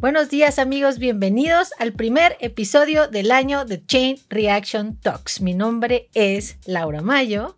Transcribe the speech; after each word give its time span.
Buenos 0.00 0.30
días 0.30 0.58
amigos, 0.58 0.98
bienvenidos 0.98 1.74
al 1.78 1.92
primer 1.92 2.38
episodio 2.40 3.06
del 3.06 3.30
año 3.30 3.66
de 3.66 3.84
Chain 3.84 4.16
Reaction 4.30 4.96
Talks. 4.96 5.42
Mi 5.42 5.52
nombre 5.52 6.08
es 6.14 6.56
Laura 6.64 7.02
Mayo. 7.02 7.54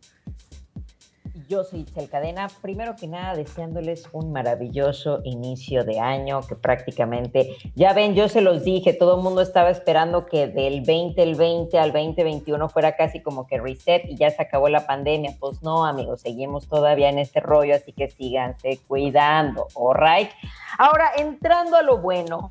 Yo 1.48 1.64
soy 1.64 1.80
Itzel 1.80 2.08
Cadena. 2.08 2.48
Primero 2.60 2.94
que 2.96 3.06
nada, 3.06 3.34
deseándoles 3.34 4.08
un 4.12 4.32
maravilloso 4.32 5.20
inicio 5.24 5.84
de 5.84 5.98
año 6.00 6.40
que 6.42 6.54
prácticamente, 6.54 7.56
ya 7.74 7.92
ven, 7.92 8.14
yo 8.14 8.28
se 8.28 8.40
los 8.40 8.64
dije, 8.64 8.92
todo 8.92 9.16
el 9.16 9.22
mundo 9.22 9.40
estaba 9.40 9.70
esperando 9.70 10.26
que 10.26 10.46
del 10.46 10.84
2020 10.84 11.78
al 11.78 11.92
2021 11.92 12.68
fuera 12.68 12.96
casi 12.96 13.20
como 13.20 13.46
que 13.46 13.58
reset 13.58 14.04
y 14.06 14.16
ya 14.16 14.30
se 14.30 14.42
acabó 14.42 14.68
la 14.68 14.86
pandemia. 14.86 15.36
Pues 15.38 15.62
no, 15.62 15.84
amigos, 15.86 16.20
seguimos 16.20 16.68
todavía 16.68 17.08
en 17.08 17.18
este 17.18 17.40
rollo, 17.40 17.74
así 17.74 17.92
que 17.92 18.08
síganse 18.08 18.78
cuidando, 18.86 19.68
¿alright? 19.74 20.30
Ahora, 20.78 21.12
entrando 21.16 21.76
a 21.76 21.82
lo 21.82 21.98
bueno, 21.98 22.50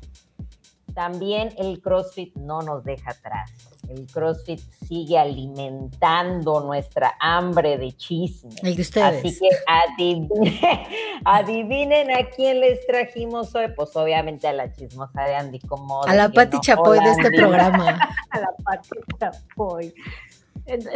también 0.94 1.50
el 1.58 1.80
CrossFit 1.80 2.34
no 2.36 2.62
nos 2.62 2.84
deja 2.84 3.10
atrás. 3.10 3.50
El 3.88 4.06
CrossFit 4.06 4.60
sigue 4.86 5.18
alimentando 5.18 6.60
nuestra 6.60 7.14
hambre 7.20 7.78
de 7.78 7.92
chisme. 7.92 8.54
El 8.62 8.76
de 8.76 8.82
ustedes. 8.82 9.24
Así 9.24 9.38
que 9.38 9.48
adivinen, 9.66 10.60
adivinen 11.24 12.10
a 12.10 12.28
quién 12.30 12.60
les 12.60 12.86
trajimos 12.86 13.54
hoy. 13.54 13.66
Pues 13.74 13.94
obviamente 13.96 14.46
a 14.48 14.52
la 14.52 14.72
chismosa 14.72 15.22
de 15.22 15.34
Andy 15.34 15.58
como 15.60 16.02
A 16.06 16.14
la 16.14 16.28
Pati 16.28 16.58
Chapoy 16.60 16.98
de 17.00 17.10
este 17.10 17.30
programa. 17.30 17.98
a 18.30 18.40
la 18.40 18.48
Pati 18.64 18.88
Chapoy. 19.18 19.94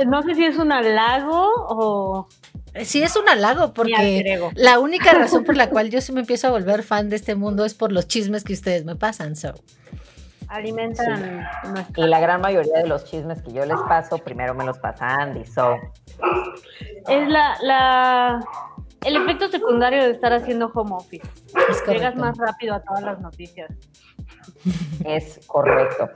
No 0.06 0.22
sé 0.22 0.34
si 0.34 0.44
es 0.44 0.56
un 0.58 0.72
halago 0.72 1.50
o 1.68 2.28
Sí, 2.84 3.02
es 3.02 3.16
un 3.16 3.28
halago, 3.28 3.72
porque 3.72 4.38
la 4.54 4.78
única 4.78 5.12
razón 5.12 5.44
por 5.44 5.56
la 5.56 5.70
cual 5.70 5.90
yo 5.90 6.00
se 6.00 6.12
me 6.12 6.20
empiezo 6.20 6.48
a 6.48 6.50
volver 6.50 6.82
fan 6.82 7.08
de 7.08 7.16
este 7.16 7.34
mundo 7.34 7.64
es 7.64 7.74
por 7.74 7.92
los 7.92 8.06
chismes 8.06 8.44
que 8.44 8.52
ustedes 8.52 8.84
me 8.84 8.96
pasan. 8.96 9.36
So. 9.36 9.54
Alimentan 10.48 11.44
Y 11.96 12.06
la 12.06 12.20
gran 12.20 12.40
mayoría 12.40 12.78
de 12.78 12.86
los 12.86 13.04
chismes 13.04 13.42
que 13.42 13.52
yo 13.52 13.64
les 13.64 13.78
paso, 13.88 14.18
primero 14.18 14.54
me 14.54 14.64
los 14.64 14.78
pasa 14.78 15.06
Andy. 15.06 15.44
So. 15.44 15.76
Es 17.08 17.28
la, 17.28 17.56
la, 17.62 18.40
el 19.04 19.16
efecto 19.16 19.48
secundario 19.48 20.04
de 20.04 20.10
estar 20.10 20.32
haciendo 20.32 20.70
home 20.74 20.94
office. 20.94 21.26
Llegas 21.88 22.14
más 22.16 22.36
rápido 22.36 22.74
a 22.74 22.80
todas 22.80 23.02
las 23.02 23.20
noticias. 23.20 23.70
Es 25.04 25.40
correcto. 25.46 26.10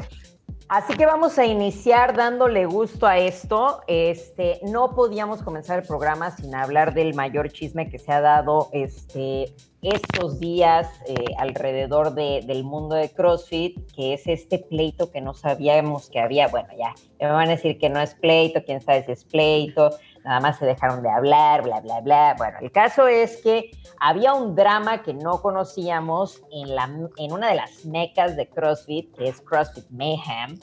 Así 0.70 0.94
que 0.94 1.04
vamos 1.04 1.36
a 1.36 1.46
iniciar 1.46 2.14
dándole 2.14 2.64
gusto 2.64 3.04
a 3.04 3.18
esto. 3.18 3.80
Este, 3.88 4.60
no 4.62 4.94
podíamos 4.94 5.42
comenzar 5.42 5.80
el 5.80 5.84
programa 5.84 6.30
sin 6.30 6.54
hablar 6.54 6.94
del 6.94 7.12
mayor 7.12 7.50
chisme 7.50 7.90
que 7.90 7.98
se 7.98 8.12
ha 8.12 8.20
dado 8.20 8.68
este, 8.72 9.52
estos 9.82 10.38
días 10.38 10.86
eh, 11.08 11.34
alrededor 11.38 12.14
del 12.14 12.62
mundo 12.62 12.94
de 12.94 13.08
CrossFit, 13.10 13.78
que 13.92 14.12
es 14.12 14.28
este 14.28 14.60
pleito 14.60 15.10
que 15.10 15.20
no 15.20 15.34
sabíamos 15.34 16.08
que 16.08 16.20
había. 16.20 16.46
Bueno, 16.46 16.68
ya, 16.78 16.94
me 17.18 17.32
van 17.32 17.48
a 17.48 17.56
decir 17.56 17.77
que 17.77 17.88
no 17.88 18.00
es 18.00 18.14
pleito, 18.14 18.62
quién 18.64 18.80
sabe 18.80 19.05
si 19.05 19.10
es 19.10 19.24
pleito, 19.24 19.90
nada 20.24 20.40
más 20.40 20.58
se 20.58 20.66
dejaron 20.66 21.02
de 21.02 21.10
hablar, 21.10 21.62
bla, 21.62 21.80
bla, 21.80 22.00
bla. 22.00 22.34
Bueno, 22.36 22.58
el 22.60 22.70
caso 22.70 23.06
es 23.06 23.38
que 23.38 23.70
había 23.98 24.34
un 24.34 24.54
drama 24.54 25.02
que 25.02 25.14
no 25.14 25.40
conocíamos 25.42 26.42
en, 26.50 26.74
la, 26.74 26.90
en 27.16 27.32
una 27.32 27.48
de 27.48 27.56
las 27.56 27.84
mecas 27.84 28.36
de 28.36 28.48
CrossFit, 28.48 29.14
que 29.16 29.28
es 29.28 29.40
CrossFit 29.40 29.88
Mayhem. 29.90 30.58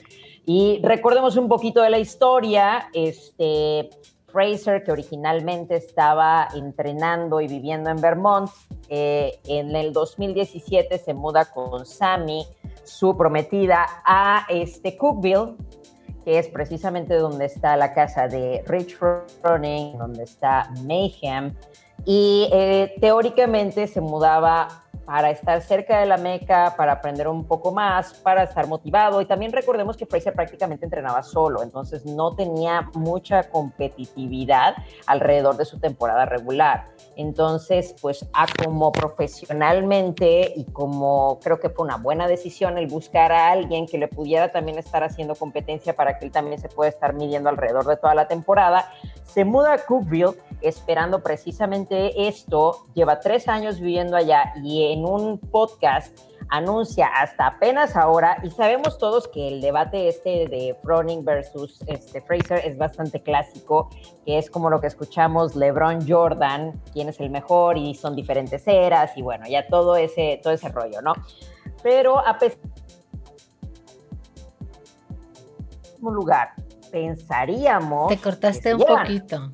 Y 0.46 0.80
recordemos 0.84 1.36
un 1.36 1.50
poquito 1.50 1.82
de 1.82 1.90
la 1.90 2.00
historia, 2.00 2.90
este, 2.94 3.90
Fraser, 4.28 4.84
que 4.84 4.92
originalmente 4.92 5.76
estaba 5.76 6.48
entrenando 6.54 7.42
y 7.42 7.48
viviendo 7.48 7.90
en 7.90 7.98
Vermont, 7.98 8.50
eh, 8.90 9.40
en 9.46 9.76
el 9.76 9.94
2017 9.94 10.98
se 10.98 11.14
muda 11.14 11.46
con 11.46 11.86
Sammy, 11.86 12.46
su 12.84 13.18
prometida, 13.18 13.86
a 14.06 14.46
este 14.50 14.98
Cookville, 14.98 15.56
que 16.28 16.40
es 16.40 16.50
precisamente 16.50 17.16
donde 17.16 17.46
está 17.46 17.78
la 17.78 17.94
casa 17.94 18.28
de 18.28 18.62
Rich 18.68 18.98
Froning, 18.98 19.98
donde 19.98 20.24
está 20.24 20.70
Mayhem, 20.84 21.54
y 22.04 22.50
eh, 22.52 22.96
teóricamente 23.00 23.88
se 23.88 24.02
mudaba 24.02 24.84
para 25.06 25.30
estar 25.32 25.62
cerca 25.62 26.00
de 26.00 26.06
la 26.06 26.18
meca, 26.18 26.74
para 26.76 26.94
aprender 26.94 27.28
un 27.28 27.46
poco 27.46 27.72
más, 27.72 28.14
para 28.16 28.44
estar 28.44 28.68
motivado. 28.68 29.22
Y 29.22 29.26
también 29.26 29.52
recordemos 29.52 29.98
que 29.98 30.06
Fraser 30.06 30.34
prácticamente 30.34 30.86
entrenaba 30.86 31.24
solo, 31.24 31.64
entonces 31.64 32.06
no 32.06 32.36
tenía 32.36 32.90
mucha 32.94 33.50
competitividad 33.50 34.76
alrededor 35.06 35.58
de 35.58 35.66
su 35.66 35.80
temporada 35.80 36.26
regular. 36.26 36.86
Entonces, 37.16 37.96
pues 38.02 38.26
a 38.34 38.46
como 38.64 38.92
profesionalmente 38.92 40.54
y 40.56 40.66
como 40.66 41.40
creo 41.40 41.60
que 41.60 41.70
fue 41.70 41.86
una 41.86 41.98
buena 41.98 42.28
decisión 42.28 42.78
el 42.78 42.88
buscar 42.88 43.32
a 43.32 43.52
alguien 43.52 43.88
que 43.88 43.98
le 43.98 44.08
pudiera 44.08 44.52
también 44.52 44.78
estar 44.78 45.04
haciendo 45.04 45.36
competencia 45.36 45.96
para 45.96 46.18
que 46.18 46.26
él 46.26 46.32
también 46.32 46.60
se 46.60 46.70
pueda 46.70 46.90
estar 46.90 47.14
midiendo 47.14 47.50
alrededor 47.50 47.86
de 47.86 47.98
toda 47.98 48.14
la 48.14 48.28
temporada, 48.28 48.92
se 49.24 49.46
muda 49.46 49.74
a 49.74 49.78
Cookville 49.78 50.36
esperando 50.62 51.22
precisamente 51.22 52.28
esto, 52.28 52.88
lleva 52.94 53.20
tres 53.20 53.48
años 53.48 53.80
viviendo 53.80 54.18
allá 54.18 54.54
y 54.64 54.87
en 54.94 55.06
un 55.06 55.40
podcast 55.40 56.18
anuncia 56.50 57.08
hasta 57.08 57.48
apenas 57.48 57.96
ahora, 57.96 58.38
y 58.44 58.50
sabemos 58.52 58.98
todos 58.98 59.28
que 59.28 59.48
el 59.50 59.62
debate 59.62 60.08
este 60.08 60.48
de 60.48 60.78
Froning 60.82 61.26
versus 61.26 61.80
este 61.88 62.22
Fraser 62.22 62.62
es 62.66 62.78
bastante 62.78 63.22
clásico, 63.22 63.90
que 64.26 64.38
es 64.38 64.50
como 64.50 64.70
lo 64.70 64.80
que 64.80 64.88
escuchamos 64.88 65.56
LeBron 65.56 66.08
Jordan, 66.08 66.82
quién 66.94 67.10
es 67.10 67.20
el 67.20 67.30
mejor, 67.30 67.78
y 67.78 67.96
son 67.96 68.16
diferentes 68.16 68.66
eras, 68.68 69.12
y 69.18 69.22
bueno, 69.22 69.46
ya 69.48 69.68
todo 69.68 69.98
ese, 69.98 70.40
todo 70.42 70.54
ese 70.54 70.70
rollo, 70.70 71.02
¿no? 71.02 71.14
Pero 71.84 72.26
a 72.26 72.38
pesar 72.38 72.60
de 76.00 76.12
lugar, 76.12 76.50
pensaríamos. 76.92 78.08
Te 78.08 78.18
cortaste 78.18 78.74
un 78.74 78.84
poquito, 78.84 79.50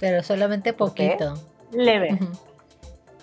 pero 0.00 0.22
solamente 0.22 0.72
poquito. 0.72 1.34
Leve. 1.72 2.18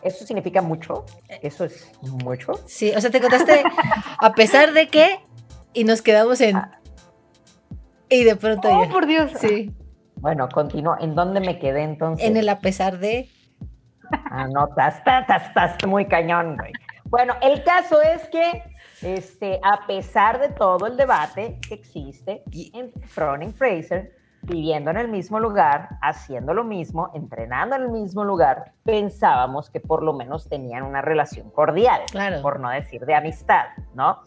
¿Eso 0.06 0.24
significa 0.24 0.62
mucho? 0.62 1.04
¿Eso 1.42 1.66
es 1.66 1.92
mucho? 2.02 2.54
Sí, 2.68 2.94
o 2.96 3.02
sea, 3.02 3.10
te 3.10 3.20
contaste 3.20 3.64
a 4.20 4.34
pesar 4.34 4.72
de 4.72 4.88
que 4.88 5.20
y 5.74 5.84
nos 5.84 6.04
quedamos 6.04 6.40
en... 6.42 6.62
Y 8.08 8.24
de 8.24 8.36
pronto... 8.36 8.70
Oh, 8.70 8.88
por 8.88 9.08
Dios. 9.08 9.32
Sí. 9.40 9.74
Bueno, 10.18 10.48
continúo. 10.48 10.96
¿En 11.00 11.16
dónde 11.16 11.40
me 11.40 11.58
quedé 11.58 11.82
entonces? 11.82 12.26
En 12.26 12.38
el 12.38 12.48
a 12.50 12.60
pesar 12.60 13.00
de... 13.00 13.30
Ah, 14.30 14.48
no, 14.48 14.68
estás, 14.68 14.98
estás, 14.98 15.48
estás 15.48 15.88
muy 15.88 16.06
cañón, 16.06 16.56
güey. 16.56 16.72
Bueno, 17.06 17.34
el 17.42 17.64
caso 17.64 18.00
es 18.02 18.28
que, 18.30 18.64
este, 19.02 19.60
a 19.64 19.88
pesar 19.88 20.40
de 20.40 20.50
todo 20.50 20.86
el 20.86 20.98
debate 20.98 21.60
que 21.68 21.74
existe 21.74 22.44
entre 22.74 23.08
Froning 23.08 23.56
Fraser, 23.56 24.16
viviendo 24.46 24.92
en 24.92 24.98
el 24.98 25.08
mismo 25.08 25.40
lugar, 25.40 25.98
haciendo 26.02 26.54
lo 26.54 26.64
mismo, 26.64 27.12
entrenando 27.14 27.76
en 27.76 27.84
el 27.84 27.90
mismo 27.90 28.24
lugar, 28.24 28.74
pensábamos 28.84 29.70
que 29.70 29.80
por 29.80 30.04
lo 30.04 30.14
menos 30.14 30.48
tenían 30.48 30.84
una 30.84 31.02
relación 31.02 31.50
cordial, 31.50 32.02
por 32.42 32.60
no 32.60 32.70
decir 32.70 33.06
de 33.06 33.16
amistad, 33.16 33.66
¿no? 33.94 34.20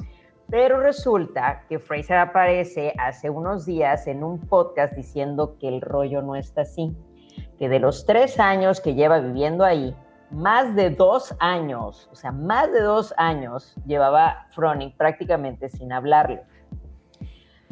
Pero 0.51 0.81
resulta 0.81 1.63
que 1.69 1.79
Fraser 1.79 2.19
aparece 2.19 2.95
hace 2.99 3.29
unos 3.29 3.67
días 3.67 4.07
en 4.07 4.25
un 4.25 4.39
podcast 4.41 4.95
diciendo 4.95 5.57
que 5.61 5.69
el 5.69 5.81
rollo 5.81 6.23
no 6.23 6.37
está 6.37 6.63
así, 6.63 6.97
que 7.59 7.69
de 7.69 7.79
los 7.79 8.07
tres 8.07 8.41
años 8.41 8.81
que 8.81 8.95
lleva 8.95 9.21
viviendo 9.21 9.65
ahí, 9.65 9.95
más 10.31 10.75
de 10.75 10.91
dos 10.91 11.35
años, 11.39 12.09
o 12.13 12.17
sea, 12.17 12.33
más 12.33 12.73
de 12.73 12.81
dos 12.81 13.15
años 13.17 13.75
llevaba 13.87 14.47
Froning 14.51 14.95
prácticamente 14.97 15.69
sin 15.69 15.93
hablarle 15.93 16.43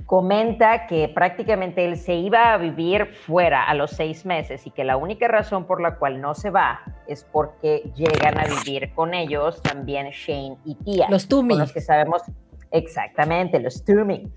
comenta 0.07 0.87
que 0.87 1.09
prácticamente 1.09 1.85
él 1.85 1.97
se 1.97 2.15
iba 2.15 2.53
a 2.53 2.59
vivir 2.59 3.07
fuera 3.07 3.65
a 3.65 3.75
los 3.75 3.91
seis 3.91 4.25
meses 4.25 4.65
y 4.67 4.71
que 4.71 4.85
la 4.85 4.97
única 4.97 5.27
razón 5.27 5.67
por 5.67 5.83
la 5.83 5.97
cual 5.97 6.21
no 6.21 6.35
se 6.35 6.51
va 6.51 6.81
es 7.09 7.25
porque 7.25 7.91
llegan 7.97 8.39
a 8.39 8.45
vivir 8.45 8.95
con 8.95 9.15
ellos 9.15 9.61
también 9.63 10.11
Shane 10.11 10.59
y 10.65 10.77
Tia. 10.77 11.09
Los 11.11 11.27
Tumi. 11.27 11.55
Con 11.55 11.59
los 11.59 11.73
que 11.73 11.81
sabemos 11.81 12.23
exactamente, 12.71 13.59
los 13.59 13.85
Tumi. 13.85 14.33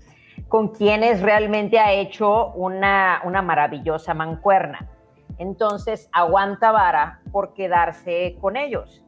Con 0.48 0.68
quienes 0.68 1.22
realmente 1.22 1.78
ha 1.78 1.92
hecho 1.92 2.50
una, 2.54 3.20
una 3.24 3.40
maravillosa 3.40 4.12
mancuerna. 4.12 4.88
Entonces 5.38 6.08
aguanta 6.12 6.72
vara 6.72 7.20
por 7.30 7.54
quedarse 7.54 8.36
con 8.40 8.56
ellos. 8.56 9.04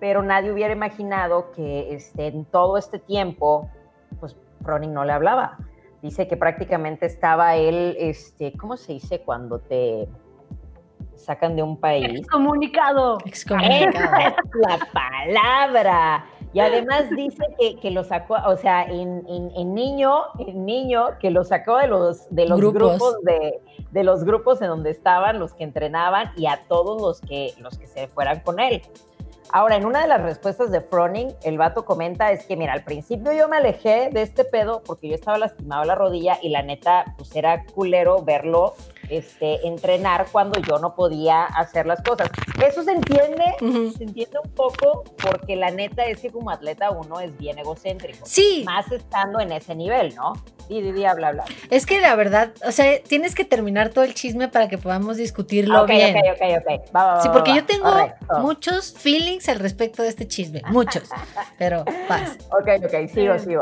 Pero 0.00 0.22
nadie 0.22 0.50
hubiera 0.50 0.72
imaginado 0.72 1.52
que 1.52 1.94
este, 1.94 2.28
en 2.28 2.46
todo 2.46 2.78
este 2.78 2.98
tiempo, 2.98 3.70
pues 4.18 4.34
Froning 4.62 4.94
no 4.94 5.04
le 5.04 5.12
hablaba 5.12 5.58
dice 6.06 6.28
que 6.28 6.36
prácticamente 6.36 7.06
estaba 7.06 7.56
él, 7.56 7.96
este, 7.98 8.52
¿cómo 8.52 8.76
se 8.76 8.94
dice 8.94 9.20
cuando 9.20 9.58
te 9.58 10.08
sacan 11.16 11.56
de 11.56 11.62
un 11.62 11.76
país? 11.76 12.20
Excomunicado. 12.20 13.18
Excomunicado. 13.24 14.16
Esa 14.16 14.28
es 14.28 14.34
la 14.54 14.78
palabra. 14.92 16.26
Y 16.52 16.60
además 16.60 17.10
dice 17.10 17.44
que, 17.82 17.90
lo 17.90 18.02
sacó, 18.02 18.36
o 18.46 18.56
sea, 18.56 18.84
en, 18.84 19.24
niño, 19.74 20.22
en 20.38 20.64
niño, 20.64 21.18
que 21.20 21.30
lo 21.30 21.44
sacó 21.44 21.76
de 21.76 21.88
los, 21.88 22.34
de 22.34 22.46
los 22.48 22.58
grupos, 22.58 23.20
de, 23.24 23.60
de, 23.90 24.04
los 24.04 24.24
grupos 24.24 24.62
en 24.62 24.68
donde 24.68 24.90
estaban, 24.90 25.38
los 25.38 25.52
que 25.52 25.64
entrenaban, 25.64 26.30
y 26.36 26.46
a 26.46 26.62
todos 26.66 27.02
los 27.02 27.20
que, 27.20 27.52
los 27.58 27.76
que 27.76 27.86
se 27.86 28.08
fueran 28.08 28.40
con 28.40 28.58
él. 28.58 28.80
Ahora, 29.52 29.76
en 29.76 29.84
una 29.84 30.02
de 30.02 30.08
las 30.08 30.22
respuestas 30.22 30.70
de 30.70 30.80
Froning, 30.80 31.28
el 31.44 31.56
vato 31.56 31.84
comenta 31.84 32.32
es 32.32 32.44
que, 32.44 32.56
mira, 32.56 32.72
al 32.72 32.84
principio 32.84 33.32
yo 33.32 33.48
me 33.48 33.56
alejé 33.56 34.10
de 34.10 34.22
este 34.22 34.44
pedo 34.44 34.82
porque 34.84 35.08
yo 35.08 35.14
estaba 35.14 35.38
lastimado 35.38 35.84
la 35.84 35.94
rodilla 35.94 36.38
y 36.42 36.48
la 36.48 36.62
neta, 36.62 37.14
pues 37.16 37.34
era 37.36 37.64
culero 37.64 38.22
verlo 38.22 38.74
este, 39.10 39.66
entrenar 39.66 40.26
cuando 40.30 40.60
yo 40.60 40.78
no 40.78 40.94
podía 40.94 41.44
hacer 41.44 41.86
las 41.86 42.02
cosas. 42.02 42.30
Eso 42.64 42.82
se 42.82 42.92
entiende, 42.92 43.44
se 43.96 44.04
entiende 44.04 44.38
un 44.42 44.50
poco 44.52 45.04
porque 45.22 45.56
la 45.56 45.70
neta 45.70 46.04
es 46.04 46.20
que 46.20 46.30
como 46.30 46.50
atleta 46.50 46.90
uno 46.90 47.20
es 47.20 47.36
bien 47.38 47.58
egocéntrico. 47.58 48.24
Sí. 48.24 48.62
Más 48.64 48.90
estando 48.90 49.40
en 49.40 49.52
ese 49.52 49.74
nivel, 49.74 50.14
¿no? 50.14 50.34
Y 50.68 50.80
di, 50.82 50.90
bla, 50.90 51.14
bla. 51.14 51.44
Es 51.70 51.86
que 51.86 52.00
la 52.00 52.16
verdad, 52.16 52.52
o 52.66 52.72
sea, 52.72 53.00
tienes 53.00 53.34
que 53.34 53.44
terminar 53.44 53.90
todo 53.90 54.04
el 54.04 54.14
chisme 54.14 54.48
para 54.48 54.68
que 54.68 54.78
podamos 54.78 55.16
discutirlo 55.16 55.84
okay, 55.84 55.96
bien. 55.96 56.16
Ok, 56.16 56.24
ok, 56.34 56.64
ok. 56.66 56.96
Va, 56.96 57.22
sí, 57.22 57.28
porque 57.32 57.54
yo 57.54 57.64
tengo 57.64 57.94
muchos 58.40 58.92
feelings 58.92 59.48
al 59.48 59.60
respecto 59.60 60.02
de 60.02 60.08
este 60.08 60.26
chisme, 60.26 60.62
muchos, 60.68 61.04
pero 61.58 61.84
paz. 62.08 62.36
Ok, 62.50 62.84
ok, 62.84 63.08
sigo, 63.12 63.38
sigo. 63.38 63.60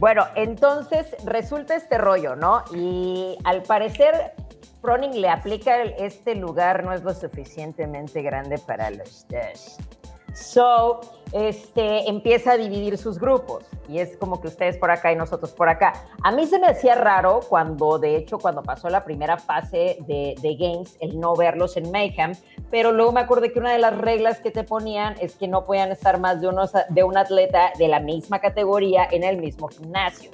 Bueno, 0.00 0.26
entonces 0.34 1.06
resulta 1.24 1.76
este 1.76 1.98
rollo, 1.98 2.34
¿no? 2.34 2.64
Y 2.74 3.36
al 3.44 3.62
parecer 3.62 4.34
Froning 4.80 5.20
le 5.20 5.28
aplica 5.28 5.82
este 5.82 6.34
lugar 6.34 6.84
no 6.84 6.92
es 6.92 7.02
lo 7.02 7.12
suficientemente 7.12 8.22
grande 8.22 8.58
para 8.58 8.90
los 8.90 9.26
dos. 9.28 9.78
So, 10.32 11.00
este, 11.32 12.08
empieza 12.08 12.52
a 12.52 12.56
dividir 12.56 12.96
sus 12.96 13.18
grupos 13.18 13.64
y 13.88 13.98
es 13.98 14.16
como 14.16 14.40
que 14.40 14.48
ustedes 14.48 14.78
por 14.78 14.90
acá 14.90 15.12
y 15.12 15.16
nosotros 15.16 15.52
por 15.52 15.68
acá. 15.68 15.92
A 16.22 16.30
mí 16.30 16.46
se 16.46 16.58
me 16.58 16.68
hacía 16.68 16.94
raro 16.94 17.40
cuando, 17.48 17.98
de 17.98 18.16
hecho, 18.16 18.38
cuando 18.38 18.62
pasó 18.62 18.88
la 18.88 19.04
primera 19.04 19.38
fase 19.38 19.98
de, 20.06 20.36
de 20.40 20.54
Games, 20.54 20.96
el 21.00 21.18
no 21.18 21.34
verlos 21.34 21.76
en 21.76 21.90
Mayhem, 21.90 22.32
pero 22.70 22.92
luego 22.92 23.12
me 23.12 23.20
acordé 23.20 23.52
que 23.52 23.58
una 23.58 23.72
de 23.72 23.78
las 23.78 23.98
reglas 23.98 24.40
que 24.40 24.50
te 24.50 24.62
ponían 24.62 25.14
es 25.20 25.34
que 25.34 25.48
no 25.48 25.64
podían 25.64 25.90
estar 25.90 26.20
más 26.20 26.40
de, 26.40 26.48
unos, 26.48 26.72
de 26.88 27.02
un 27.02 27.18
atleta 27.18 27.72
de 27.76 27.88
la 27.88 27.98
misma 27.98 28.38
categoría 28.38 29.08
en 29.10 29.24
el 29.24 29.36
mismo 29.36 29.68
gimnasio 29.68 30.30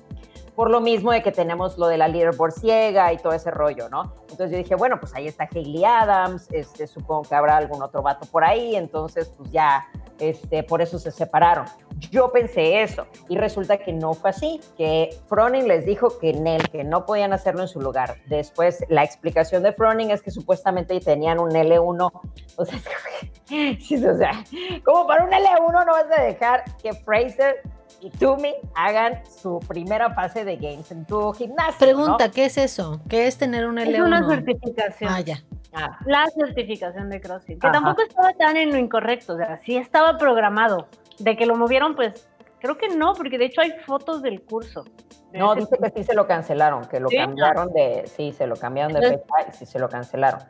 por 0.57 0.71
lo 0.71 0.81
mismo 0.81 1.13
de 1.13 1.23
que 1.23 1.33
tenemos 1.33 1.77
lo 1.77 1.87
de 1.87 1.99
la 1.99 2.09
leaderboard 2.09 2.53
ciega 2.53 3.13
y 3.13 3.19
todo 3.19 3.35
ese 3.35 3.51
rollo, 3.51 3.91
¿no? 3.91 4.15
Entonces 4.23 4.51
yo 4.51 4.57
dije, 4.57 4.75
bueno, 4.75 4.99
pues 4.99 5.15
ahí 5.15 5.29
está 5.29 5.47
Hayley 5.55 5.85
Adams, 5.85 6.49
este, 6.51 6.87
supongo 6.87 7.23
que 7.29 7.35
habrá 7.35 7.59
algún 7.59 7.83
otro 7.83 8.03
vato 8.03 8.27
por 8.27 8.43
ahí, 8.43 8.75
entonces 8.75 9.31
pues 9.37 9.51
ya, 9.51 9.87
este, 10.19 10.63
por 10.63 10.81
eso 10.81 10.99
se 10.99 11.11
separaron. 11.11 11.67
Yo 12.11 12.33
pensé 12.33 12.83
eso 12.83 13.07
y 13.29 13.37
resulta 13.37 13.77
que 13.77 13.93
no 13.93 14.15
fue 14.15 14.31
así, 14.31 14.61
que 14.79 15.11
Froning 15.29 15.69
les 15.69 15.85
dijo 15.85 16.19
que 16.19 16.31
en 16.31 16.47
él, 16.47 16.69
que 16.71 16.85
no 16.85 17.05
podían 17.05 17.35
hacerlo 17.35 17.61
en 17.61 17.69
su 17.69 17.81
lugar. 17.81 18.17
Después 18.27 18.83
la 18.89 19.05
explicación 19.05 19.63
de 19.63 19.73
Froning 19.73 20.11
es 20.11 20.23
que 20.23 20.31
supuestamente 20.31 20.99
tenían 21.01 21.39
un 21.39 21.51
L1, 21.51 22.11
o 22.57 22.65
sea, 22.65 22.79
o 24.13 24.17
sea, 24.17 24.45
como 24.85 25.07
para 25.07 25.25
un 25.25 25.31
L1 25.31 25.87
no 25.87 25.93
vas 25.93 26.19
a 26.19 26.23
dejar 26.23 26.65
que 26.83 26.95
Fraser 26.95 27.63
y 28.01 28.11
Tumi 28.11 28.55
hagan 28.75 29.23
su 29.27 29.61
primera 29.61 30.13
fase 30.15 30.45
de 30.45 30.57
games 30.57 30.91
en 30.91 31.05
tu 31.05 31.33
gimnasio. 31.33 31.79
Pregunta, 31.79 32.31
¿qué 32.31 32.47
es 32.47 32.59
eso? 32.59 33.01
¿Qué 33.09 33.27
es 33.27 33.39
tener 33.39 33.67
un 33.67 33.77
L1? 33.77 33.95
Es 33.95 34.01
una 34.01 34.29
certificación. 34.29 35.11
Ah, 35.13 35.21
ya. 35.21 35.43
Ah. 35.73 35.99
La 36.07 36.27
certificación 36.31 37.11
de 37.11 37.21
CrossFit, 37.21 37.61
que 37.61 37.71
tampoco 37.71 38.03
estaba 38.03 38.33
tan 38.33 38.57
en 38.57 38.71
lo 38.71 38.79
incorrecto, 38.79 39.35
o 39.35 39.37
sea, 39.37 39.59
sí 39.59 39.77
estaba 39.77 40.19
programado. 40.19 40.89
De 41.19 41.35
que 41.37 41.47
lo 41.47 41.57
movieron, 41.57 41.95
pues 41.95 42.29
creo 42.61 42.77
que 42.77 42.89
no, 42.89 43.15
porque 43.15 43.39
de 43.39 43.47
hecho 43.47 43.63
hay 43.63 43.73
fotos 43.87 44.23
del 44.23 44.43
curso. 44.43 44.85
no, 45.33 45.55
dice 45.55 45.79
que 45.83 45.91
sí 45.91 46.05
se 46.05 46.15
lo 46.15 46.27
cancelaron, 46.27 46.85
que 46.85 47.01
lo 47.01 47.09
cambiaron 47.09 47.73
de, 47.73 48.07
sí, 48.07 48.33
se 48.33 48.47
lo 48.47 48.57
cambiaron 48.57 48.93
de 48.93 49.01
fecha 49.01 49.49
y 49.49 49.53
sí 49.53 49.67
se 49.67 49.79
lo 49.79 49.89
cancelaron. 49.89 50.41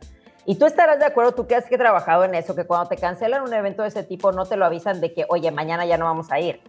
Y 0.45 0.57
tú 0.57 0.67
estarás 0.67 0.99
de 0.99 1.07
acuerdo, 1.07 1.33
tú 1.33 1.47
que 1.47 1.57
has 1.57 1.67
que 1.67 1.77
trabajado 1.77 2.25
en 2.25 2.35
eso, 2.35 2.55
que 2.55 2.65
cuando 2.65 2.89
te 2.89 2.97
cancelan 2.97 3.43
un 3.43 3.53
evento 3.53 3.83
de 3.83 3.89
ese 3.89 4.05
tipo 4.05 4.31
no 4.31 4.45
te 4.47 4.57
lo 4.57 4.65
avisan 4.65 5.01
de 5.01 5.13
que, 5.13 5.27
oye, 5.29 5.51
mañana 5.51 5.85
ya 5.87 5.99
no 5.99 6.05
vamos 6.05 6.31
a 6.31 6.39
ir. 6.39 6.61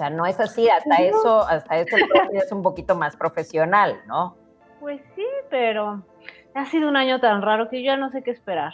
O 0.00 0.02
sea, 0.02 0.08
no 0.08 0.24
es 0.24 0.40
así, 0.40 0.66
hasta 0.66 0.96
eso, 1.02 1.42
hasta 1.42 1.76
eso 1.76 1.94
es 2.32 2.50
un 2.52 2.62
poquito 2.62 2.94
más 2.94 3.16
profesional, 3.16 4.00
¿no? 4.06 4.34
Pues 4.80 5.02
sí, 5.14 5.26
pero 5.50 6.02
ha 6.54 6.64
sido 6.64 6.88
un 6.88 6.96
año 6.96 7.20
tan 7.20 7.42
raro 7.42 7.68
que 7.68 7.82
yo 7.82 7.88
ya 7.88 7.98
no 7.98 8.08
sé 8.10 8.22
qué 8.22 8.30
esperar. 8.30 8.72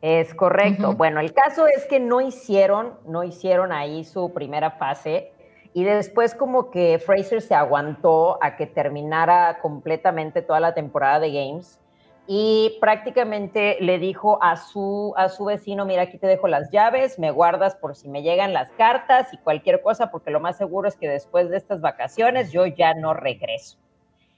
Es 0.00 0.34
correcto. 0.34 0.94
Bueno, 0.94 1.20
el 1.20 1.34
caso 1.34 1.66
es 1.66 1.84
que 1.84 2.00
no 2.00 2.22
hicieron, 2.22 2.94
no 3.04 3.22
hicieron 3.22 3.70
ahí 3.70 4.02
su 4.04 4.32
primera 4.32 4.70
fase 4.70 5.34
y 5.74 5.84
después 5.84 6.34
como 6.34 6.70
que 6.70 6.98
Fraser 6.98 7.42
se 7.42 7.54
aguantó 7.54 8.38
a 8.42 8.56
que 8.56 8.66
terminara 8.66 9.58
completamente 9.60 10.40
toda 10.40 10.60
la 10.60 10.72
temporada 10.72 11.20
de 11.20 11.32
Games 11.34 11.81
y 12.26 12.78
prácticamente 12.80 13.78
le 13.80 13.98
dijo 13.98 14.38
a 14.42 14.56
su, 14.56 15.12
a 15.16 15.28
su 15.28 15.44
vecino, 15.44 15.84
mira, 15.84 16.02
aquí 16.02 16.18
te 16.18 16.26
dejo 16.26 16.46
las 16.46 16.70
llaves, 16.70 17.18
me 17.18 17.30
guardas 17.30 17.74
por 17.74 17.96
si 17.96 18.08
me 18.08 18.22
llegan 18.22 18.52
las 18.52 18.70
cartas 18.72 19.32
y 19.32 19.38
cualquier 19.38 19.82
cosa, 19.82 20.10
porque 20.10 20.30
lo 20.30 20.38
más 20.38 20.56
seguro 20.56 20.88
es 20.88 20.96
que 20.96 21.08
después 21.08 21.50
de 21.50 21.56
estas 21.56 21.80
vacaciones 21.80 22.52
yo 22.52 22.66
ya 22.66 22.94
no 22.94 23.12
regreso. 23.12 23.78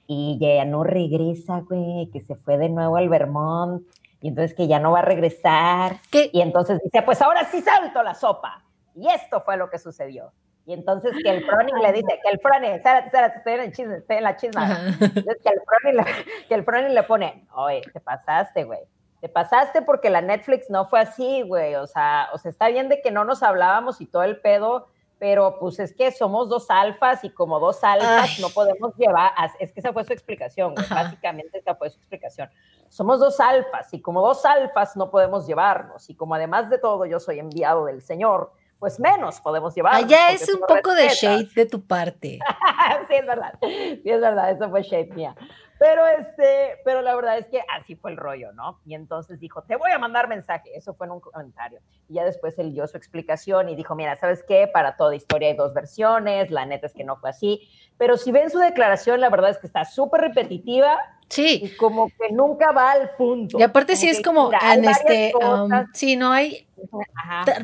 Y 0.07 0.37
ya 0.39 0.65
no 0.65 0.83
regresa, 0.83 1.61
güey, 1.61 2.09
que 2.11 2.21
se 2.21 2.35
fue 2.35 2.57
de 2.57 2.69
nuevo 2.69 2.97
al 2.97 3.09
Vermont 3.09 3.83
y 4.21 4.29
entonces 4.29 4.55
que 4.55 4.67
ya 4.67 4.79
no 4.79 4.91
va 4.91 4.99
a 4.99 5.03
regresar. 5.03 5.97
¿Qué? 6.11 6.29
Y 6.31 6.41
entonces 6.41 6.79
dice, 6.83 7.01
pues 7.03 7.21
ahora 7.21 7.45
sí 7.45 7.61
salto 7.61 8.03
la 8.03 8.13
sopa. 8.13 8.63
Y 8.95 9.07
esto 9.07 9.41
fue 9.41 9.57
lo 9.57 9.69
que 9.69 9.79
sucedió. 9.79 10.31
Y 10.65 10.73
entonces 10.73 11.13
que 11.21 11.29
el 11.29 11.45
Froning 11.45 11.75
le 11.75 11.91
dice, 11.93 12.19
que 12.23 12.29
el 12.31 12.39
Froning, 12.39 12.71
espérate, 12.71 13.07
espérate, 13.07 13.37
estoy 13.37 13.53
en, 13.53 13.59
el 13.61 13.71
chisme, 13.71 13.97
estoy 13.97 14.17
en 14.17 14.23
la 14.23 14.35
chisma. 14.35 14.79
Entonces 14.99 15.37
que 15.43 15.49
el, 15.49 15.61
Froning 15.61 15.97
le, 15.97 16.05
que 16.47 16.55
el 16.55 16.63
Froning 16.63 16.93
le 16.95 17.03
pone, 17.03 17.47
oye, 17.53 17.81
te 17.93 17.99
pasaste, 17.99 18.63
güey. 18.63 18.79
Te 19.21 19.29
pasaste 19.29 19.81
porque 19.83 20.09
la 20.09 20.21
Netflix 20.21 20.69
no 20.69 20.87
fue 20.87 20.99
así, 20.99 21.43
güey. 21.43 21.75
O 21.75 21.87
sea, 21.87 22.29
o 22.33 22.37
sea, 22.37 22.49
está 22.49 22.67
bien 22.69 22.89
de 22.89 23.01
que 23.01 23.11
no 23.11 23.25
nos 23.25 23.43
hablábamos 23.43 24.01
y 24.01 24.07
todo 24.07 24.23
el 24.23 24.39
pedo, 24.39 24.87
pero 25.17 25.57
pues 25.59 25.79
es 25.79 25.93
que 25.93 26.11
somos 26.11 26.49
dos 26.49 26.69
alfas 26.69 27.23
y 27.23 27.29
como 27.29 27.59
dos 27.59 27.83
alfas 27.83 28.39
no 28.39 28.49
podemos 28.49 28.95
llevar, 28.97 29.31
es 29.59 29.71
que 29.71 29.79
esa 29.79 29.93
fue 29.93 30.03
su 30.03 30.13
explicación, 30.13 30.75
básicamente 30.89 31.59
esa 31.59 31.75
fue 31.75 31.89
su 31.89 31.97
explicación. 31.97 32.49
Somos 32.89 33.19
dos 33.19 33.39
alfas 33.39 33.93
y 33.93 34.01
como 34.01 34.21
dos 34.21 34.45
alfas 34.45 34.95
no 34.95 35.09
podemos 35.09 35.47
llevarnos 35.47 36.09
y 36.09 36.15
como 36.15 36.35
además 36.35 36.69
de 36.69 36.77
todo 36.77 37.05
yo 37.05 37.19
soy 37.19 37.39
enviado 37.39 37.85
del 37.85 38.01
Señor, 38.01 38.51
pues 38.79 38.99
menos 38.99 39.39
podemos 39.39 39.73
llevar. 39.75 39.95
Allá 39.95 40.31
es 40.31 40.47
un 40.53 40.61
poco 40.61 40.93
de 40.93 41.09
shade 41.09 41.49
de 41.55 41.65
tu 41.65 41.85
parte. 41.85 42.39
sí, 43.07 43.15
es 43.15 43.25
verdad. 43.25 43.53
Sí, 43.61 44.01
es 44.03 44.21
verdad, 44.21 44.51
eso 44.51 44.69
fue 44.69 44.83
shade 44.83 45.13
mía. 45.13 45.35
Pero 45.77 46.07
este, 46.07 46.79
pero 46.85 47.01
la 47.01 47.15
verdad 47.15 47.37
es 47.37 47.47
que 47.47 47.61
así 47.77 47.95
fue 47.95 48.11
el 48.11 48.17
rollo, 48.17 48.53
¿no? 48.53 48.79
Y 48.85 48.95
entonces 48.95 49.39
dijo, 49.39 49.61
te 49.63 49.75
voy 49.75 49.91
a 49.91 49.99
mandar 49.99 50.29
mensaje. 50.29 50.75
Eso 50.75 50.93
fue 50.93 51.07
en 51.07 51.11
un 51.13 51.19
comentario. 51.19 51.81
Y 52.07 52.13
ya 52.13 52.23
después 52.23 52.57
él 52.59 52.73
dio 52.73 52.87
su 52.87 52.95
explicación 52.95 53.67
y 53.67 53.75
dijo, 53.75 53.93
mira, 53.93 54.15
¿sabes 54.15 54.43
qué? 54.47 54.69
Para 54.71 54.95
toda 54.95 55.15
historia 55.15 55.49
hay 55.49 55.55
dos 55.55 55.73
versiones. 55.73 56.49
La 56.49 56.65
neta 56.65 56.87
es 56.87 56.93
que 56.93 57.03
no 57.03 57.17
fue 57.17 57.29
así. 57.29 57.67
Pero 57.97 58.17
si 58.17 58.31
ven 58.31 58.49
su 58.49 58.59
declaración, 58.59 59.21
la 59.21 59.29
verdad 59.29 59.51
es 59.51 59.57
que 59.57 59.67
está 59.67 59.85
súper 59.85 60.21
repetitiva. 60.21 60.97
Sí. 61.29 61.61
Y 61.63 61.69
como 61.77 62.09
que 62.09 62.31
nunca 62.31 62.71
va 62.71 62.91
al 62.91 63.11
punto. 63.17 63.57
Y 63.57 63.63
aparte 63.63 63.95
sí 63.95 64.09
es 64.09 64.21
como, 64.21 64.51
en 64.53 64.85
este, 64.85 65.33
um, 65.35 65.69
sí, 65.93 66.15
no 66.15 66.31
hay, 66.31 66.67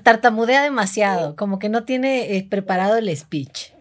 tartamudea 0.03 0.63
demasiado, 0.63 1.35
como 1.35 1.59
que 1.59 1.69
no 1.69 1.83
tiene 1.83 2.37
eh, 2.37 2.47
preparado 2.49 2.97
el 2.97 3.15
speech. 3.15 3.73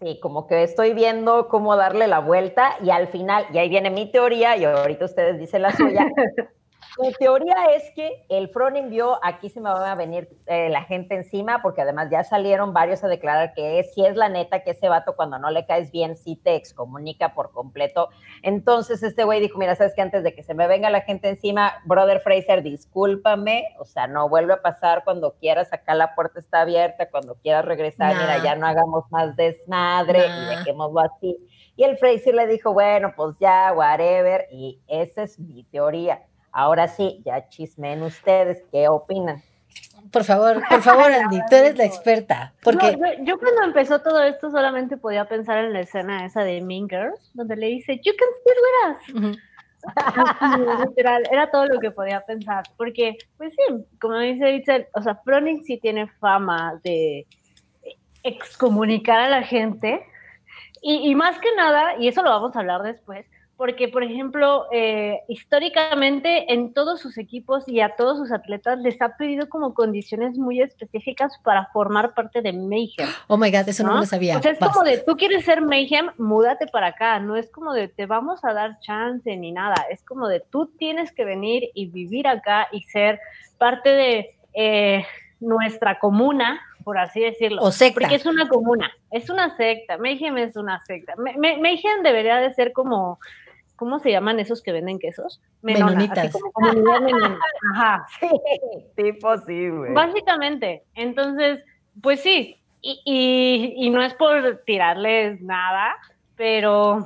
Sí, 0.00 0.18
como 0.20 0.48
que 0.48 0.64
estoy 0.64 0.94
viendo 0.94 1.46
cómo 1.46 1.76
darle 1.76 2.08
la 2.08 2.18
vuelta 2.18 2.76
y 2.82 2.90
al 2.90 3.06
final, 3.06 3.46
y 3.52 3.58
ahí 3.58 3.68
viene 3.68 3.90
mi 3.90 4.10
teoría, 4.10 4.56
y 4.56 4.64
ahorita 4.64 5.04
ustedes 5.04 5.38
dicen 5.38 5.62
la 5.62 5.76
suya, 5.76 6.06
Mi 7.00 7.10
teoría 7.14 7.54
es 7.74 7.90
que 7.94 8.26
el 8.28 8.50
Froning 8.50 8.90
vio, 8.90 9.18
aquí 9.24 9.48
se 9.48 9.62
me 9.62 9.70
va 9.70 9.92
a 9.92 9.94
venir 9.94 10.28
eh, 10.44 10.68
la 10.68 10.82
gente 10.82 11.14
encima, 11.14 11.62
porque 11.62 11.80
además 11.80 12.08
ya 12.10 12.22
salieron 12.22 12.74
varios 12.74 13.02
a 13.02 13.08
declarar 13.08 13.54
que 13.54 13.82
si 13.94 14.04
es 14.04 14.14
la 14.14 14.28
neta 14.28 14.62
que 14.62 14.72
ese 14.72 14.90
vato 14.90 15.16
cuando 15.16 15.38
no 15.38 15.50
le 15.50 15.64
caes 15.64 15.90
bien, 15.90 16.16
sí 16.16 16.36
te 16.36 16.54
excomunica 16.54 17.32
por 17.32 17.50
completo. 17.52 18.10
Entonces 18.42 19.02
este 19.02 19.24
güey 19.24 19.40
dijo, 19.40 19.58
mira, 19.58 19.74
sabes 19.74 19.94
que 19.94 20.02
antes 20.02 20.22
de 20.22 20.34
que 20.34 20.42
se 20.42 20.52
me 20.52 20.66
venga 20.66 20.90
la 20.90 21.00
gente 21.00 21.30
encima, 21.30 21.72
brother 21.86 22.20
Fraser, 22.20 22.62
discúlpame, 22.62 23.68
o 23.78 23.86
sea, 23.86 24.06
no 24.06 24.28
vuelve 24.28 24.52
a 24.52 24.60
pasar 24.60 25.02
cuando 25.02 25.32
quieras, 25.38 25.72
acá 25.72 25.94
la 25.94 26.14
puerta 26.14 26.40
está 26.40 26.60
abierta, 26.60 27.10
cuando 27.10 27.36
quieras 27.36 27.64
regresar, 27.64 28.14
mira, 28.14 28.42
ya 28.44 28.54
no 28.54 28.66
hagamos 28.66 29.04
más 29.10 29.34
desmadre 29.34 30.26
y 30.26 30.56
dejémoslo 30.56 31.00
así. 31.00 31.38
Y 31.74 31.84
el 31.84 31.96
Fraser 31.96 32.34
le 32.34 32.46
dijo, 32.46 32.74
bueno, 32.74 33.14
pues 33.16 33.38
ya, 33.38 33.72
whatever, 33.72 34.46
y 34.50 34.82
esa 34.88 35.22
es 35.22 35.38
mi 35.38 35.64
teoría. 35.64 36.20
Ahora 36.52 36.86
sí, 36.88 37.22
ya 37.24 37.48
chismen 37.48 38.02
ustedes, 38.02 38.62
¿qué 38.70 38.88
opinan? 38.88 39.42
Por 40.10 40.24
favor, 40.24 40.62
por 40.68 40.82
favor, 40.82 41.10
Andy, 41.10 41.38
tú 41.48 41.56
eres 41.56 41.76
la 41.78 41.84
experta. 41.84 42.52
Porque... 42.62 42.98
yo, 43.22 43.38
cuando 43.38 43.62
empezó 43.62 44.00
todo 44.00 44.22
esto 44.22 44.50
solamente 44.50 44.96
podía 44.96 45.24
pensar 45.26 45.58
en 45.58 45.72
la 45.72 45.80
escena 45.80 46.26
esa 46.26 46.44
de 46.44 46.60
Mean 46.60 46.88
Girls, 46.88 47.30
donde 47.34 47.56
le 47.56 47.68
dice, 47.68 48.00
You 48.04 48.12
can 48.18 48.28
still 48.40 49.22
with 49.22 49.30
us. 49.30 49.38
Literal, 50.88 51.22
era 51.30 51.50
todo 51.50 51.66
lo 51.66 51.80
que 51.80 51.90
podía 51.90 52.20
pensar. 52.20 52.64
Porque, 52.76 53.16
pues 53.38 53.54
sí, 53.54 53.84
como 54.00 54.18
dice 54.18 54.52
Itzel, 54.52 54.86
o 54.94 55.02
sea, 55.02 55.14
Froning 55.24 55.64
sí 55.64 55.78
tiene 55.78 56.06
fama 56.06 56.78
de 56.84 57.26
excomunicar 58.22 59.20
a 59.20 59.30
la 59.30 59.42
gente. 59.42 60.04
Y, 60.82 61.10
y 61.10 61.14
más 61.14 61.38
que 61.38 61.54
nada, 61.56 61.96
y 61.98 62.08
eso 62.08 62.22
lo 62.22 62.30
vamos 62.30 62.54
a 62.54 62.58
hablar 62.58 62.82
después, 62.82 63.24
porque, 63.56 63.88
por 63.88 64.02
ejemplo, 64.02 64.66
eh, 64.72 65.20
históricamente 65.28 66.52
en 66.52 66.72
todos 66.72 67.00
sus 67.00 67.18
equipos 67.18 67.64
y 67.68 67.80
a 67.80 67.94
todos 67.96 68.18
sus 68.18 68.32
atletas 68.32 68.78
les 68.80 69.00
ha 69.00 69.16
pedido 69.16 69.48
como 69.48 69.74
condiciones 69.74 70.36
muy 70.36 70.60
específicas 70.60 71.32
para 71.44 71.66
formar 71.66 72.14
parte 72.14 72.42
de 72.42 72.52
Mayhem. 72.52 73.08
Oh 73.28 73.36
my 73.36 73.50
God, 73.50 73.68
eso 73.68 73.84
no, 73.84 73.94
lo 73.94 74.06
sabía. 74.06 74.38
O 74.38 74.42
sea, 74.42 74.52
es 74.52 74.58
como 74.58 74.82
de 74.82 74.98
tú 74.98 75.16
quieres 75.16 75.44
ser 75.44 75.60
Mayhem, 75.60 76.10
múdate 76.18 76.66
para 76.66 76.88
acá. 76.88 77.20
No 77.20 77.36
es 77.36 77.50
como 77.50 77.72
de 77.72 77.88
te 77.88 78.06
vamos 78.06 78.44
a 78.44 78.52
dar 78.52 78.80
chance 78.80 79.36
ni 79.36 79.52
nada. 79.52 79.76
Es 79.90 80.02
como 80.02 80.28
de 80.28 80.40
tú 80.40 80.66
tienes 80.78 81.12
que 81.12 81.24
venir 81.24 81.70
y 81.74 81.86
vivir 81.86 82.26
acá 82.26 82.68
y 82.72 82.82
ser 82.82 83.20
parte 83.58 83.90
de 83.90 84.34
eh, 84.54 85.06
nuestra 85.40 85.98
comuna, 85.98 86.60
por 86.84 86.98
así 86.98 87.20
decirlo. 87.20 87.62
O 87.62 87.70
secta. 87.70 88.00
Porque 88.00 88.14
es 88.14 88.26
una 88.26 88.48
comuna, 88.48 88.90
es 89.10 89.28
una 89.28 89.56
secta. 89.56 89.98
Mayhem 89.98 90.38
es 90.38 90.56
una 90.56 90.82
secta. 90.84 91.14
Mayhem 91.16 92.02
debería 92.02 92.38
de 92.38 92.52
ser 92.54 92.72
como 92.72 93.18
¿cómo 93.82 93.98
se 93.98 94.12
llaman 94.12 94.38
esos 94.38 94.62
que 94.62 94.70
venden 94.70 95.00
quesos? 95.00 95.42
Menonitas. 95.60 96.38
Ajá, 97.74 98.06
sí, 98.20 98.28
tipo 98.94 99.36
sí, 99.38 99.70
güey. 99.70 99.92
Básicamente, 99.92 100.84
entonces, 100.94 101.64
pues 102.00 102.20
sí, 102.20 102.60
y, 102.80 103.74
y, 103.76 103.90
no 103.90 104.00
es 104.00 104.14
por 104.14 104.62
tirarles 104.64 105.40
nada, 105.40 105.96
pero 106.36 107.04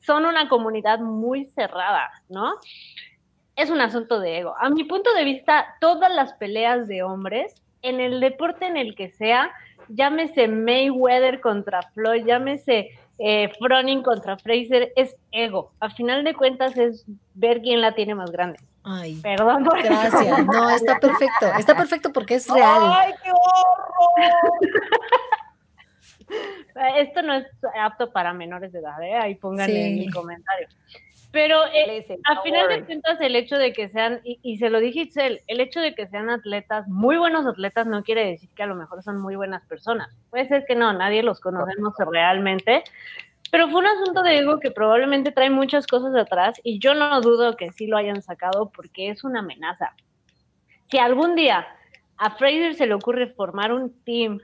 son 0.00 0.26
una 0.26 0.50
comunidad 0.50 0.98
muy 0.98 1.46
cerrada, 1.46 2.10
¿no? 2.28 2.56
Es 3.56 3.70
un 3.70 3.80
asunto 3.80 4.20
de 4.20 4.40
ego. 4.40 4.54
A 4.60 4.68
mi 4.68 4.84
punto 4.84 5.14
de 5.14 5.24
vista, 5.24 5.76
todas 5.80 6.14
las 6.14 6.34
peleas 6.34 6.88
de 6.88 7.02
hombres, 7.02 7.54
en 7.80 8.00
el 8.00 8.20
deporte 8.20 8.66
en 8.66 8.76
el 8.76 8.94
que 8.94 9.08
sea, 9.08 9.50
llámese 9.88 10.46
Mayweather 10.46 11.40
contra 11.40 11.80
Floyd, 11.94 12.26
llámese 12.26 12.90
eh, 13.18 13.50
Froning 13.58 14.02
contra 14.02 14.36
Fraser 14.38 14.92
es 14.96 15.16
ego. 15.32 15.72
A 15.80 15.90
final 15.90 16.24
de 16.24 16.34
cuentas 16.34 16.76
es 16.76 17.04
ver 17.34 17.60
quién 17.60 17.80
la 17.80 17.94
tiene 17.94 18.14
más 18.14 18.30
grande. 18.30 18.58
Ay, 18.84 19.16
Perdón 19.16 19.64
por 19.64 19.82
Gracias. 19.82 20.46
No, 20.46 20.70
está 20.70 20.98
perfecto. 20.98 21.52
Está 21.58 21.76
perfecto 21.76 22.12
porque 22.12 22.36
es 22.36 22.48
real. 22.48 22.80
¡Ay, 22.84 23.12
qué 23.22 23.30
horror! 23.30 24.32
Esto 26.96 27.22
no 27.22 27.34
es 27.34 27.46
apto 27.78 28.12
para 28.12 28.32
menores 28.32 28.72
de 28.72 28.78
edad, 28.78 29.02
¿eh? 29.02 29.16
Ahí 29.16 29.34
pónganle 29.34 29.92
en 29.92 29.98
el 30.00 30.14
comentario. 30.14 30.68
Pero 31.30 31.60
eh, 31.74 32.06
a 32.24 32.42
final 32.42 32.68
de 32.68 32.84
cuentas, 32.84 33.20
el 33.20 33.36
hecho 33.36 33.58
de 33.58 33.74
que 33.74 33.90
sean, 33.90 34.20
y, 34.24 34.56
se 34.56 34.70
lo 34.70 34.80
dije 34.80 35.00
Itzel, 35.00 35.42
el 35.46 35.60
hecho 35.60 35.80
de 35.80 35.94
que 35.94 36.06
sean 36.06 36.30
atletas, 36.30 36.88
muy 36.88 37.18
buenos 37.18 37.46
atletas, 37.46 37.86
no 37.86 38.02
quiere 38.02 38.24
decir 38.24 38.48
que 38.54 38.62
a 38.62 38.66
lo 38.66 38.74
mejor 38.74 39.02
son 39.02 39.20
muy 39.20 39.36
buenas 39.36 39.62
personas. 39.66 40.08
Puede 40.30 40.48
ser 40.48 40.64
que 40.66 40.74
no, 40.74 40.90
nadie 40.94 41.22
los 41.22 41.40
conocemos 41.40 41.92
realmente, 42.10 42.82
pero 43.50 43.68
fue 43.68 43.80
un 43.80 43.86
asunto 43.86 44.22
de 44.22 44.38
ego 44.38 44.58
que 44.58 44.70
probablemente 44.70 45.30
trae 45.30 45.50
muchas 45.50 45.86
cosas 45.86 46.14
atrás 46.14 46.60
y 46.64 46.78
yo 46.78 46.94
no 46.94 47.20
dudo 47.20 47.56
que 47.56 47.72
sí 47.72 47.86
lo 47.86 47.98
hayan 47.98 48.22
sacado 48.22 48.70
porque 48.74 49.10
es 49.10 49.22
una 49.22 49.40
amenaza. 49.40 49.94
Si 50.90 50.98
algún 50.98 51.34
día 51.34 51.66
a 52.16 52.36
Fraser 52.36 52.74
se 52.74 52.86
le 52.86 52.94
ocurre 52.94 53.28
formar 53.28 53.72
un 53.72 53.92
team 54.04 54.40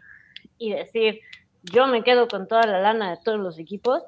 y 0.59 0.73
decir, 0.73 1.21
yo 1.63 1.87
me 1.87 2.03
quedo 2.05 2.29
con 2.29 2.47
toda 2.47 2.67
la 2.67 2.81
lana 2.81 3.11
de 3.11 3.19
todos 3.25 3.41
los 3.41 3.59
equipos, 3.59 4.03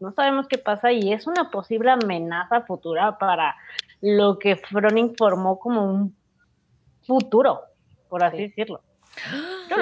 no 0.00 0.12
sabemos 0.12 0.46
qué 0.48 0.58
pasa 0.58 0.92
y 0.92 1.12
es 1.12 1.26
una 1.26 1.50
posible 1.50 1.90
amenaza 1.90 2.62
futura 2.62 3.18
para 3.18 3.56
lo 4.00 4.38
que 4.38 4.56
Froning 4.56 5.14
formó 5.16 5.58
como 5.58 5.84
un 5.84 6.16
futuro, 7.02 7.62
por 8.08 8.22
así 8.22 8.48
decirlo. 8.48 8.80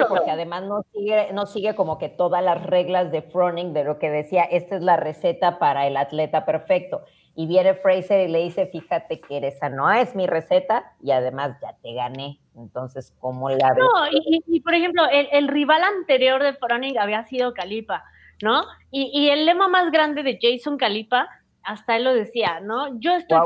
porque 0.09 0.31
además 0.31 0.63
no 0.63 0.83
sigue, 0.93 1.31
no 1.33 1.45
sigue 1.45 1.75
como 1.75 1.97
que 1.97 2.09
todas 2.09 2.43
las 2.43 2.63
reglas 2.63 3.11
de 3.11 3.21
Froning, 3.21 3.73
de 3.73 3.83
lo 3.83 3.99
que 3.99 4.09
decía, 4.09 4.43
esta 4.43 4.75
es 4.75 4.81
la 4.81 4.97
receta 4.97 5.59
para 5.59 5.85
el 5.87 5.97
atleta 5.97 6.45
perfecto. 6.45 7.03
Y 7.35 7.45
viene 7.45 7.75
Fraser 7.75 8.27
y 8.27 8.31
le 8.31 8.39
dice, 8.39 8.65
fíjate 8.65 9.21
que 9.21 9.37
esa 9.45 9.69
no 9.69 9.91
es 9.91 10.15
mi 10.15 10.25
receta 10.25 10.93
y 10.99 11.11
además 11.11 11.55
ya 11.61 11.75
te 11.83 11.93
gané. 11.93 12.39
Entonces, 12.55 13.13
¿cómo 13.19 13.51
la 13.51 13.75
No, 13.75 14.07
y, 14.11 14.59
por 14.61 14.73
ejemplo, 14.73 15.03
el, 15.11 15.27
el, 15.31 15.47
rival 15.47 15.83
anterior 15.83 16.41
de 16.41 16.53
Froning 16.53 16.97
había 16.97 17.27
sido 17.27 17.53
Calipa. 17.53 18.05
¿No? 18.41 18.63
Y, 18.91 19.29
el 19.29 19.45
lema 19.45 19.67
más 19.67 19.91
grande 19.91 20.23
de 20.23 20.37
Jason 20.41 20.77
Calipa, 20.77 21.27
hasta 21.63 21.97
él 21.97 22.05
lo 22.05 22.13
decía, 22.13 22.59
¿no? 22.61 22.99
Yo 22.99 23.13
estoy 23.15 23.37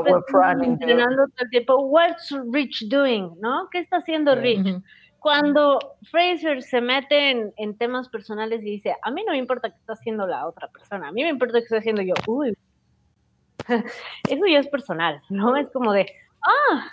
entrenando 0.62 1.26
todo 1.26 1.44
el 1.44 1.50
tiempo, 1.50 1.76
what's 1.86 2.34
Rich 2.52 2.88
doing, 2.88 3.32
¿no? 3.40 3.68
¿Qué 3.70 3.80
está 3.80 3.96
haciendo 3.98 4.34
Rich? 4.34 4.80
Cuando 5.18 5.78
Fraser 6.10 6.62
se 6.62 6.80
mete 6.80 7.52
en, 7.56 7.78
temas 7.78 8.08
personales 8.08 8.60
y 8.62 8.70
dice, 8.70 8.96
a 9.02 9.10
mí 9.10 9.22
no 9.24 9.32
me 9.32 9.38
importa 9.38 9.70
qué 9.70 9.76
está 9.76 9.92
haciendo 9.92 10.26
la 10.26 10.46
otra 10.46 10.68
persona, 10.68 11.08
a 11.08 11.12
mí 11.12 11.22
me 11.22 11.28
importa 11.28 11.54
qué 11.54 11.64
estoy 11.64 11.78
haciendo 11.78 12.02
yo, 12.02 12.14
uy, 12.26 12.56
eso 14.28 14.46
ya 14.46 14.58
es 14.58 14.68
personal, 14.68 15.22
¿no? 15.28 15.56
Es 15.56 15.70
como 15.70 15.92
de, 15.92 16.06
ah, 16.42 16.90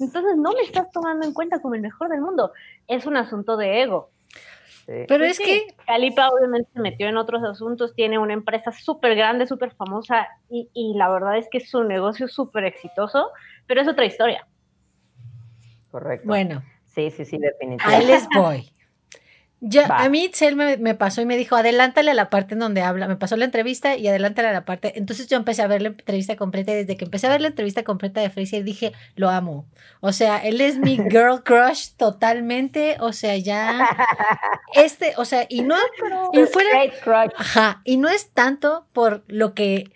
entonces 0.00 0.36
no 0.36 0.52
me 0.52 0.60
estás 0.60 0.90
tomando 0.90 1.26
en 1.26 1.32
cuenta 1.32 1.60
como 1.60 1.74
el 1.74 1.80
mejor 1.80 2.08
del 2.08 2.20
mundo, 2.20 2.52
es 2.88 3.06
un 3.06 3.16
asunto 3.16 3.56
de 3.56 3.82
ego. 3.82 4.10
Pero 4.86 5.06
pues 5.08 5.32
es 5.32 5.38
que... 5.38 5.66
Calipa 5.84 6.28
obviamente 6.28 6.70
se 6.72 6.80
metió 6.80 7.08
en 7.08 7.16
otros 7.16 7.42
asuntos, 7.42 7.94
tiene 7.94 8.18
una 8.18 8.34
empresa 8.34 8.70
súper 8.70 9.16
grande, 9.16 9.46
súper 9.46 9.72
famosa 9.74 10.28
y, 10.48 10.70
y, 10.72 10.94
la 10.96 11.08
verdad 11.08 11.36
es 11.38 11.48
que 11.50 11.60
su 11.60 11.82
negocio 11.82 12.26
es 12.26 12.32
súper 12.32 12.64
exitoso, 12.64 13.30
pero 13.66 13.80
es 13.80 13.88
otra 13.88 14.04
historia. 14.04 14.46
Correcto. 15.90 16.26
Bueno. 16.26 16.62
Sí, 16.84 17.10
sí, 17.10 17.24
sí, 17.24 17.36
definitivamente. 17.36 17.84
Ahí 17.84 18.06
les 18.06 18.26
voy. 18.34 18.72
Ya, 19.60 19.86
a 19.86 20.08
mí 20.10 20.24
Itzel 20.24 20.54
me, 20.54 20.94
pasó 20.94 21.22
y 21.22 21.24
me 21.26 21.36
dijo, 21.36 21.56
adelántale 21.56 22.10
a 22.10 22.14
la 22.14 22.28
parte 22.28 22.54
en 22.54 22.60
donde 22.60 22.82
habla. 22.82 23.08
Me 23.08 23.16
pasó 23.16 23.36
la 23.36 23.46
entrevista 23.46 23.96
y 23.96 24.06
adelántale 24.06 24.48
a 24.48 24.52
la 24.52 24.66
parte. 24.66 24.98
Entonces 24.98 25.28
yo 25.28 25.38
empecé 25.38 25.62
a 25.62 25.66
ver 25.66 25.80
la 25.80 25.88
entrevista 25.88 26.36
completa 26.36 26.72
y 26.72 26.76
desde 26.76 26.96
que 26.98 27.06
empecé 27.06 27.26
a 27.26 27.30
ver 27.30 27.40
la 27.40 27.48
entrevista 27.48 27.82
completa 27.82 28.20
de 28.20 28.28
Fraser 28.28 28.64
dije, 28.64 28.92
lo 29.14 29.30
amo. 29.30 29.66
O 30.00 30.12
sea, 30.12 30.38
él 30.38 30.60
es 30.60 30.76
mi 30.76 30.96
girl 31.10 31.42
crush 31.42 31.92
totalmente. 31.96 32.98
O 33.00 33.14
sea, 33.14 33.36
ya. 33.38 33.88
Este, 34.74 35.14
o 35.16 35.24
sea, 35.24 35.46
y 35.48 35.62
no. 35.62 35.76
Y 36.32 36.42
fuera, 36.44 36.70
ajá, 37.36 37.80
y 37.84 37.96
no 37.96 38.08
es 38.08 38.30
tanto 38.30 38.86
por 38.92 39.24
lo 39.26 39.54
que 39.54 39.90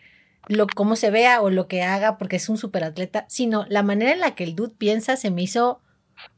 lo 0.47 0.67
cómo 0.67 0.97
se 0.97 1.11
vea 1.11 1.43
o 1.43 1.51
lo 1.51 1.69
que 1.69 1.83
haga 1.83 2.19
porque 2.19 2.37
es 2.37 2.49
un 2.49 2.57
superatleta, 2.57 3.25
sino 3.29 3.67
la 3.69 3.83
manera 3.83 4.13
en 4.13 4.21
la 4.21 4.35
que 4.35 4.45
el 4.45 4.57
dude 4.57 4.75
piensa 4.77 5.17
se 5.17 5.31
me 5.31 5.43
hizo 5.43 5.81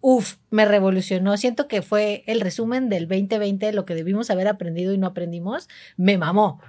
Uf, 0.01 0.37
me 0.51 0.65
revolucionó. 0.65 1.37
Siento 1.37 1.69
que 1.69 1.83
fue 1.83 2.25
el 2.27 2.41
resumen 2.41 2.89
del 2.89 3.07
2020, 3.07 3.73
lo 3.73 3.85
que 3.85 3.95
debimos 3.95 4.31
haber 4.31 4.49
aprendido 4.49 4.93
y 4.93 4.99
no 4.99 5.07
aprendimos. 5.07 5.69
Me 5.97 6.19
mamó. 6.19 6.61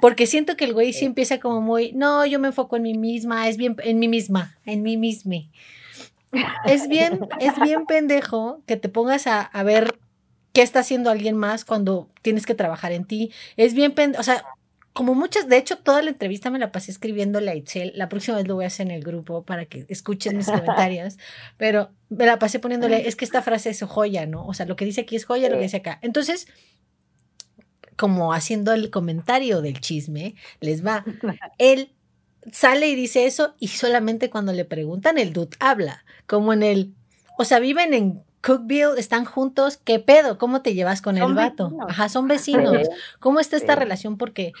Porque 0.00 0.26
siento 0.26 0.56
que 0.56 0.64
el 0.64 0.72
güey 0.72 0.92
sí 0.92 1.04
empieza 1.04 1.40
como 1.40 1.60
muy, 1.60 1.92
no, 1.92 2.24
yo 2.26 2.38
me 2.38 2.48
enfoco 2.48 2.76
en 2.76 2.82
mí 2.82 2.96
misma, 2.96 3.48
es 3.48 3.56
bien, 3.56 3.76
en 3.82 3.98
mí 3.98 4.08
misma, 4.08 4.58
en 4.64 4.82
mí 4.82 4.96
misma. 4.96 5.36
Es 6.64 6.88
bien, 6.88 7.20
es 7.40 7.58
bien 7.60 7.86
pendejo 7.86 8.62
que 8.66 8.76
te 8.76 8.88
pongas 8.88 9.26
a, 9.26 9.42
a 9.42 9.62
ver 9.62 9.98
qué 10.52 10.62
está 10.62 10.80
haciendo 10.80 11.10
alguien 11.10 11.36
más 11.36 11.64
cuando 11.64 12.08
tienes 12.22 12.46
que 12.46 12.54
trabajar 12.54 12.92
en 12.92 13.04
ti. 13.04 13.32
Es 13.56 13.74
bien 13.74 13.92
pendejo, 13.92 14.20
o 14.20 14.24
sea, 14.24 14.44
como 14.92 15.14
muchas, 15.14 15.48
de 15.48 15.56
hecho, 15.56 15.78
toda 15.78 16.02
la 16.02 16.10
entrevista 16.10 16.50
me 16.50 16.58
la 16.58 16.72
pasé 16.72 16.90
escribiendo 16.90 17.40
la 17.40 17.54
Itzel. 17.54 17.92
La 17.94 18.08
próxima 18.08 18.36
vez 18.36 18.48
lo 18.48 18.56
voy 18.56 18.64
a 18.64 18.68
hacer 18.68 18.86
en 18.86 18.92
el 18.92 19.04
grupo 19.04 19.44
para 19.44 19.64
que 19.66 19.86
escuchen 19.88 20.36
mis 20.36 20.46
comentarios. 20.46 21.16
Pero 21.56 21.90
me 22.08 22.26
la 22.26 22.38
pasé 22.38 22.58
poniéndole, 22.58 23.06
es 23.06 23.14
que 23.14 23.24
esta 23.24 23.40
frase 23.40 23.70
es 23.70 23.82
joya, 23.82 24.26
¿no? 24.26 24.44
O 24.46 24.54
sea, 24.54 24.66
lo 24.66 24.74
que 24.74 24.84
dice 24.84 25.02
aquí 25.02 25.14
es 25.14 25.24
joya, 25.24 25.48
lo 25.48 25.56
que 25.56 25.62
dice 25.62 25.76
acá. 25.76 26.00
Entonces, 26.02 26.48
como 27.96 28.32
haciendo 28.32 28.72
el 28.72 28.90
comentario 28.90 29.62
del 29.62 29.80
chisme, 29.80 30.34
les 30.60 30.84
va. 30.84 31.04
Él 31.58 31.94
sale 32.50 32.88
y 32.88 32.96
dice 32.96 33.26
eso, 33.26 33.54
y 33.60 33.68
solamente 33.68 34.28
cuando 34.28 34.52
le 34.52 34.64
preguntan, 34.64 35.18
el 35.18 35.32
dude 35.32 35.56
habla. 35.60 36.04
Como 36.26 36.52
en 36.52 36.64
el. 36.64 36.94
O 37.38 37.44
sea, 37.44 37.60
viven 37.60 37.94
en 37.94 38.24
Cookville, 38.42 38.98
están 38.98 39.24
juntos, 39.24 39.76
¿qué 39.76 39.98
pedo? 39.98 40.38
¿Cómo 40.38 40.62
te 40.62 40.74
llevas 40.74 41.02
con 41.02 41.18
el 41.18 41.34
vato? 41.34 41.76
Ajá, 41.88 42.08
son 42.08 42.26
vecinos. 42.28 42.88
¿Cómo 43.18 43.40
está 43.40 43.56
esta 43.56 43.76
relación? 43.76 44.16
Porque 44.16 44.52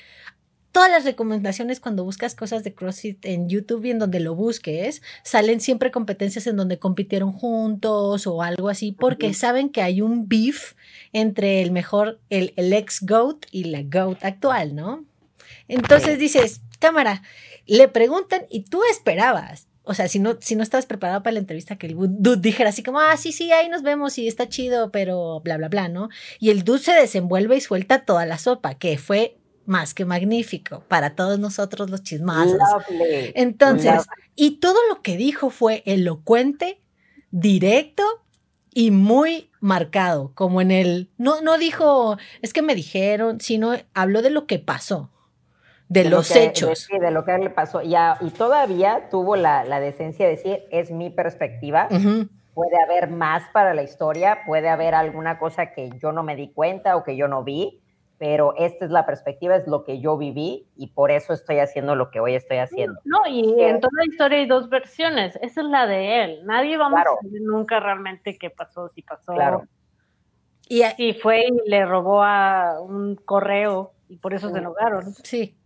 todas 0.72 0.90
las 0.90 1.04
recomendaciones 1.04 1.80
cuando 1.80 2.04
buscas 2.04 2.34
cosas 2.34 2.62
de 2.62 2.74
CrossFit 2.74 3.24
en 3.24 3.48
YouTube 3.48 3.84
y 3.84 3.90
en 3.90 3.98
donde 3.98 4.20
lo 4.20 4.34
busques, 4.34 5.02
salen 5.24 5.60
siempre 5.60 5.90
competencias 5.90 6.46
en 6.46 6.56
donde 6.56 6.78
compitieron 6.78 7.32
juntos 7.32 8.26
o 8.26 8.42
algo 8.42 8.68
así, 8.68 8.92
porque 8.92 9.34
saben 9.34 9.70
que 9.70 9.82
hay 9.82 10.00
un 10.00 10.28
beef 10.28 10.74
entre 11.12 11.62
el 11.62 11.70
mejor, 11.70 12.20
el, 12.28 12.52
el 12.56 12.72
ex 12.72 13.00
GOAT 13.02 13.46
y 13.50 13.64
la 13.64 13.82
GOAT 13.82 14.24
actual, 14.24 14.74
¿no? 14.74 15.04
Entonces 15.68 16.18
dices, 16.18 16.60
cámara, 16.78 17.22
le 17.66 17.88
preguntan 17.88 18.42
y 18.50 18.62
tú 18.64 18.82
esperabas 18.90 19.69
o 19.82 19.94
sea, 19.94 20.08
si 20.08 20.18
no, 20.18 20.36
si 20.40 20.56
no 20.56 20.62
estabas 20.62 20.86
preparado 20.86 21.22
para 21.22 21.34
la 21.34 21.40
entrevista, 21.40 21.76
que 21.76 21.86
el 21.86 21.96
dude 21.96 22.40
dijera 22.40 22.70
así 22.70 22.82
como, 22.82 23.00
ah, 23.00 23.16
sí, 23.16 23.32
sí, 23.32 23.50
ahí 23.52 23.68
nos 23.68 23.82
vemos 23.82 24.18
y 24.18 24.28
está 24.28 24.48
chido, 24.48 24.90
pero 24.92 25.40
bla, 25.40 25.56
bla, 25.56 25.68
bla, 25.68 25.88
¿no? 25.88 26.08
Y 26.38 26.50
el 26.50 26.64
dude 26.64 26.80
se 26.80 26.92
desenvuelve 26.92 27.56
y 27.56 27.60
suelta 27.60 28.04
toda 28.04 28.26
la 28.26 28.38
sopa, 28.38 28.74
que 28.74 28.98
fue 28.98 29.38
más 29.64 29.94
que 29.94 30.04
magnífico 30.04 30.84
para 30.88 31.14
todos 31.14 31.38
nosotros 31.38 31.90
los 31.90 32.02
chismazos. 32.02 32.58
Entonces, 33.34 34.06
y 34.34 34.58
todo 34.58 34.78
lo 34.88 35.00
que 35.02 35.16
dijo 35.16 35.50
fue 35.50 35.82
elocuente, 35.86 36.80
directo 37.30 38.02
y 38.72 38.90
muy 38.90 39.50
marcado, 39.60 40.32
como 40.34 40.60
en 40.60 40.70
el, 40.70 41.10
no, 41.18 41.40
no 41.40 41.58
dijo, 41.58 42.16
es 42.42 42.52
que 42.52 42.62
me 42.62 42.74
dijeron, 42.74 43.40
sino 43.40 43.74
habló 43.94 44.22
de 44.22 44.30
lo 44.30 44.46
que 44.46 44.58
pasó. 44.58 45.10
De, 45.90 46.08
los 46.08 46.34
hechos. 46.34 46.88
De, 46.88 47.00
de, 47.00 47.10
lo 47.10 47.24
que 47.24 47.36
le 47.36 47.50
pasó. 47.50 47.82
Y, 47.82 47.94
y 47.94 48.30
todavía 48.30 49.08
tuvo 49.10 49.36
la, 49.36 49.64
la, 49.64 49.80
decencia 49.80 50.24
de 50.24 50.36
decir, 50.36 50.62
es 50.70 50.90
mi 50.90 51.10
perspectiva. 51.10 51.88
Puede 52.54 52.80
haber 52.82 53.10
más 53.10 53.42
para 53.52 53.74
la 53.74 53.82
historia, 53.82 54.40
puede 54.46 54.68
haber 54.68 54.94
alguna 54.94 55.38
cosa 55.38 55.72
que 55.72 55.90
yo 56.00 56.12
no 56.12 56.22
me 56.22 56.36
di 56.36 56.52
cuenta 56.52 56.96
o 56.96 57.04
que 57.04 57.16
yo 57.16 57.26
no 57.26 57.42
vi, 57.42 57.80
pero 58.18 58.54
esta 58.56 58.84
es 58.84 58.90
la 58.90 59.06
perspectiva, 59.06 59.56
es 59.56 59.66
lo 59.66 59.84
que 59.84 60.00
yo 60.00 60.16
viví 60.16 60.68
y 60.76 60.88
por 60.88 61.10
eso 61.10 61.32
estoy 61.32 61.58
haciendo 61.58 61.96
lo 61.96 62.10
que 62.10 62.20
hoy 62.20 62.34
estoy 62.34 62.58
haciendo. 62.58 63.00
No, 63.04 63.26
y 63.26 63.60
en 63.62 63.80
toda 63.80 63.92
la 63.96 64.04
historia 64.04 64.38
hay 64.38 64.46
dos 64.46 64.68
versiones, 64.68 65.36
esa 65.42 65.60
es 65.60 65.66
la 65.66 65.86
de 65.86 66.24
él. 66.24 66.40
Nadie 66.44 66.76
va 66.76 66.88
a 66.88 66.90
saber 66.90 67.40
nunca 67.40 67.80
realmente 67.80 68.36
qué 68.36 68.50
pasó, 68.50 68.88
si 68.90 69.02
pasó. 69.02 69.32
Claro. 69.32 69.64
Y 70.68 70.82
si 70.96 71.14
fue 71.14 71.46
y 71.46 71.68
le 71.68 71.84
robó 71.84 72.22
a 72.22 72.80
un 72.80 73.16
correo 73.16 73.92
y 74.08 74.18
por 74.18 74.34
eso 74.34 74.50
se 74.50 74.58
enojaron. 74.58 75.14
Sí. 75.24 75.56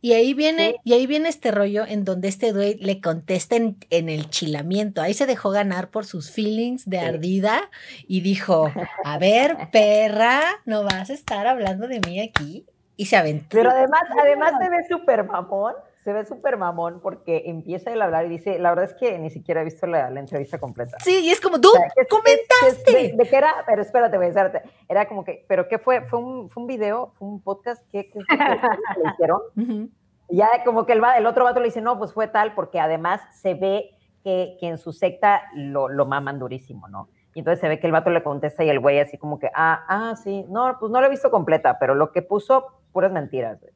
Y 0.00 0.12
ahí 0.12 0.34
viene, 0.34 0.76
y 0.84 0.92
ahí 0.92 1.06
viene 1.06 1.28
este 1.28 1.50
rollo 1.50 1.84
en 1.86 2.04
donde 2.04 2.28
este 2.28 2.52
güey 2.52 2.74
le 2.74 3.00
contesta 3.00 3.56
en, 3.56 3.76
el 3.90 4.30
chilamiento. 4.30 5.02
Ahí 5.02 5.14
se 5.14 5.26
dejó 5.26 5.50
ganar 5.50 5.88
por 5.90 6.04
sus 6.04 6.30
feelings 6.30 6.88
de 6.88 7.00
ardida 7.00 7.70
y 8.06 8.20
dijo, 8.20 8.70
a 9.04 9.18
ver, 9.18 9.56
perra, 9.72 10.42
no 10.64 10.84
vas 10.84 11.10
a 11.10 11.14
estar 11.14 11.46
hablando 11.46 11.88
de 11.88 12.00
mí 12.00 12.20
aquí. 12.20 12.66
Y 12.96 13.06
se 13.06 13.16
aventó. 13.16 13.48
Pero 13.50 13.70
además, 13.70 14.02
además 14.20 14.52
se 14.60 14.70
ve 14.70 14.84
súper 14.88 15.24
mamón, 15.24 15.74
se 16.06 16.12
ve 16.12 16.24
súper 16.24 16.56
mamón 16.56 17.00
porque 17.00 17.42
empieza 17.46 17.90
a 17.90 18.04
hablar 18.04 18.26
y 18.26 18.28
dice, 18.28 18.60
la 18.60 18.68
verdad 18.68 18.84
es 18.84 18.94
que 18.94 19.18
ni 19.18 19.28
siquiera 19.28 19.62
he 19.62 19.64
visto 19.64 19.88
la, 19.88 20.06
entrevista 20.06 20.56
completa. 20.56 20.96
Sí, 21.02 21.22
y 21.24 21.30
es 21.30 21.40
como, 21.40 21.60
tú 21.60 21.68
comentaste. 22.08 23.12
de, 23.16 23.28
qué 23.28 23.36
era? 23.36 23.52
Pero 23.66 23.82
espérate, 23.82 24.16
voy 24.16 24.26
a 24.26 24.28
espérate. 24.28 24.62
Era 24.88 25.08
como 25.08 25.24
que, 25.24 25.44
¿pero 25.48 25.66
qué 25.66 25.80
fue? 25.80 26.02
¿Fue 26.02 26.20
un, 26.20 26.48
fue 26.48 26.60
un 26.60 26.68
video? 26.68 27.12
¿Fue 27.18 27.26
un 27.26 27.42
podcast? 27.42 27.84
¿Qué, 27.90 28.08
qué, 28.08 28.20
le 28.20 29.10
hicieron? 29.14 29.90
Ya 30.28 30.48
como 30.64 30.86
que 30.86 30.92
el, 30.92 31.02
el, 31.18 31.26
otro 31.26 31.42
vato 31.42 31.58
le 31.58 31.66
dice, 31.66 31.80
no, 31.80 31.98
pues 31.98 32.12
fue 32.12 32.28
tal, 32.28 32.54
porque 32.54 32.78
además 32.78 33.20
se 33.32 33.54
ve 33.54 33.90
que, 34.22 34.58
que 34.60 34.68
en 34.68 34.78
su 34.78 34.92
secta 34.92 35.42
lo, 35.56 35.88
lo 35.88 36.06
maman 36.06 36.38
durísimo, 36.38 36.86
¿no? 36.86 37.08
Y 37.34 37.40
entonces 37.40 37.58
se 37.58 37.68
ve 37.68 37.80
que 37.80 37.88
el 37.88 37.92
vato 37.92 38.10
le 38.10 38.22
contesta 38.22 38.62
y 38.62 38.68
el 38.68 38.78
güey 38.78 39.00
así 39.00 39.18
como 39.18 39.40
que, 39.40 39.50
ah, 39.56 39.84
ah, 39.88 40.14
sí, 40.14 40.44
no, 40.50 40.76
pues 40.78 40.92
no 40.92 41.00
lo 41.00 41.08
he 41.08 41.10
visto 41.10 41.32
completa, 41.32 41.80
pero 41.80 41.96
lo 41.96 42.12
que 42.12 42.22
puso, 42.22 42.64
puras 42.92 43.10
mentiras, 43.10 43.60
güey. 43.60 43.72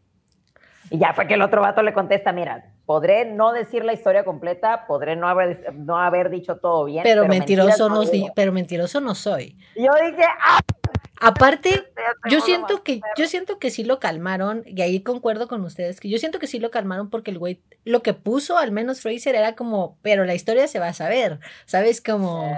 Y 0.90 0.98
ya 0.98 1.14
fue 1.14 1.26
que 1.28 1.34
el 1.34 1.42
otro 1.42 1.62
vato 1.62 1.82
le 1.82 1.92
contesta, 1.92 2.32
mira, 2.32 2.72
podré 2.84 3.24
no 3.24 3.52
decir 3.52 3.84
la 3.84 3.92
historia 3.92 4.24
completa, 4.24 4.86
podré 4.88 5.14
no 5.14 5.28
haber, 5.28 5.72
no 5.74 5.96
haber 5.96 6.30
dicho 6.30 6.56
todo 6.56 6.84
bien. 6.84 7.04
Pero, 7.04 7.26
mentiroso 7.26 7.88
no, 7.88 8.02
pero 8.34 8.52
mentiroso 8.52 9.00
no 9.00 9.14
soy. 9.14 9.56
yo 9.76 9.92
dije, 10.04 10.24
¡ah! 10.40 10.58
Aparte, 11.22 11.92
yo 12.30 12.40
siento 12.40 12.82
que, 12.82 13.02
yo 13.16 13.26
siento 13.26 13.58
que 13.58 13.70
sí 13.70 13.84
lo 13.84 14.00
calmaron, 14.00 14.64
y 14.66 14.80
ahí 14.80 15.00
concuerdo 15.02 15.48
con 15.48 15.62
ustedes, 15.64 16.00
que 16.00 16.08
yo 16.08 16.18
siento 16.18 16.38
que 16.38 16.46
sí 16.46 16.58
lo 16.58 16.70
calmaron 16.70 17.10
porque 17.10 17.30
el 17.30 17.38
güey, 17.38 17.60
lo 17.84 18.02
que 18.02 18.14
puso, 18.14 18.56
al 18.56 18.72
menos 18.72 19.02
Fraser, 19.02 19.34
era 19.34 19.54
como, 19.54 19.98
pero 20.00 20.24
la 20.24 20.34
historia 20.34 20.66
se 20.66 20.78
va 20.78 20.88
a 20.88 20.94
saber, 20.94 21.38
¿sabes? 21.66 22.00
Como 22.00 22.56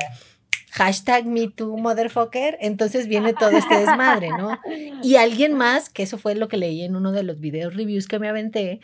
hashtag 0.73 1.27
MeToo 1.27 1.77
motherfucker, 1.77 2.57
entonces 2.61 3.07
viene 3.07 3.33
todo 3.39 3.51
este 3.51 3.79
desmadre, 3.79 4.31
¿no? 4.31 4.59
Y 5.03 5.17
alguien 5.17 5.55
más, 5.55 5.91
que 5.91 6.03
eso 6.03 6.19
fue 6.19 6.35
lo 6.35 6.49
que 6.49 6.57
leí 6.57 6.83
en 6.83 6.97
uno 6.97 7.13
de 7.13 7.23
los 7.23 7.41
videos 7.41 7.77
reviews 7.77 8.09
que 8.09 8.19
me 8.19 8.29
aventé, 8.29 8.81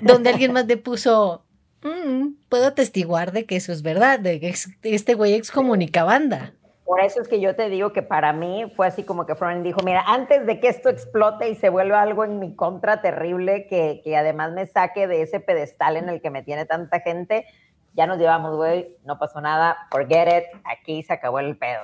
donde 0.00 0.30
alguien 0.30 0.52
más 0.52 0.66
le 0.66 0.76
puso, 0.76 1.44
mm, 1.82 2.34
puedo 2.48 2.66
atestiguar 2.66 3.32
de 3.32 3.46
que 3.46 3.56
eso 3.56 3.72
es 3.72 3.82
verdad, 3.82 4.18
de 4.18 4.40
que 4.40 4.52
este 4.82 5.14
güey 5.14 5.34
excomunica 5.34 6.02
banda. 6.04 6.52
Por 6.84 7.00
eso 7.00 7.20
es 7.20 7.26
que 7.26 7.40
yo 7.40 7.56
te 7.56 7.68
digo 7.68 7.92
que 7.92 8.02
para 8.02 8.32
mí 8.32 8.72
fue 8.76 8.86
así 8.86 9.02
como 9.02 9.26
que 9.26 9.34
Fronin 9.34 9.64
dijo, 9.64 9.80
mira, 9.84 10.04
antes 10.06 10.46
de 10.46 10.60
que 10.60 10.68
esto 10.68 10.88
explote 10.88 11.48
y 11.50 11.56
se 11.56 11.68
vuelva 11.68 12.00
algo 12.00 12.24
en 12.24 12.38
mi 12.38 12.54
contra 12.54 13.00
terrible, 13.00 13.66
que, 13.66 14.00
que 14.04 14.16
además 14.16 14.52
me 14.52 14.66
saque 14.66 15.08
de 15.08 15.22
ese 15.22 15.40
pedestal 15.40 15.96
en 15.96 16.08
el 16.08 16.20
que 16.20 16.30
me 16.30 16.44
tiene 16.44 16.64
tanta 16.64 17.00
gente, 17.00 17.44
ya 17.96 18.06
nos 18.06 18.18
llevamos, 18.18 18.54
güey, 18.54 18.94
no 19.04 19.18
pasó 19.18 19.40
nada, 19.40 19.88
forget 19.90 20.28
it, 20.28 20.60
aquí 20.64 21.02
se 21.02 21.14
acabó 21.14 21.40
el 21.40 21.56
pedo. 21.56 21.80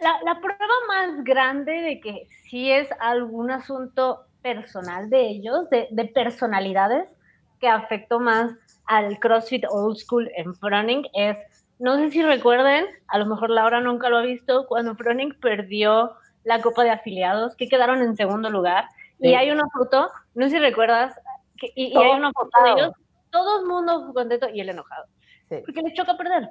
La, 0.00 0.18
la, 0.24 0.40
prueba 0.40 0.74
más 0.88 1.24
grande 1.24 1.72
de 1.72 2.00
que 2.00 2.26
sí 2.48 2.70
es 2.72 2.88
algún 3.00 3.50
asunto 3.50 4.24
personal 4.42 5.08
de 5.10 5.28
ellos, 5.28 5.68
de, 5.70 5.88
de 5.90 6.04
personalidades, 6.06 7.08
que 7.60 7.68
afectó 7.68 8.18
más 8.18 8.52
al 8.86 9.18
CrossFit 9.18 9.64
Old 9.70 9.96
School 9.96 10.30
en 10.36 10.54
Froning 10.54 11.06
es, 11.14 11.36
no 11.78 11.96
sé 11.96 12.10
si 12.10 12.22
recuerden, 12.22 12.86
a 13.08 13.18
lo 13.18 13.26
mejor 13.26 13.50
Laura 13.50 13.80
nunca 13.80 14.08
lo 14.08 14.18
ha 14.18 14.22
visto, 14.22 14.66
cuando 14.66 14.94
Froning 14.94 15.38
perdió 15.40 16.14
la 16.44 16.62
Copa 16.62 16.84
de 16.84 16.90
Afiliados, 16.90 17.56
que 17.56 17.68
quedaron 17.68 18.00
en 18.02 18.16
segundo 18.16 18.50
lugar, 18.50 18.86
y 19.18 19.34
hay 19.34 19.50
una 19.50 19.64
foto, 19.70 20.10
no 20.34 20.44
sé 20.46 20.52
si 20.52 20.58
recuerdas, 20.58 21.18
y, 21.60 21.92
y, 21.92 21.96
hay 21.96 22.10
una 22.10 22.32
foto 22.32 22.50
de 22.64 22.70
ellos, 22.72 22.92
todo 23.30 23.60
el 23.60 23.66
mundo 23.66 24.12
contento 24.14 24.48
y 24.50 24.60
él 24.60 24.68
enojado 24.68 25.06
porque 25.48 25.82
le 25.82 25.92
choca 25.92 26.16
perder. 26.16 26.50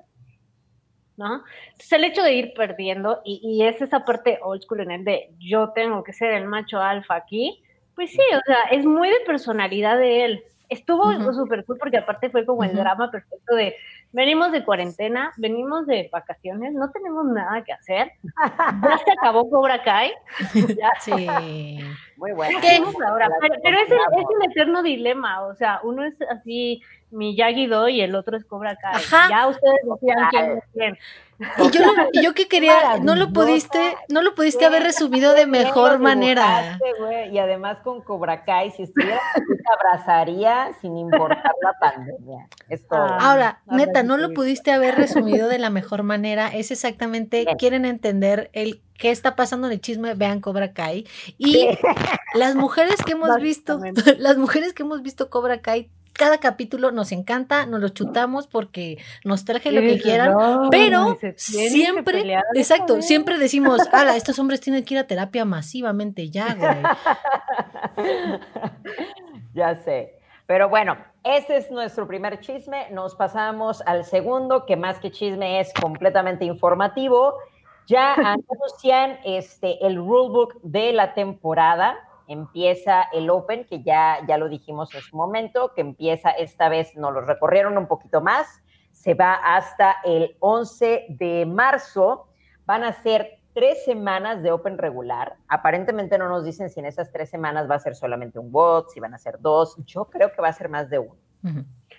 ¿no? 1.17 1.43
Entonces 1.67 1.91
el 1.93 2.03
hecho 2.03 2.23
de 2.23 2.34
ir 2.34 2.53
perdiendo, 2.53 3.21
y, 3.23 3.39
y, 3.41 3.63
es 3.63 3.81
esa 3.81 4.03
parte 4.03 4.39
old 4.41 4.62
school 4.62 4.81
en 4.81 4.91
el 4.91 5.05
de 5.05 5.29
yo 5.39 5.69
tengo 5.69 6.03
que 6.03 6.12
ser 6.12 6.34
el 6.34 6.45
macho 6.45 6.81
alfa 6.81 7.15
aquí, 7.15 7.63
pues 7.95 8.12
sí, 8.12 8.19
o 8.19 8.41
sea, 8.45 8.63
es 8.71 8.86
muy 8.86 9.10
de 9.10 9.21
personalidad 9.25 9.97
de 9.97 10.25
él. 10.25 10.43
Estuvo 10.67 11.13
súper 11.34 11.63
cool 11.63 11.77
porque 11.77 11.97
aparte 11.97 12.29
fue 12.29 12.45
como 12.45 12.63
el 12.63 12.75
drama 12.75 13.12
perfecto 13.12 13.55
de 13.55 13.75
venimos 14.12 14.51
de 14.51 14.65
cuarentena, 14.65 15.31
venimos 15.38 15.86
de 15.86 16.10
vacaciones, 16.12 16.73
no 16.73 16.89
tenemos 16.91 17.25
nada 17.25 17.63
que 17.63 17.71
hacer. 17.71 18.12
Ya 18.81 18.97
se 18.97 19.12
acabó 19.12 19.49
Cobra 19.49 19.84
Kai. 19.84 20.12
Sí. 21.01 21.27
Muy 22.17 22.31
bueno. 22.31 22.60
Ahora? 23.08 23.29
Pero, 23.39 23.79
es, 23.79 23.91
el, 23.91 23.97
es, 23.97 24.25
el, 24.41 24.51
eterno 24.51 24.81
dilema, 24.81 25.43
o 25.43 25.53
sea, 25.55 25.79
uno 25.84 26.03
es 26.03 26.15
así 26.31 26.81
Miyagi-Do 27.15 27.89
y 27.89 28.01
el 28.01 28.15
otro 28.15 28.38
es 28.38 28.45
Cobra 28.45 28.75
Kai. 28.75 29.01
Ya 29.30 29.47
ustedes 29.47 29.80
decían 29.84 30.28
quién 30.30 30.51
es 30.51 30.63
quién. 30.73 30.97
Y 31.38 31.69
yo, 31.71 31.82
lo, 31.82 32.21
yo 32.21 32.34
que 32.34 32.47
quería, 32.47 32.97
no 32.99 33.15
lo 33.15 33.34
pudiste, 33.34 33.95
no 34.08 34.21
lo 34.21 34.36
pudiste 34.36 34.65
haber 34.65 34.84
resumido 34.84 35.34
de 35.34 35.45
mejor 35.45 35.99
manera. 35.99 36.80
Y 37.32 37.38
además 37.39 37.80
con 37.84 38.01
Cobra 38.01 38.45
Kai, 38.45 38.71
si 38.71 38.84
estuviera, 38.84 39.19
te 39.36 39.73
abrazaría 39.73 40.71
sin 40.80 40.97
importar 40.97 41.51
la 41.62 41.73
pandemia. 41.80 42.47
Ahora, 43.19 43.62
neta, 43.65 44.04
no 44.04 44.17
lo 44.17 44.34
pudiste 44.34 44.71
haber 44.71 44.95
resumido 44.95 45.49
de 45.49 45.60
la 45.60 45.69
mejor 45.69 46.04
manera. 46.04 46.47
Es 46.47 46.71
exactamente, 46.71 47.45
quieren 47.58 47.84
entender 47.84 48.49
el 48.54 48.82
qué 48.97 49.12
está 49.12 49.36
pasando 49.36 49.67
en 49.67 49.73
el 49.73 49.82
chisme, 49.82 50.13
vean 50.13 50.39
Cobra 50.39 50.71
Kai. 50.71 51.06
Y 51.38 51.67
las 52.34 52.56
mujeres 52.56 52.95
que 53.06 53.12
hemos 53.12 53.36
visto, 53.41 53.82
las 54.19 54.38
mujeres 54.38 54.73
que 54.73 54.84
hemos 54.84 55.01
visto 55.01 55.30
Cobra 55.30 55.60
Kai 55.62 55.89
cada 56.17 56.39
capítulo 56.39 56.91
nos 56.91 57.12
encanta, 57.12 57.65
nos 57.65 57.82
lo 57.82 57.89
chutamos 57.89 58.47
porque 58.47 58.97
nos 59.23 59.45
traje 59.45 59.71
lo 59.71 59.82
que 59.82 59.99
quieran, 59.99 60.34
pero 60.71 61.17
siempre, 61.36 62.38
exacto, 62.54 63.01
siempre 63.01 63.38
decimos, 63.38 63.80
ala, 63.93 64.15
estos 64.15 64.39
hombres 64.39 64.62
tienen 64.62 64.84
que 64.84 64.95
ir 64.95 64.99
a 64.99 65.08
terapia 65.08 65.45
masivamente 65.45 66.30
ya, 66.30 66.56
güey. 66.56 66.78
ya 69.54 69.75
sé. 69.75 70.19
Pero 70.47 70.69
bueno, 70.69 70.97
ese 71.23 71.58
es 71.58 71.71
nuestro 71.71 72.08
primer 72.08 72.39
chisme. 72.39 72.88
Nos 72.91 73.15
pasamos 73.15 73.82
al 73.86 74.06
segundo, 74.06 74.65
que 74.65 74.75
más 74.75 74.99
que 74.99 75.12
chisme 75.12 75.60
es 75.60 75.73
completamente 75.73 76.45
informativo. 76.45 77.36
Ya 77.88 78.13
anuncian 78.13 79.19
este, 79.25 79.86
el 79.86 79.97
rulebook 79.97 80.62
de 80.62 80.93
la 80.93 81.13
temporada 81.13 81.97
empieza 82.28 83.04
el 83.14 83.30
Open, 83.30 83.66
que 83.66 83.84
ya, 83.84 84.20
ya 84.28 84.38
lo 84.38 84.50
dijimos 84.50 84.94
en 84.96 85.02
su 85.02 85.16
momento, 85.16 85.74
que 85.74 85.82
empieza 85.82 86.32
esta 86.32 86.70
vez, 86.70 86.96
nos 86.96 87.14
lo 87.14 87.22
recorrieron 87.22 87.78
un 87.78 87.88
poquito 87.88 88.22
más, 88.22 88.62
se 88.92 89.14
va 89.14 89.34
hasta 89.34 89.98
el 90.04 90.36
11 90.40 91.06
de 91.10 91.46
marzo. 91.46 92.28
Van 92.66 92.84
a 92.84 92.94
ser 92.94 93.40
tres 93.54 93.86
semanas 93.86 94.42
de 94.44 94.52
Open 94.52 94.78
regular. 94.78 95.38
Aparentemente 95.48 96.18
no 96.18 96.28
nos 96.28 96.44
dicen 96.44 96.70
si 96.70 96.80
en 96.80 96.86
esas 96.86 97.12
tres 97.12 97.30
semanas 97.30 97.70
va 97.70 97.76
a 97.76 97.80
ser 97.80 97.96
solamente 97.96 98.40
un 98.40 98.52
bot, 98.52 98.90
si 98.90 99.00
van 99.00 99.14
a 99.14 99.18
ser 99.18 99.40
dos. 99.40 99.78
Yo 99.86 100.06
creo 100.06 100.32
que 100.32 100.42
va 100.42 100.50
a 100.50 100.54
ser 100.54 100.70
más 100.70 100.90
de 100.90 101.00
uno. 101.00 101.16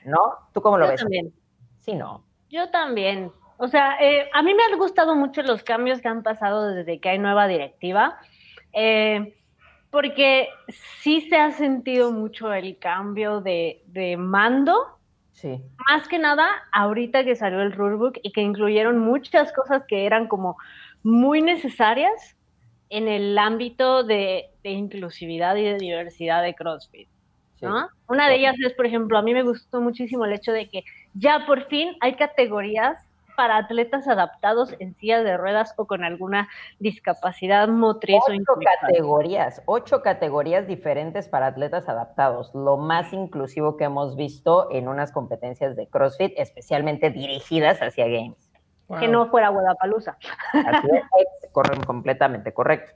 ¿No? 0.04 0.34
¿Tú 0.52 0.60
cómo 0.60 0.76
lo 0.76 0.88
ves? 0.88 1.00
También. 1.00 1.32
Sí, 1.80 1.94
no. 1.94 2.24
Yo 2.50 2.70
también. 2.70 3.32
O 3.58 3.68
sea, 3.68 3.96
eh, 4.00 4.28
a 4.34 4.42
mí 4.42 4.52
me 4.54 4.64
han 4.64 4.78
gustado 4.78 5.14
mucho 5.14 5.42
los 5.42 5.62
cambios 5.62 6.00
que 6.00 6.08
han 6.08 6.22
pasado 6.22 6.68
desde 6.68 7.00
que 7.00 7.08
hay 7.08 7.18
nueva 7.18 7.46
directiva. 7.46 8.18
Eh, 8.72 9.35
porque 9.96 10.50
sí 11.00 11.22
se 11.22 11.36
ha 11.36 11.52
sentido 11.52 12.12
mucho 12.12 12.52
el 12.52 12.76
cambio 12.76 13.40
de, 13.40 13.80
mando. 14.18 14.74
Sí. 15.32 15.58
Más 15.88 16.06
que 16.06 16.18
nada, 16.18 16.46
ahorita 16.70 17.24
que 17.24 17.34
salió 17.34 17.62
el 17.62 17.72
rulebook 17.72 18.18
y 18.22 18.30
que 18.30 18.42
incluyeron 18.42 18.98
muchas 18.98 19.54
cosas 19.54 19.84
que 19.88 20.04
eran 20.04 20.28
como 20.28 20.58
muy 21.02 21.40
necesarias 21.40 22.36
en 22.90 23.08
el 23.08 23.38
ámbito 23.38 24.04
de, 24.04 24.50
inclusividad 24.64 25.56
y 25.56 25.62
de 25.62 25.78
diversidad 25.78 26.42
de 26.42 26.54
CrossFit. 26.54 27.08
¿no? 27.62 27.88
Una 28.06 28.28
de 28.28 28.34
ellas 28.36 28.56
es, 28.66 28.74
por 28.74 28.84
ejemplo, 28.84 29.16
a 29.16 29.22
mí 29.22 29.32
me 29.32 29.44
gustó 29.44 29.80
muchísimo 29.80 30.26
el 30.26 30.34
hecho 30.34 30.52
de 30.52 30.68
que 30.68 30.84
ya 31.14 31.46
por 31.46 31.68
fin 31.68 31.96
hay 32.02 32.16
categorías 32.16 33.02
para 33.36 33.58
atletas 33.58 34.08
adaptados 34.08 34.74
en 34.78 34.94
sillas 34.96 35.22
de 35.24 35.36
ruedas 35.36 35.74
o 35.76 35.86
con 35.86 36.02
alguna 36.02 36.48
discapacidad 36.78 37.68
motriz 37.68 38.20
ocho 38.26 38.52
o 38.52 38.60
categorías, 38.60 39.62
ocho 39.66 40.02
categorías 40.02 40.66
diferentes 40.66 41.28
para 41.28 41.48
atletas 41.48 41.88
adaptados, 41.88 42.54
lo 42.54 42.76
más 42.76 43.12
inclusivo 43.12 43.76
que 43.76 43.84
hemos 43.84 44.16
visto 44.16 44.68
en 44.72 44.88
unas 44.88 45.12
competencias 45.12 45.76
de 45.76 45.86
CrossFit, 45.86 46.32
especialmente 46.36 47.10
dirigidas 47.10 47.80
hacia 47.80 48.08
Games. 48.08 48.50
Que 49.00 49.08
no 49.08 49.28
fuera 49.30 49.48
Guadalajara. 49.48 50.16
Es, 50.52 51.50
completamente 51.86 52.54
correcto. 52.54 52.92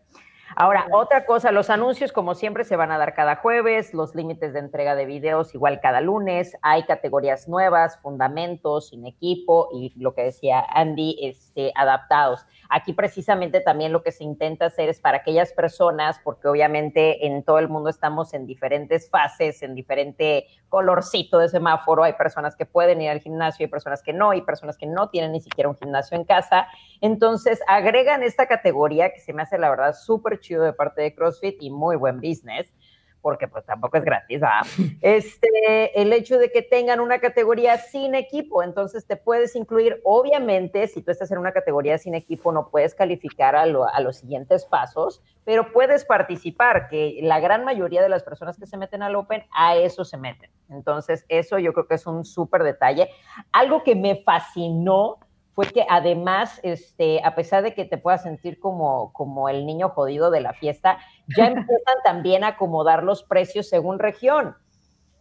Ahora, 0.57 0.87
otra 0.93 1.27
cosa, 1.27 1.53
los 1.53 1.71
anuncios 1.71 2.13
como 2.13 2.35
siempre 2.35 2.65
se 2.65 2.77
van 2.77 2.91
a 2.91 2.99
dar 2.99 3.15
cada 3.15 3.37
jueves, 3.37 3.95
los 3.95 4.15
límites 4.15 4.53
de 4.53 4.59
entrega 4.59 4.95
de 4.95 5.07
videos 5.07 5.55
igual 5.55 5.81
cada 5.81 6.01
lunes, 6.01 6.57
hay 6.63 6.85
categorías 6.85 7.49
nuevas, 7.49 7.99
fundamentos, 8.03 8.89
sin 8.89 9.07
equipo 9.07 9.69
y 9.73 9.93
lo 9.97 10.15
que 10.15 10.23
decía 10.23 10.65
Andy, 10.69 11.17
este, 11.61 11.73
adaptados. 11.75 12.47
Aquí 12.69 12.93
precisamente 12.93 13.61
también 13.61 13.93
lo 13.93 14.03
que 14.03 14.13
se 14.13 14.23
intenta 14.23 14.67
hacer 14.67 14.89
es 14.89 15.01
para 15.01 15.19
aquellas 15.19 15.53
personas, 15.53 16.21
porque 16.23 16.49
obviamente 16.49 17.27
en 17.27 17.43
todo 17.43 17.59
el 17.59 17.69
mundo 17.69 17.91
estamos 17.91 18.33
en 18.33 18.47
diferentes 18.47 19.11
fases, 19.11 19.63
en 19.63 19.75
diferente 19.75 20.47
colorcito 20.69 21.39
de 21.39 21.49
semáforo, 21.49 22.05
hay 22.05 22.13
personas 22.13 22.55
que 22.55 22.65
pueden 22.65 23.01
ir 23.01 23.11
al 23.11 23.21
gimnasio, 23.21 23.65
hay 23.65 23.71
personas 23.71 24.03
que 24.03 24.13
no, 24.13 24.31
hay 24.31 24.43
personas 24.43 24.79
que 24.79 24.87
no 24.87 25.09
tienen 25.09 25.33
ni 25.33 25.41
siquiera 25.41 25.69
un 25.69 25.77
gimnasio 25.77 26.17
en 26.17 26.25
casa. 26.25 26.69
Entonces 27.01 27.61
agregan 27.67 28.23
esta 28.23 28.47
categoría 28.47 29.13
que 29.13 29.21
se 29.21 29.33
me 29.33 29.43
hace 29.43 29.59
la 29.59 29.69
verdad 29.69 29.95
súper 29.95 30.39
chido 30.39 30.63
de 30.63 30.73
parte 30.73 31.03
de 31.03 31.15
CrossFit 31.15 31.61
y 31.61 31.71
muy 31.71 31.97
buen 31.97 32.21
business 32.21 32.73
porque 33.21 33.49
pues 33.49 33.65
tampoco 33.65 33.97
es 33.99 34.05
gratis, 34.05 34.43
¿ah? 34.43 34.63
Este, 35.01 36.01
el 36.01 36.13
hecho 36.13 36.39
de 36.39 36.51
que 36.51 36.63
tengan 36.63 37.01
una 37.01 37.19
categoría 37.19 37.79
sin 37.79 38.15
equipo, 38.15 38.63
entonces 38.63 39.07
te 39.07 39.17
puedes 39.17 39.57
incluir, 39.57 40.01
obviamente, 40.05 40.87
si 40.89 41.03
tú 41.03 41.11
estás 41.11 41.31
en 41.31 41.39
una 41.39 41.53
categoría 41.53 41.99
sin 41.99 42.15
equipo, 42.15 42.53
no 42.53 42.69
puedes 42.71 42.95
calificar 42.95 43.57
a, 43.57 43.63
a 43.63 44.01
los 44.01 44.17
siguientes 44.17 44.65
pasos, 44.65 45.23
pero 45.45 45.73
puedes 45.73 46.05
participar, 46.05 46.89
que 46.89 47.19
la 47.23 47.41
gran 47.41 47.65
mayoría 47.65 48.03
de 48.03 48.09
las 48.09 48.23
personas 48.23 48.59
que 48.59 48.67
se 48.67 48.77
meten 48.77 49.03
al 49.03 49.17
Open, 49.17 49.45
a 49.53 49.77
eso 49.77 50.05
se 50.05 50.17
meten. 50.17 50.51
Entonces, 50.69 51.25
eso 51.29 51.59
yo 51.59 51.73
creo 51.73 51.87
que 51.87 51.95
es 51.95 52.07
un 52.07 52.25
súper 52.25 52.63
detalle. 52.63 53.11
Algo 53.53 53.83
que 53.83 53.97
me 53.97 54.23
fascinó 54.23 55.19
fue 55.61 55.71
que 55.71 55.85
además, 55.91 56.59
este, 56.63 57.21
a 57.23 57.35
pesar 57.35 57.63
de 57.63 57.75
que 57.75 57.85
te 57.85 57.99
puedas 57.99 58.23
sentir 58.23 58.59
como, 58.59 59.13
como 59.13 59.51
el 59.51 59.67
niño 59.67 59.91
jodido 59.91 60.31
de 60.31 60.41
la 60.41 60.55
fiesta, 60.55 60.99
ya 61.37 61.47
empiezan 61.49 61.97
también 62.03 62.45
a 62.45 62.49
acomodar 62.49 63.03
los 63.03 63.25
precios 63.25 63.69
según 63.69 63.99
región. 63.99 64.57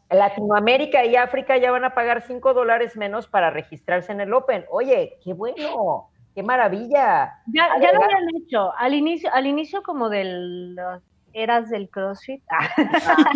Latinoamérica 0.10 1.04
y 1.04 1.18
África 1.18 1.58
ya 1.58 1.72
van 1.72 1.84
a 1.84 1.94
pagar 1.94 2.22
5 2.22 2.54
dólares 2.54 2.96
menos 2.96 3.28
para 3.28 3.50
registrarse 3.50 4.14
en 4.14 4.22
el 4.22 4.34
Open. 4.34 4.66
Oye, 4.72 5.20
qué 5.22 5.34
bueno, 5.34 6.10
qué 6.34 6.42
maravilla. 6.42 7.34
Ya, 7.48 7.68
ya 7.82 7.92
lo 7.92 8.02
habían 8.02 8.24
hecho. 8.42 8.72
Al 8.78 8.94
inicio, 8.94 9.30
al 9.34 9.46
inicio 9.46 9.84
como 9.84 10.08
del 10.08 10.80
eras 11.34 11.70
del 11.70 11.90
CrossFit. 11.90 12.42
Ah. 12.50 12.70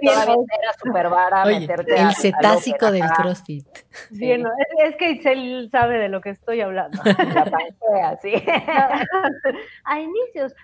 era 0.00 0.72
súper 0.82 1.08
vara 1.08 1.44
meterte 1.44 1.96
El 1.96 2.14
cetácico 2.14 2.90
del 2.90 3.06
CrossFit. 3.16 3.66
es, 4.10 4.96
que 4.96 5.20
él 5.24 5.68
sabe 5.70 5.98
de 5.98 6.08
lo 6.08 6.20
que 6.20 6.30
estoy 6.30 6.60
hablando. 6.60 7.00
La 7.04 8.18
sí. 8.20 8.32
A 9.84 10.00
inicios, 10.00 10.54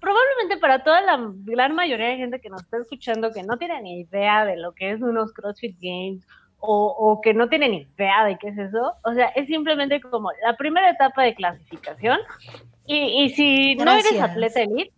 probablemente 0.00 0.58
para 0.58 0.82
toda 0.84 1.00
la 1.00 1.18
gran 1.44 1.74
mayoría 1.74 2.08
de 2.08 2.16
gente 2.16 2.40
que 2.40 2.50
nos 2.50 2.62
está 2.62 2.78
escuchando 2.78 3.32
que 3.32 3.42
no 3.42 3.56
tiene 3.56 3.80
ni 3.82 4.00
idea 4.00 4.44
de 4.44 4.56
lo 4.56 4.72
que 4.72 4.90
es 4.90 5.00
unos 5.00 5.32
CrossFit 5.32 5.76
Games 5.80 6.26
o, 6.66 7.20
que 7.22 7.34
no 7.34 7.48
tiene 7.48 7.68
ni 7.68 7.82
idea 7.82 8.24
de 8.24 8.38
qué 8.38 8.48
es 8.48 8.58
eso, 8.58 8.94
o 9.04 9.12
sea, 9.12 9.26
es 9.28 9.46
simplemente 9.46 10.00
como 10.00 10.30
la 10.42 10.56
primera 10.56 10.88
etapa 10.88 11.22
de 11.22 11.34
clasificación 11.34 12.18
y, 12.86 13.24
y 13.24 13.30
si 13.30 13.74
no 13.76 13.92
eres 13.92 14.18
atleta 14.20 14.62
elite, 14.62 14.92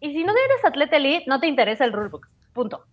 y 0.00 0.12
si 0.12 0.24
no 0.24 0.32
eres 0.32 0.64
atleta 0.64 0.96
elite, 0.96 1.24
no 1.26 1.40
te 1.40 1.46
interesa 1.46 1.84
el 1.84 1.92
rulebook. 1.92 2.28
Punto. 2.52 2.84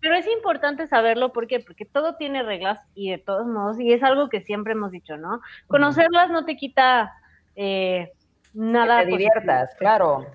Pero 0.00 0.14
es 0.16 0.26
importante 0.28 0.86
saberlo 0.86 1.32
¿por 1.32 1.46
porque 1.64 1.84
todo 1.84 2.16
tiene 2.16 2.42
reglas 2.42 2.80
y 2.94 3.10
de 3.10 3.18
todos 3.18 3.46
modos, 3.46 3.80
y 3.80 3.92
es 3.92 4.02
algo 4.02 4.28
que 4.28 4.42
siempre 4.42 4.72
hemos 4.72 4.90
dicho, 4.90 5.16
¿no? 5.16 5.40
Conocerlas 5.66 6.30
no 6.30 6.44
te 6.44 6.56
quita 6.56 7.12
eh, 7.56 8.12
nada. 8.52 9.00
Que 9.00 9.04
te 9.06 9.10
diviertas, 9.12 9.74
claro. 9.76 10.26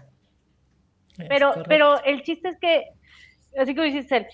Pero, 1.28 1.54
pero 1.68 2.04
el 2.04 2.24
chiste 2.24 2.50
es 2.50 2.58
que, 2.60 2.86
así 3.58 3.76
como 3.76 3.84
dices, 3.84 4.26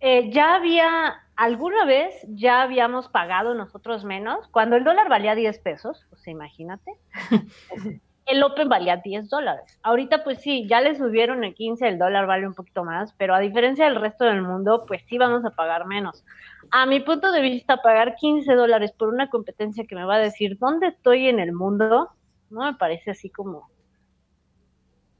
eh, 0.00 0.30
ya 0.30 0.56
había, 0.56 1.22
alguna 1.36 1.86
vez 1.86 2.14
ya 2.28 2.62
habíamos 2.62 3.08
pagado 3.08 3.54
nosotros 3.54 4.04
menos, 4.04 4.46
cuando 4.48 4.76
el 4.76 4.84
dólar 4.84 5.08
valía 5.08 5.34
10 5.34 5.58
pesos, 5.60 6.06
pues 6.10 6.26
imagínate. 6.28 6.92
el 8.26 8.42
Open 8.42 8.68
valía 8.68 8.96
10 8.96 9.28
dólares. 9.28 9.78
Ahorita 9.82 10.24
pues 10.24 10.40
sí, 10.40 10.66
ya 10.66 10.80
le 10.80 10.94
subieron 10.94 11.44
el 11.44 11.54
15, 11.54 11.86
el 11.86 11.98
dólar 11.98 12.26
vale 12.26 12.46
un 12.46 12.54
poquito 12.54 12.84
más, 12.84 13.12
pero 13.18 13.34
a 13.34 13.40
diferencia 13.40 13.84
del 13.84 14.00
resto 14.00 14.24
del 14.24 14.42
mundo, 14.42 14.84
pues 14.86 15.02
sí 15.08 15.18
vamos 15.18 15.44
a 15.44 15.50
pagar 15.50 15.86
menos. 15.86 16.24
A 16.70 16.86
mi 16.86 17.00
punto 17.00 17.32
de 17.32 17.42
vista, 17.42 17.82
pagar 17.82 18.16
15 18.16 18.54
dólares 18.54 18.92
por 18.92 19.08
una 19.08 19.28
competencia 19.28 19.84
que 19.86 19.94
me 19.94 20.04
va 20.04 20.16
a 20.16 20.20
decir 20.20 20.58
dónde 20.58 20.88
estoy 20.88 21.28
en 21.28 21.38
el 21.38 21.52
mundo, 21.52 22.10
no 22.50 22.64
me 22.64 22.74
parece 22.74 23.10
así 23.10 23.28
como... 23.28 23.68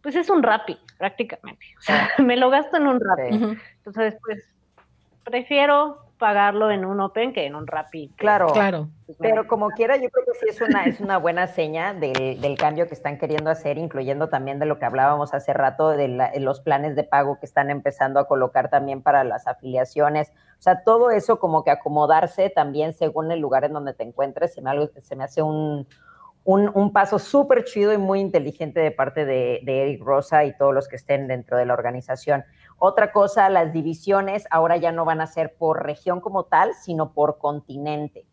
Pues 0.02 0.16
es 0.16 0.28
un 0.28 0.42
rapi, 0.42 0.78
prácticamente. 0.98 1.64
O 1.78 1.82
sea, 1.82 2.10
me 2.18 2.36
lo 2.36 2.50
gasto 2.50 2.76
en 2.76 2.86
un 2.86 3.00
rapi. 3.00 3.58
Entonces, 3.76 4.16
pues, 4.22 4.44
prefiero 5.24 6.04
pagarlo 6.18 6.70
en 6.70 6.84
un 6.84 7.00
Open 7.00 7.32
que 7.32 7.46
en 7.46 7.54
un 7.54 7.66
Rappi. 7.66 8.10
Claro, 8.16 8.46
claro. 8.52 8.88
Pues, 9.06 9.18
Pero 9.20 9.46
como 9.46 9.70
quiera, 9.70 9.96
yo 9.96 10.08
creo 10.10 10.24
que 10.24 10.38
sí 10.38 10.46
es 10.48 10.60
una, 10.60 10.84
es 10.84 11.00
una 11.00 11.18
buena 11.18 11.46
seña 11.46 11.92
del, 11.92 12.40
del 12.40 12.56
cambio 12.56 12.86
que 12.86 12.94
están 12.94 13.18
queriendo 13.18 13.50
hacer, 13.50 13.78
incluyendo 13.78 14.28
también 14.28 14.58
de 14.58 14.66
lo 14.66 14.78
que 14.78 14.84
hablábamos 14.84 15.34
hace 15.34 15.52
rato, 15.52 15.90
de 15.90 16.08
los 16.40 16.60
planes 16.60 16.96
de 16.96 17.04
pago 17.04 17.38
que 17.38 17.46
están 17.46 17.70
empezando 17.70 18.20
a 18.20 18.28
colocar 18.28 18.70
también 18.70 19.02
para 19.02 19.24
las 19.24 19.46
afiliaciones. 19.46 20.32
O 20.58 20.62
sea, 20.62 20.82
todo 20.82 21.10
eso 21.10 21.38
como 21.38 21.64
que 21.64 21.70
acomodarse 21.70 22.48
también 22.50 22.94
según 22.94 23.30
el 23.30 23.40
lugar 23.40 23.64
en 23.64 23.72
donde 23.72 23.92
te 23.92 24.04
encuentres, 24.04 24.54
se 24.54 24.62
me, 24.62 24.70
se 25.00 25.16
me 25.16 25.24
hace 25.24 25.42
un, 25.42 25.86
un, 26.44 26.70
un, 26.74 26.92
paso 26.92 27.18
súper 27.18 27.64
chido 27.64 27.92
y 27.92 27.98
muy 27.98 28.20
inteligente 28.20 28.80
de 28.80 28.90
parte 28.90 29.24
de, 29.24 29.60
de, 29.64 29.82
Eric 29.82 30.02
Rosa 30.02 30.44
y 30.44 30.56
todos 30.56 30.74
los 30.74 30.88
que 30.88 30.96
estén 30.96 31.26
dentro 31.26 31.56
de 31.56 31.66
la 31.66 31.72
organización. 31.72 32.44
Otra 32.78 33.12
cosa, 33.12 33.48
las 33.48 33.72
divisiones 33.72 34.46
ahora 34.50 34.76
ya 34.76 34.92
no 34.92 35.04
van 35.04 35.20
a 35.20 35.26
ser 35.26 35.54
por 35.56 35.84
región 35.84 36.20
como 36.20 36.44
tal, 36.44 36.74
sino 36.74 37.12
por 37.12 37.38
continente. 37.38 38.26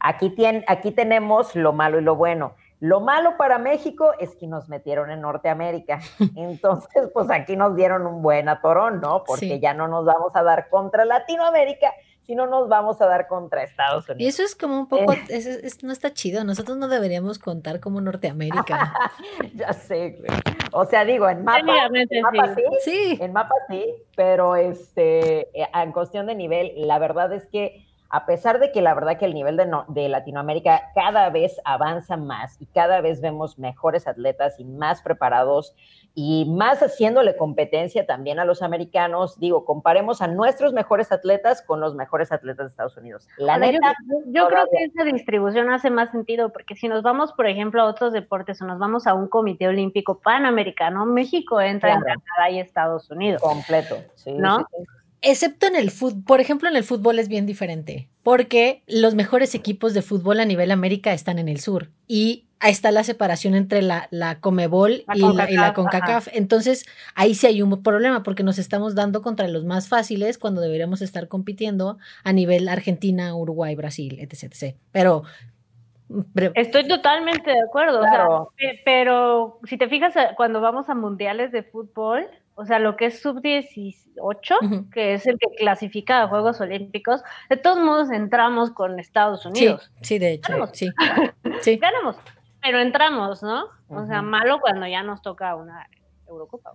Aquí, 0.00 0.34
aquí 0.66 0.92
tenemos 0.92 1.54
lo 1.56 1.72
malo 1.72 1.98
y 1.98 2.02
lo 2.02 2.16
bueno. 2.16 2.54
Lo 2.80 3.00
malo 3.00 3.36
para 3.36 3.58
México 3.58 4.12
es 4.20 4.36
que 4.36 4.46
nos 4.46 4.68
metieron 4.68 5.10
en 5.10 5.20
Norteamérica. 5.20 6.00
Entonces, 6.36 7.10
pues 7.12 7.30
aquí 7.30 7.56
nos 7.56 7.74
dieron 7.74 8.06
un 8.06 8.22
buen 8.22 8.48
atorón, 8.48 9.00
¿no? 9.00 9.24
Porque 9.24 9.58
ya 9.58 9.74
no 9.74 9.88
nos 9.88 10.04
vamos 10.04 10.34
a 10.36 10.42
dar 10.42 10.68
contra 10.68 11.04
Latinoamérica, 11.04 11.92
si 12.28 12.34
no 12.34 12.46
nos 12.46 12.68
vamos 12.68 13.00
a 13.00 13.06
dar 13.06 13.26
contra 13.26 13.62
Estados 13.62 14.06
Unidos. 14.06 14.20
Y 14.20 14.26
eso 14.26 14.42
es 14.42 14.54
como 14.54 14.78
un 14.78 14.86
poco, 14.86 15.14
eh. 15.30 15.62
no 15.82 15.92
está 15.94 16.12
chido, 16.12 16.44
nosotros 16.44 16.76
no 16.76 16.86
deberíamos 16.86 17.38
contar 17.38 17.80
como 17.80 18.02
Norteamérica. 18.02 18.92
ya 19.54 19.72
sé, 19.72 20.10
güey. 20.10 20.30
O 20.72 20.84
sea, 20.84 21.06
digo, 21.06 21.26
en 21.30 21.42
mapa, 21.42 21.88
en 21.90 22.20
mapa 22.20 22.54
sí. 22.84 23.16
en 23.18 23.32
mapa 23.32 23.54
sí, 23.70 23.94
pero 24.14 24.56
este, 24.56 25.48
eh, 25.58 25.70
en 25.72 25.92
cuestión 25.92 26.26
de 26.26 26.34
nivel, 26.34 26.72
la 26.76 26.98
verdad 26.98 27.32
es 27.32 27.46
que 27.46 27.86
a 28.10 28.26
pesar 28.26 28.58
de 28.58 28.72
que 28.72 28.82
la 28.82 28.92
verdad 28.92 29.18
que 29.18 29.24
el 29.24 29.32
nivel 29.32 29.56
de, 29.56 29.66
de, 29.88 30.08
Latinoamérica 30.10 30.82
cada 30.94 31.30
vez 31.30 31.58
avanza 31.64 32.18
más 32.18 32.60
y 32.60 32.66
cada 32.66 33.00
vez 33.00 33.22
vemos 33.22 33.58
mejores 33.58 34.06
atletas 34.06 34.60
y 34.60 34.64
más 34.64 35.00
preparados 35.00 35.74
y 36.14 36.46
más 36.46 36.82
haciéndole 36.82 37.36
competencia 37.36 38.04
también 38.04 38.38
a 38.40 38.44
los 38.44 38.62
americanos, 38.62 39.38
digo, 39.38 39.64
comparemos 39.64 40.20
a 40.20 40.26
nuestros 40.26 40.72
mejores 40.72 41.12
atletas 41.12 41.62
con 41.62 41.80
los 41.80 41.94
mejores 41.94 42.32
atletas 42.32 42.66
de 42.66 42.70
Estados 42.70 42.96
Unidos. 42.96 43.28
La 43.36 43.56
neta, 43.58 43.94
yo, 44.26 44.48
creo 44.48 44.64
que 44.70 44.84
esa 44.84 45.04
distribución 45.04 45.70
hace 45.70 45.90
más 45.90 46.10
sentido 46.10 46.52
porque 46.52 46.74
si 46.74 46.88
nos 46.88 47.02
vamos, 47.02 47.32
por 47.32 47.46
ejemplo, 47.46 47.82
a 47.82 47.84
otros 47.84 48.12
deportes 48.12 48.60
o 48.62 48.66
nos 48.66 48.78
vamos 48.78 49.06
a 49.06 49.14
un 49.14 49.28
comité 49.28 49.68
olímpico 49.68 50.18
panamericano, 50.18 51.06
México 51.06 51.60
entra 51.60 51.94
en 51.94 52.00
Canadá 52.00 52.50
y 52.50 52.58
Estados 52.58 53.08
Unidos. 53.10 53.40
Completo, 53.40 53.96
sí. 54.14 54.32
¿No? 54.32 54.66
Excepto 55.20 55.66
en 55.66 55.76
el 55.76 55.90
fútbol, 55.90 56.24
por 56.24 56.40
ejemplo, 56.40 56.68
en 56.68 56.76
el 56.76 56.84
fútbol 56.84 57.18
es 57.18 57.28
bien 57.28 57.44
diferente, 57.44 58.08
porque 58.22 58.82
los 58.86 59.14
mejores 59.14 59.54
equipos 59.54 59.94
de 59.94 60.02
fútbol 60.02 60.38
a 60.38 60.44
nivel 60.44 60.70
América 60.70 61.12
están 61.12 61.38
en 61.38 61.48
el 61.48 61.60
sur 61.60 61.90
y 62.06 62.47
ahí 62.60 62.72
está 62.72 62.90
la 62.90 63.04
separación 63.04 63.54
entre 63.54 63.82
la, 63.82 64.08
la 64.10 64.40
Comebol 64.40 65.04
y, 65.14 65.54
la, 65.56 65.74
CONCACAF. 65.74 66.28
Entonces, 66.32 66.86
ahí 67.14 67.34
sí 67.34 67.46
hay 67.46 67.62
un 67.62 67.82
problema 67.82 68.22
porque 68.22 68.42
nos 68.42 68.58
estamos 68.58 68.94
dando 68.94 69.22
contra 69.22 69.48
los 69.48 69.64
más 69.64 69.88
fáciles 69.88 70.38
cuando 70.38 70.60
deberíamos 70.60 71.02
estar 71.02 71.28
compitiendo 71.28 71.98
a 72.24 72.32
nivel 72.32 72.68
Argentina, 72.68 73.34
Uruguay, 73.34 73.74
Brasil, 73.74 74.18
etc. 74.20 74.76
Pero 74.92 75.22
Estoy 76.54 76.88
totalmente 76.88 77.50
de 77.50 77.60
acuerdo, 77.60 78.00
pero 78.84 79.58
si 79.64 79.76
te 79.76 79.88
fijas 79.88 80.14
cuando 80.36 80.60
vamos 80.60 80.88
a 80.88 80.94
mundiales 80.94 81.52
de 81.52 81.62
fútbol, 81.62 82.26
o 82.54 82.64
sea, 82.64 82.78
lo 82.78 82.96
que 82.96 83.06
es 83.06 83.20
sub-18, 83.20 84.90
que 84.90 85.14
es 85.14 85.26
el 85.26 85.38
que 85.38 85.46
clasifica 85.56 86.22
a 86.22 86.28
Juegos 86.28 86.60
Olímpicos, 86.60 87.22
de 87.50 87.56
todos 87.56 87.78
modos 87.78 88.10
entramos 88.10 88.70
con 88.70 88.98
Estados 88.98 89.44
Unidos. 89.44 89.92
Sí, 90.00 90.14
sí 90.14 90.18
de 90.18 90.32
hecho, 90.32 90.66
sí. 90.72 90.88
sí. 91.60 91.76
Ganamos, 91.80 92.16
pero 92.62 92.78
entramos, 92.80 93.42
¿no? 93.42 93.66
O 93.88 94.06
sea, 94.06 94.22
malo 94.22 94.60
cuando 94.60 94.86
ya 94.86 95.02
nos 95.02 95.22
toca 95.22 95.54
una 95.54 95.86
Eurocopa. 96.28 96.72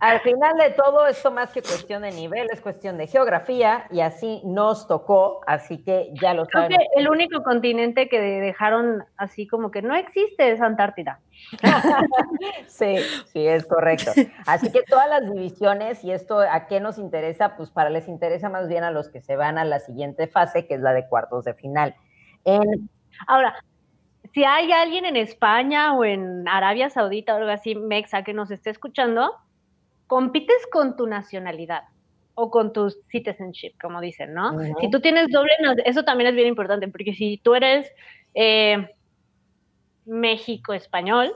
Al 0.00 0.20
final 0.20 0.56
de 0.58 0.70
todo, 0.70 1.06
esto 1.06 1.30
más 1.30 1.50
que 1.52 1.62
cuestión 1.62 2.02
de 2.02 2.10
nivel, 2.10 2.48
es 2.52 2.60
cuestión 2.60 2.98
de 2.98 3.06
geografía 3.06 3.86
y 3.90 4.00
así 4.00 4.42
nos 4.44 4.86
tocó, 4.86 5.40
así 5.46 5.82
que 5.82 6.10
ya 6.20 6.34
lo 6.34 6.46
saben. 6.46 6.78
el 6.96 7.08
único 7.08 7.42
continente 7.42 8.08
que 8.08 8.20
dejaron 8.20 9.04
así 9.16 9.46
como 9.46 9.70
que 9.70 9.82
no 9.82 9.94
existe 9.94 10.50
es 10.50 10.60
Antártida. 10.60 11.20
sí, 12.66 12.96
sí, 13.32 13.46
es 13.46 13.66
correcto. 13.66 14.12
Así 14.46 14.70
que 14.72 14.82
todas 14.82 15.08
las 15.08 15.30
divisiones, 15.32 16.04
y 16.04 16.10
esto 16.10 16.40
a 16.40 16.66
qué 16.66 16.80
nos 16.80 16.98
interesa, 16.98 17.56
pues 17.56 17.70
para 17.70 17.90
les 17.90 18.08
interesa 18.08 18.48
más 18.48 18.68
bien 18.68 18.84
a 18.84 18.90
los 18.90 19.08
que 19.08 19.20
se 19.20 19.36
van 19.36 19.58
a 19.58 19.64
la 19.64 19.80
siguiente 19.80 20.26
fase, 20.26 20.66
que 20.66 20.74
es 20.74 20.80
la 20.80 20.92
de 20.92 21.06
cuartos 21.08 21.44
de 21.44 21.54
final. 21.54 21.94
Ahora, 23.26 23.54
si 24.32 24.44
hay 24.44 24.70
alguien 24.72 25.04
en 25.04 25.16
España 25.16 25.94
o 25.94 26.04
en 26.04 26.46
Arabia 26.48 26.90
Saudita 26.90 27.34
o 27.34 27.38
algo 27.38 27.50
así, 27.50 27.74
Mexa, 27.74 28.22
que 28.22 28.32
nos 28.32 28.50
esté 28.50 28.70
escuchando, 28.70 29.34
compites 30.06 30.66
con 30.70 30.96
tu 30.96 31.06
nacionalidad 31.06 31.84
o 32.34 32.50
con 32.50 32.72
tu 32.72 32.90
citizenship, 33.10 33.72
como 33.80 34.00
dicen, 34.00 34.32
¿no? 34.34 34.58
Si 34.80 34.90
tú 34.90 35.00
tienes 35.00 35.28
doble, 35.30 35.52
eso 35.84 36.04
también 36.04 36.30
es 36.30 36.34
bien 36.34 36.48
importante, 36.48 36.88
porque 36.88 37.14
si 37.14 37.38
tú 37.38 37.54
eres 37.54 37.92
eh, 38.34 38.88
México-español, 40.06 41.32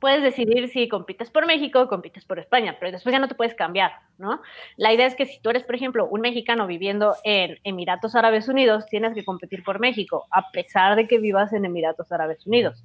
puedes 0.00 0.22
decidir 0.22 0.68
si 0.68 0.88
compites 0.88 1.30
por 1.30 1.46
México 1.46 1.80
o 1.80 1.88
compites 1.88 2.24
por 2.24 2.38
España, 2.38 2.76
pero 2.78 2.92
después 2.92 3.12
ya 3.12 3.18
no 3.18 3.28
te 3.28 3.34
puedes 3.34 3.54
cambiar, 3.54 3.92
¿no? 4.16 4.40
La 4.76 4.92
idea 4.92 5.06
es 5.06 5.14
que 5.14 5.26
si 5.26 5.40
tú 5.40 5.50
eres, 5.50 5.64
por 5.64 5.74
ejemplo, 5.74 6.06
un 6.06 6.20
mexicano 6.20 6.66
viviendo 6.66 7.14
en 7.24 7.58
Emiratos 7.64 8.14
Árabes 8.14 8.48
Unidos, 8.48 8.86
tienes 8.86 9.14
que 9.14 9.24
competir 9.24 9.62
por 9.64 9.80
México, 9.80 10.26
a 10.30 10.50
pesar 10.50 10.96
de 10.96 11.08
que 11.08 11.18
vivas 11.18 11.52
en 11.52 11.64
Emiratos 11.64 12.12
Árabes 12.12 12.46
Unidos. 12.46 12.84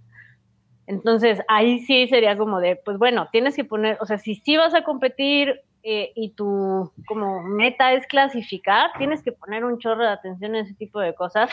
Entonces, 0.85 1.39
ahí 1.47 1.79
sí 1.79 2.07
sería 2.07 2.37
como 2.37 2.59
de, 2.59 2.75
pues 2.75 2.97
bueno, 2.97 3.29
tienes 3.31 3.55
que 3.55 3.63
poner, 3.63 3.97
o 4.01 4.05
sea, 4.05 4.17
si 4.17 4.35
sí 4.35 4.57
vas 4.57 4.73
a 4.73 4.83
competir 4.83 5.61
eh, 5.83 6.11
y 6.15 6.31
tu 6.31 6.91
como 7.07 7.43
meta 7.43 7.93
es 7.93 8.05
clasificar, 8.07 8.91
tienes 8.97 9.21
que 9.21 9.31
poner 9.31 9.63
un 9.63 9.79
chorro 9.79 10.03
de 10.03 10.09
atención 10.09 10.55
en 10.55 10.65
ese 10.65 10.73
tipo 10.73 10.99
de 10.99 11.13
cosas, 11.13 11.49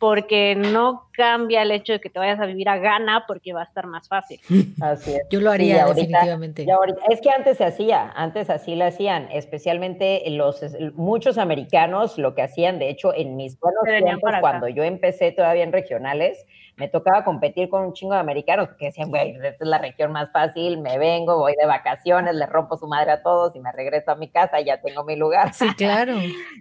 porque 0.00 0.54
no 0.56 1.10
cambia 1.12 1.60
el 1.60 1.70
hecho 1.70 1.92
de 1.92 2.00
que 2.00 2.08
te 2.08 2.18
vayas 2.18 2.40
a 2.40 2.46
vivir 2.46 2.70
a 2.70 2.78
Ghana 2.78 3.24
porque 3.28 3.52
va 3.52 3.60
a 3.60 3.64
estar 3.64 3.86
más 3.86 4.08
fácil. 4.08 4.40
Así 4.80 5.12
es. 5.12 5.20
Yo 5.30 5.42
lo 5.42 5.50
haría 5.50 5.84
definitivamente. 5.84 6.66
es 7.10 7.20
que 7.20 7.28
antes 7.30 7.58
se 7.58 7.64
hacía, 7.64 8.10
antes 8.16 8.48
así 8.48 8.76
lo 8.76 8.86
hacían, 8.86 9.28
especialmente 9.30 10.22
los 10.30 10.64
muchos 10.94 11.36
americanos 11.36 12.16
lo 12.16 12.34
que 12.34 12.40
hacían, 12.40 12.78
de 12.78 12.88
hecho, 12.88 13.12
en 13.14 13.36
mis 13.36 13.60
buenos 13.60 13.82
tiempos, 13.84 14.32
cuando 14.40 14.68
yo 14.68 14.82
empecé 14.84 15.32
todavía 15.32 15.64
en 15.64 15.72
regionales, 15.72 16.46
me 16.80 16.88
tocaba 16.88 17.24
competir 17.24 17.68
con 17.68 17.84
un 17.84 17.92
chingo 17.92 18.14
de 18.14 18.20
americanos 18.20 18.70
que 18.78 18.86
decían, 18.86 19.10
güey, 19.10 19.36
esta 19.36 19.48
es 19.48 19.68
la 19.68 19.76
región 19.76 20.12
más 20.12 20.32
fácil, 20.32 20.80
me 20.80 20.96
vengo, 20.96 21.36
voy 21.36 21.52
de 21.60 21.66
vacaciones, 21.66 22.34
le 22.34 22.46
rompo 22.46 22.78
su 22.78 22.86
madre 22.86 23.10
a 23.12 23.22
todos 23.22 23.54
y 23.54 23.60
me 23.60 23.70
regreso 23.70 24.12
a 24.12 24.14
mi 24.14 24.30
casa, 24.30 24.60
ya 24.60 24.80
tengo 24.80 25.04
mi 25.04 25.14
lugar. 25.14 25.52
Sí, 25.52 25.68
claro. 25.76 26.14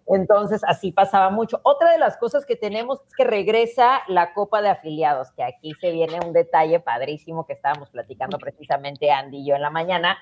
Entonces, 0.08 0.62
así 0.68 0.92
pasaba 0.92 1.30
mucho. 1.30 1.62
Otra 1.64 1.94
de 1.94 2.00
las 2.00 2.18
cosas 2.18 2.46
que 2.46 2.58
tenemos 2.58 3.00
es 3.08 3.16
que 3.16 3.24
regresa 3.24 4.02
la 4.10 4.34
Copa 4.34 4.62
de 4.62 4.68
Afiliados, 4.68 5.32
que 5.32 5.44
aquí 5.44 5.74
se 5.76 5.92
viene 5.92 6.20
un 6.20 6.34
detalle 6.34 6.82
padrísimo 6.82 7.46
que 7.46 7.54
estábamos 7.54 7.90
platicando 7.90 8.38
precisamente 8.40 9.12
Andy 9.12 9.38
y 9.38 9.46
yo 9.48 9.56
en 9.56 9.62
la 9.62 9.70
mañana 9.70 10.18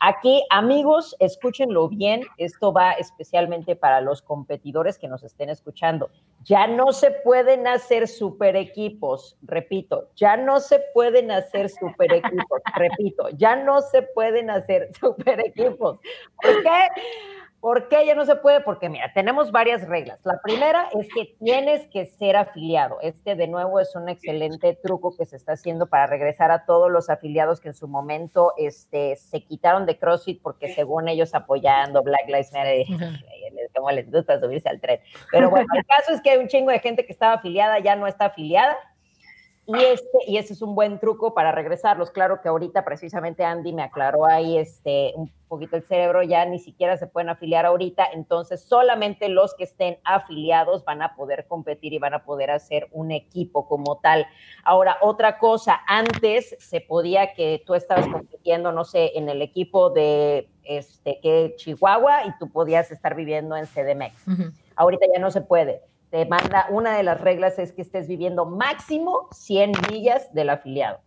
Aquí, 0.00 0.44
amigos, 0.50 1.16
escúchenlo 1.18 1.88
bien, 1.88 2.22
esto 2.36 2.72
va 2.72 2.92
especialmente 2.92 3.76
para 3.76 4.00
los 4.00 4.22
competidores 4.22 4.98
que 4.98 5.08
nos 5.08 5.22
estén 5.22 5.50
escuchando. 5.50 6.10
Ya 6.42 6.66
no 6.66 6.92
se 6.92 7.10
pueden 7.10 7.66
hacer 7.66 8.08
super 8.08 8.56
equipos, 8.56 9.36
repito, 9.42 10.08
ya 10.16 10.36
no 10.36 10.60
se 10.60 10.80
pueden 10.92 11.30
hacer 11.30 11.70
super 11.70 12.12
equipos, 12.12 12.60
repito, 12.74 13.28
ya 13.30 13.56
no 13.56 13.80
se 13.80 14.02
pueden 14.02 14.50
hacer 14.50 14.90
super 15.00 15.40
equipos. 15.40 15.98
¿Por 16.42 16.62
qué? 16.62 16.88
¿Por 17.64 17.88
qué 17.88 18.04
ya 18.04 18.14
no 18.14 18.26
se 18.26 18.36
puede? 18.36 18.60
Porque 18.60 18.90
mira, 18.90 19.10
tenemos 19.14 19.50
varias 19.50 19.88
reglas. 19.88 20.20
La 20.22 20.38
primera 20.42 20.90
es 21.00 21.08
que 21.14 21.34
tienes 21.42 21.86
que 21.86 22.04
ser 22.04 22.36
afiliado. 22.36 22.98
Este 23.00 23.36
de 23.36 23.48
nuevo 23.48 23.80
es 23.80 23.96
un 23.96 24.10
excelente 24.10 24.78
truco 24.82 25.16
que 25.16 25.24
se 25.24 25.36
está 25.36 25.52
haciendo 25.52 25.86
para 25.86 26.06
regresar 26.06 26.50
a 26.50 26.66
todos 26.66 26.92
los 26.92 27.08
afiliados 27.08 27.60
que 27.60 27.68
en 27.68 27.74
su 27.74 27.88
momento 27.88 28.52
este, 28.58 29.16
se 29.16 29.42
quitaron 29.44 29.86
de 29.86 29.98
CrossFit 29.98 30.42
porque 30.42 30.74
según 30.74 31.08
ellos 31.08 31.34
apoyando 31.34 32.02
Black 32.02 32.26
Lives 32.26 32.52
Matter, 32.52 32.84
como 33.74 33.90
les 33.92 34.10
gusta 34.10 34.38
subirse 34.38 34.68
al 34.68 34.78
tren. 34.82 35.00
Pero 35.32 35.48
bueno, 35.48 35.66
el 35.74 35.86
caso 35.86 36.12
es 36.12 36.20
que 36.20 36.32
hay 36.32 36.36
un 36.36 36.48
chingo 36.48 36.70
de 36.70 36.80
gente 36.80 37.06
que 37.06 37.12
estaba 37.12 37.32
afiliada, 37.32 37.78
ya 37.78 37.96
no 37.96 38.06
está 38.06 38.26
afiliada 38.26 38.76
y, 39.66 39.76
este, 39.76 40.18
y 40.26 40.36
ese 40.36 40.52
es 40.52 40.60
un 40.60 40.74
buen 40.74 40.98
truco 40.98 41.32
para 41.32 41.50
regresarlos. 41.50 42.10
Claro 42.10 42.42
que 42.42 42.48
ahorita 42.48 42.84
precisamente 42.84 43.44
Andy 43.44 43.72
me 43.72 43.82
aclaró 43.82 44.26
ahí 44.26 44.58
este, 44.58 45.12
un 45.16 45.32
poquito 45.48 45.76
el 45.76 45.84
cerebro, 45.84 46.22
ya 46.22 46.44
ni 46.44 46.58
siquiera 46.58 46.98
se 46.98 47.06
pueden 47.06 47.30
afiliar 47.30 47.64
ahorita, 47.64 48.06
entonces 48.12 48.62
solamente 48.62 49.28
los 49.28 49.54
que 49.54 49.64
estén 49.64 49.98
afiliados 50.04 50.84
van 50.84 51.00
a 51.00 51.14
poder 51.14 51.46
competir 51.46 51.92
y 51.94 51.98
van 51.98 52.12
a 52.12 52.24
poder 52.24 52.50
hacer 52.50 52.88
un 52.90 53.10
equipo 53.10 53.66
como 53.66 53.96
tal. 53.98 54.26
Ahora, 54.64 54.98
otra 55.00 55.38
cosa, 55.38 55.80
antes 55.86 56.56
se 56.58 56.80
podía 56.80 57.32
que 57.32 57.62
tú 57.64 57.74
estabas 57.74 58.06
compitiendo, 58.08 58.70
no 58.72 58.84
sé, 58.84 59.12
en 59.14 59.28
el 59.28 59.40
equipo 59.40 59.90
de 59.90 60.48
este, 60.64 61.20
que 61.22 61.54
Chihuahua 61.56 62.26
y 62.26 62.36
tú 62.38 62.50
podías 62.50 62.90
estar 62.90 63.14
viviendo 63.14 63.56
en 63.56 63.66
CDMX. 63.66 64.26
Ahorita 64.76 65.06
ya 65.12 65.20
no 65.20 65.30
se 65.30 65.40
puede 65.40 65.82
te 66.14 66.26
manda, 66.26 66.66
una 66.70 66.96
de 66.96 67.02
las 67.02 67.20
reglas 67.20 67.58
es 67.58 67.72
que 67.72 67.82
estés 67.82 68.06
viviendo 68.06 68.46
máximo 68.46 69.26
100 69.32 69.72
millas 69.90 70.32
del 70.32 70.50
afiliado. 70.50 71.00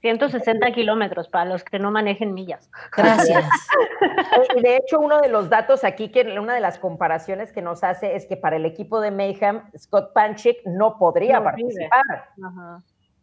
160 0.00 0.72
kilómetros 0.72 1.28
para 1.28 1.44
los 1.44 1.62
que 1.62 1.78
no 1.78 1.90
manejen 1.90 2.32
millas. 2.32 2.70
Gracias. 2.96 3.44
Y 4.56 4.60
de 4.60 4.76
hecho, 4.76 4.98
uno 4.98 5.20
de 5.20 5.28
los 5.28 5.50
datos 5.50 5.84
aquí, 5.84 6.10
que 6.10 6.22
una 6.38 6.54
de 6.54 6.60
las 6.60 6.78
comparaciones 6.78 7.52
que 7.52 7.60
nos 7.60 7.82
hace 7.84 8.16
es 8.16 8.26
que 8.26 8.36
para 8.36 8.56
el 8.56 8.64
equipo 8.64 9.00
de 9.00 9.10
Mayhem, 9.10 9.62
Scott 9.76 10.12
Panchik 10.14 10.58
no 10.64 10.98
podría 10.98 11.42
participar. 11.42 12.30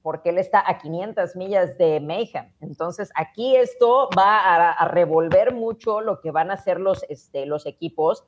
Porque 0.04 0.30
él 0.30 0.38
está 0.38 0.63
a 0.65 0.78
500 0.78 1.36
millas 1.36 1.78
de 1.80 2.00
Mayhem. 2.00 2.52
Entonces, 2.60 3.12
aquí 3.15 3.56
esto 3.56 4.10
va 4.17 4.72
a, 4.72 4.88
revolver 4.88 5.54
mucho 5.54 6.02
lo 6.02 6.22
que 6.22 6.30
van 6.30 6.52
a 6.52 6.56
hacer 6.56 6.80
los, 6.80 7.04
este, 7.10 7.46
los 7.48 7.65
equipos 7.65 8.24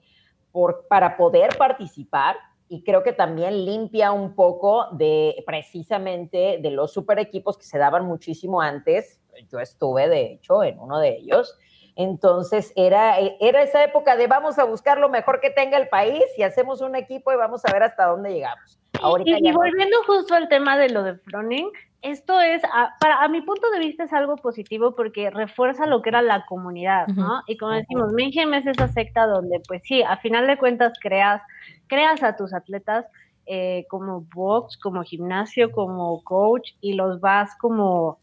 por, 0.52 0.88
para 0.88 1.18
poder 1.18 1.56
participar 1.58 2.38
y 2.68 2.84
creo 2.84 3.04
que 3.04 3.14
también 3.14 3.66
limpia 3.66 4.12
un 4.12 4.36
poco 4.36 4.88
de 4.92 5.44
precisamente 5.46 6.60
de 6.62 6.72
los 6.72 6.92
super 6.92 7.20
equipos 7.20 7.58
que 7.58 7.66
se 7.66 7.78
daban 7.78 8.06
muchísimo 8.06 8.62
antes. 8.62 9.20
Yo 9.52 9.60
estuve, 9.60 10.10
de 10.10 10.34
hecho, 10.34 10.64
en 10.64 10.80
uno 10.80 11.00
de 11.00 11.18
ellos. 11.18 11.58
Entonces 11.96 12.74
era, 12.76 13.18
era 13.40 13.62
esa 13.62 13.84
época 13.84 14.16
de 14.18 14.28
vamos 14.28 14.60
a 14.60 14.66
buscar 14.66 14.98
lo 14.98 15.10
mejor 15.10 15.40
que 15.40 15.50
tenga 15.50 15.78
el 15.78 15.88
país 15.88 16.24
y 16.38 16.44
hacemos 16.44 16.82
un 16.82 16.96
equipo 16.96 17.32
y 17.32 17.38
vamos 17.38 17.64
a 17.66 17.72
ver 17.72 17.84
hasta 17.84 18.08
dónde 18.08 18.34
llegamos. 18.34 18.78
y, 19.26 19.52
volviendo 19.52 19.98
justo 20.06 20.36
al 20.36 20.50
tema 20.50 20.78
de 20.78 20.90
lo 20.90 21.04
de 21.04 21.16
Froning, 21.16 21.72
esto 22.02 22.40
es, 22.42 22.64
a, 22.66 22.94
para, 23.00 23.24
a 23.24 23.28
mi 23.30 23.42
punto 23.42 23.70
de 23.72 23.80
vista 23.80 24.04
es 24.04 24.14
algo 24.14 24.36
positivo 24.36 24.94
porque 24.94 25.30
refuerza 25.30 25.86
lo 25.88 26.02
que 26.02 26.10
era 26.10 26.22
la 26.22 26.46
comunidad, 26.46 27.08
¿no? 27.08 27.42
Y 27.48 27.58
como 27.58 27.72
decimos, 27.72 28.12
Mayhem 28.14 28.54
es 28.54 28.68
esa 28.68 28.90
secta 28.90 29.26
donde, 29.26 29.62
pues 29.68 29.82
sí, 29.86 30.04
a 30.04 30.18
final 30.18 30.46
de 30.48 30.58
cuentas 30.58 30.94
creas, 31.02 31.42
creas 31.88 32.22
a 32.24 32.36
tus 32.36 32.54
atletas 32.54 33.06
eh, 33.48 33.86
como 33.90 34.22
box, 34.36 34.78
como 34.78 35.04
gimnasio, 35.04 35.72
como 35.72 36.24
coach 36.24 36.72
y 36.82 36.94
los 36.94 37.20
vas 37.22 37.56
como 37.58 38.20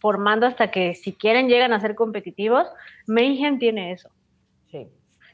formando 0.00 0.46
hasta 0.46 0.70
que 0.70 0.94
si 0.94 1.12
quieren 1.12 1.48
llegan 1.48 1.72
a 1.72 1.80
ser 1.80 1.94
competitivos. 1.94 2.66
Mayhem 3.06 3.58
tiene 3.58 3.92
eso. 3.92 4.10
Sí, 4.70 4.88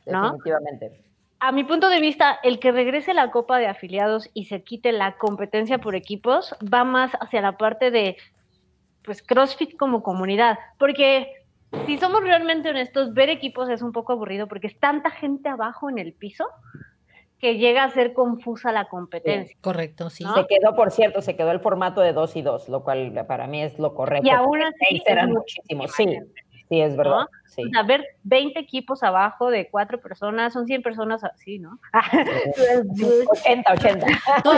definitivamente 0.05 1.07
a 1.41 1.53
mi 1.53 1.65
punto 1.65 1.89
de 1.89 2.01
vista, 2.01 2.39
el 2.43 2.59
que 2.59 2.73
regrese 2.73 3.15
la 3.15 3.31
Copa 3.31 3.59
de 3.59 3.67
Afiliados 3.67 4.31
y 4.33 4.47
se 4.47 4.63
quite 4.63 4.93
la 4.93 5.17
competencia 5.19 5.79
por 5.79 5.95
equipos 5.95 6.55
va 6.63 6.85
más 6.85 7.13
hacia 7.21 7.43
la 7.43 7.57
parte 7.57 7.91
de 7.91 8.17
pues 9.05 9.23
CrossFit 9.23 9.77
como 9.77 10.03
comunidad, 10.03 10.59
porque 10.79 11.45
si 11.87 11.99
somos 11.99 12.23
realmente 12.23 12.71
honestos, 12.71 13.15
ver 13.15 13.29
equipos 13.29 13.69
es 13.69 13.83
un 13.83 13.93
poco 13.93 14.13
aburrido 14.13 14.49
porque 14.49 14.67
es 14.67 14.79
tanta 14.81 15.11
gente 15.11 15.49
abajo 15.49 15.91
en 15.91 15.99
el 15.99 16.13
piso 16.13 16.47
que 17.41 17.59
llega 17.59 17.85
a 17.85 17.91
ser 17.91 18.13
confusa 18.13 18.73
la 18.73 18.87
competencia. 18.87 19.57
correcto, 19.61 20.11
sí. 20.11 20.25
Se 20.35 20.47
quedó, 20.47 20.75
por 20.75 20.91
cierto, 20.91 21.21
se 21.23 21.37
quedó 21.37 21.51
el 21.51 21.61
formato 21.61 22.01
de 22.01 22.13
dos 22.13 22.35
y 22.37 22.43
dos, 22.43 22.69
lo 22.69 22.83
cual 22.83 23.13
para 23.27 23.47
mí 23.47 23.63
es 23.63 23.79
lo 23.79 23.95
correcto. 23.95 24.27
Y 24.27 24.31
aún 24.31 24.63
así 24.63 25.03
eran 25.07 25.33
muchísimos, 25.33 25.93
sí. 25.93 26.19
Sí, 26.69 26.81
es 26.81 26.97
verdad. 26.97 27.27
Sí. 27.45 27.63
O 27.65 27.71
sea, 27.71 27.85
ver 27.85 28.05
20 28.25 28.59
equipos 28.59 29.03
abajo 29.05 29.51
de 29.51 29.69
cuatro 29.71 30.01
personas, 30.01 30.53
son 30.53 30.67
100 30.67 30.83
personas 30.83 31.23
así, 31.23 31.61
¿no? 31.61 31.79
80, 33.31 33.73
80. 33.73 34.07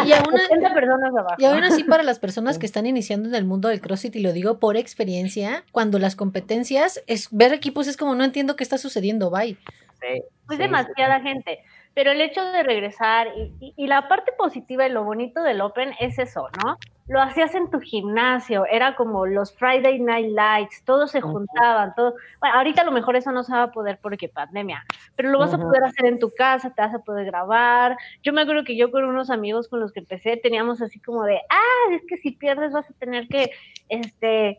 y, 0.06 0.12
aún, 0.12 0.34
80 0.34 0.74
personas 0.74 1.14
abajo. 1.14 1.36
y 1.38 1.44
aún 1.44 1.64
así 1.64 1.84
para 1.84 2.02
las 2.02 2.18
personas 2.18 2.58
que 2.58 2.64
están 2.64 2.86
iniciando 2.86 3.28
en 3.28 3.34
el 3.34 3.44
mundo 3.44 3.68
del 3.68 3.82
CrossFit, 3.82 4.16
y 4.16 4.20
lo 4.20 4.32
digo 4.32 4.58
por 4.58 4.78
experiencia, 4.78 5.64
cuando 5.70 5.98
las 5.98 6.16
competencias, 6.16 7.02
es 7.06 7.28
ver 7.30 7.52
equipos 7.52 7.86
es 7.88 7.98
como 7.98 8.14
no 8.14 8.24
entiendo 8.24 8.56
qué 8.56 8.64
está 8.64 8.78
sucediendo, 8.78 9.30
bye. 9.30 9.58
Sí, 10.00 10.22
es 10.50 10.58
demasiada 10.58 11.20
gente. 11.20 11.60
Pero 11.98 12.12
el 12.12 12.20
hecho 12.20 12.44
de 12.52 12.62
regresar 12.62 13.26
y, 13.36 13.74
y, 13.76 13.86
la 13.88 14.06
parte 14.06 14.30
positiva 14.38 14.86
y 14.86 14.92
lo 14.92 15.02
bonito 15.02 15.42
del 15.42 15.60
Open 15.60 15.96
es 15.98 16.16
eso, 16.20 16.48
¿no? 16.64 16.78
Lo 17.08 17.20
hacías 17.20 17.56
en 17.56 17.70
tu 17.70 17.80
gimnasio, 17.80 18.66
era 18.70 18.94
como 18.94 19.26
los 19.26 19.52
Friday 19.52 19.98
Night 19.98 20.30
Lights, 20.30 20.84
todos 20.84 21.10
se 21.10 21.20
juntaban, 21.20 21.96
todo. 21.96 22.14
Bueno, 22.38 22.54
ahorita 22.54 22.82
a 22.82 22.84
lo 22.84 22.92
mejor 22.92 23.16
eso 23.16 23.32
no 23.32 23.42
se 23.42 23.52
va 23.52 23.64
a 23.64 23.72
poder 23.72 23.98
porque 24.00 24.28
pandemia, 24.28 24.84
pero 25.16 25.30
lo 25.30 25.40
vas 25.40 25.52
a 25.52 25.58
poder 25.58 25.82
hacer 25.82 26.06
en 26.06 26.20
tu 26.20 26.30
casa, 26.30 26.72
te 26.72 26.82
vas 26.82 26.94
a 26.94 27.00
poder 27.00 27.26
grabar. 27.26 27.96
Yo 28.22 28.32
me 28.32 28.42
acuerdo 28.42 28.62
que 28.62 28.76
yo 28.76 28.92
con 28.92 29.02
unos 29.02 29.28
amigos 29.28 29.66
con 29.66 29.80
los 29.80 29.90
que 29.90 29.98
empecé 29.98 30.36
teníamos 30.36 30.80
así 30.80 31.00
como 31.00 31.24
de, 31.24 31.40
ah, 31.50 31.94
es 31.94 32.02
que 32.06 32.18
si 32.18 32.30
pierdes 32.30 32.70
vas 32.70 32.88
a 32.88 32.94
tener 32.94 33.26
que, 33.26 33.50
este, 33.88 34.56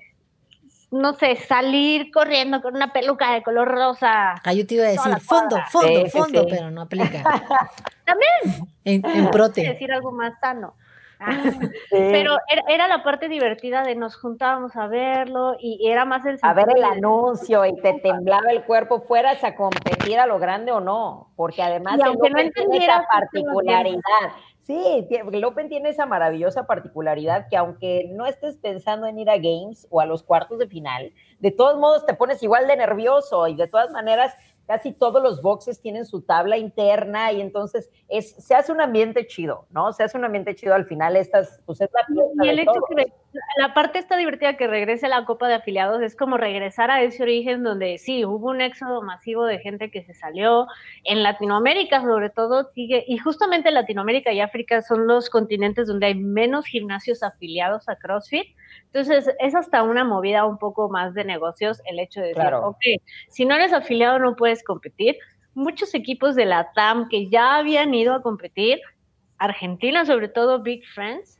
no 0.91 1.13
sé, 1.13 1.35
salir 1.35 2.11
corriendo 2.11 2.61
con 2.61 2.75
una 2.75 2.91
peluca 2.91 3.33
de 3.33 3.43
color 3.43 3.67
rosa. 3.67 4.35
Ah, 4.43 4.53
yo 4.53 4.65
te 4.65 4.75
iba 4.75 4.85
a 4.85 4.89
decir 4.89 5.19
fondo, 5.19 5.57
fondo, 5.69 6.05
sí, 6.05 6.09
fondo, 6.09 6.41
sí. 6.41 6.47
pero 6.49 6.71
no 6.71 6.81
aplica. 6.81 7.23
También. 8.05 8.67
En, 8.83 9.05
en 9.05 9.29
prote. 9.31 9.61
decir 9.61 9.91
algo 9.91 10.11
más 10.11 10.33
sano. 10.39 10.75
sí. 11.19 11.75
Pero 11.89 12.37
era, 12.49 12.63
era, 12.69 12.87
la 12.87 13.03
parte 13.03 13.27
divertida 13.27 13.83
de 13.83 13.93
nos 13.93 14.15
juntábamos 14.15 14.75
a 14.77 14.87
verlo 14.87 15.57
y 15.59 15.85
era 15.87 16.05
más 16.05 16.25
el... 16.25 16.39
A 16.41 16.53
ver 16.53 16.67
el 16.73 16.83
anuncio 16.83 17.65
y 17.65 17.75
te 17.81 17.99
temblaba 17.99 18.51
el 18.51 18.63
cuerpo, 18.63 19.01
fueras 19.01 19.43
a 19.43 19.53
competir 19.53 20.17
a 20.17 20.25
lo 20.25 20.39
grande 20.39 20.71
o 20.71 20.79
no, 20.79 21.33
porque 21.35 21.61
además 21.61 21.97
y 21.99 22.03
aunque 22.03 22.29
no 22.29 22.39
esa 22.39 23.05
particularidad. 23.11 24.31
Sí, 24.69 25.07
el 25.09 25.45
Open 25.45 25.67
tiene 25.67 25.89
esa 25.89 26.05
maravillosa 26.05 26.67
particularidad 26.67 27.47
que 27.49 27.57
aunque 27.57 28.07
no 28.11 28.27
estés 28.27 28.55
pensando 28.57 29.07
en 29.07 29.17
ir 29.17 29.27
a 29.27 29.37
games 29.37 29.87
o 29.89 29.99
a 29.99 30.05
los 30.05 30.21
cuartos 30.21 30.59
de 30.59 30.67
final, 30.67 31.11
de 31.39 31.49
todos 31.49 31.79
modos 31.79 32.05
te 32.05 32.13
pones 32.13 32.43
igual 32.43 32.67
de 32.67 32.77
nervioso 32.77 33.47
y 33.47 33.55
de 33.55 33.67
todas 33.67 33.89
maneras 33.89 34.35
casi 34.69 34.93
todos 34.93 35.23
los 35.23 35.41
boxes 35.41 35.81
tienen 35.81 36.05
su 36.05 36.21
tabla 36.21 36.55
interna 36.55 37.31
y 37.31 37.41
entonces 37.41 37.89
es, 38.07 38.35
se 38.35 38.53
hace 38.53 38.71
un 38.71 38.79
ambiente 38.79 39.25
chido, 39.25 39.65
¿no? 39.71 39.91
Se 39.93 40.03
hace 40.03 40.15
un 40.15 40.25
ambiente 40.25 40.53
chido 40.53 40.75
al 40.75 40.85
final, 40.85 41.15
estas, 41.15 41.59
pues 41.65 41.81
es 41.81 41.89
la 41.91 42.45
Y 42.45 42.49
el 42.49 42.59
hecho 42.59 42.79
que 42.95 43.11
la 43.57 43.73
parte 43.73 43.97
esta 43.97 44.15
divertida 44.15 44.57
que 44.57 44.67
regrese 44.67 45.07
a 45.07 45.09
la 45.09 45.25
Copa 45.25 45.47
de 45.47 45.55
Afiliados 45.55 46.03
es 46.03 46.15
como 46.15 46.37
regresar 46.37 46.91
a 46.91 47.01
ese 47.01 47.23
origen 47.23 47.63
donde 47.63 47.97
sí, 47.97 48.25
hubo 48.25 48.51
un 48.51 48.61
éxodo 48.61 49.01
masivo 49.01 49.43
de 49.45 49.57
gente 49.57 49.89
que 49.89 50.03
se 50.03 50.13
salió, 50.13 50.67
en 51.03 51.23
Latinoamérica 51.23 52.01
sobre 52.01 52.29
todo 52.29 52.69
sigue, 52.75 53.03
y 53.07 53.17
justamente 53.17 53.71
Latinoamérica 53.71 54.31
y 54.33 54.39
África 54.39 54.83
son 54.83 55.07
los 55.07 55.31
continentes 55.31 55.87
donde 55.87 56.05
hay 56.05 56.15
menos 56.15 56.67
gimnasios 56.67 57.23
afiliados 57.23 57.89
a 57.89 57.95
CrossFit, 57.95 58.55
entonces, 58.91 59.35
es 59.39 59.53
hasta 59.53 59.83
una 59.83 60.03
movida 60.03 60.45
un 60.45 60.57
poco 60.57 60.89
más 60.89 61.13
de 61.13 61.23
negocios 61.23 61.81
el 61.85 61.99
hecho 61.99 62.21
de 62.21 62.29
decir, 62.29 62.41
claro. 62.41 62.69
ok, 62.69 62.81
si 63.29 63.45
no 63.45 63.55
eres 63.55 63.71
afiliado 63.71 64.17
no 64.17 64.35
puedes 64.35 64.63
competir. 64.63 65.17
Muchos 65.53 65.93
equipos 65.93 66.35
de 66.35 66.45
la 66.45 66.71
TAM 66.73 67.07
que 67.09 67.29
ya 67.29 67.57
habían 67.57 67.93
ido 67.93 68.13
a 68.13 68.21
competir, 68.21 68.79
Argentina 69.37 70.05
sobre 70.05 70.27
todo, 70.27 70.61
Big 70.61 70.85
Friends, 70.87 71.39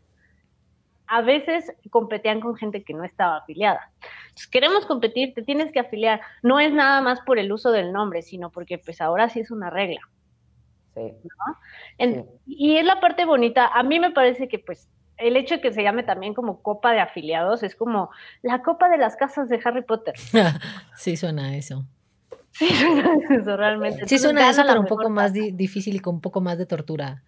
a 1.08 1.22
veces 1.22 1.74
competían 1.90 2.40
con 2.40 2.56
gente 2.56 2.84
que 2.84 2.94
no 2.94 3.04
estaba 3.04 3.38
afiliada. 3.38 3.92
Entonces, 4.24 4.48
queremos 4.48 4.86
competir, 4.86 5.34
te 5.34 5.42
tienes 5.42 5.72
que 5.72 5.80
afiliar. 5.80 6.22
No 6.44 6.60
es 6.60 6.72
nada 6.72 7.02
más 7.02 7.20
por 7.22 7.40
el 7.40 7.52
uso 7.52 7.72
del 7.72 7.92
nombre, 7.92 8.22
sino 8.22 8.52
porque 8.52 8.78
pues 8.78 9.02
ahora 9.02 9.28
sí 9.30 9.40
es 9.40 9.50
una 9.50 9.72
regla. 9.72 10.02
Sí. 10.94 11.14
¿no? 11.24 11.58
En, 11.98 12.14
sí. 12.14 12.30
Y 12.46 12.78
es 12.78 12.86
la 12.86 13.00
parte 13.00 13.26
bonita. 13.26 13.68
A 13.68 13.82
mí 13.82 14.00
me 14.00 14.12
parece 14.12 14.48
que 14.48 14.60
pues 14.60 14.88
el 15.20 15.38
hecho 15.38 15.56
de 15.56 15.62
que 15.62 15.72
se 15.72 15.84
llame 15.84 16.04
también 16.04 16.34
como 16.34 16.62
Copa 16.62 16.92
de 16.94 17.00
Afiliados 17.00 17.64
es 17.64 17.76
como 17.76 18.10
la 18.42 18.62
Copa 18.62 18.90
de 18.90 18.98
las 18.98 19.16
Casas 19.16 19.50
de 19.50 19.60
Harry 19.64 19.84
Potter. 19.84 20.16
sí, 20.96 21.18
suena 21.18 21.56
eso. 21.56 21.86
Sí, 22.52 22.68
suena 22.68 23.12
eso 23.30 23.58
realmente. 23.58 24.08
Sí, 24.08 24.18
suena 24.18 24.50
eso, 24.50 24.64
pero 24.66 24.80
un 24.80 24.88
poco 24.88 25.10
más 25.10 25.34
di 25.34 25.52
difícil 25.52 25.96
y 25.96 26.00
con 26.00 26.16
un 26.16 26.22
poco 26.22 26.42
más 26.42 26.58
de 26.58 26.66
tortura. 26.66 27.24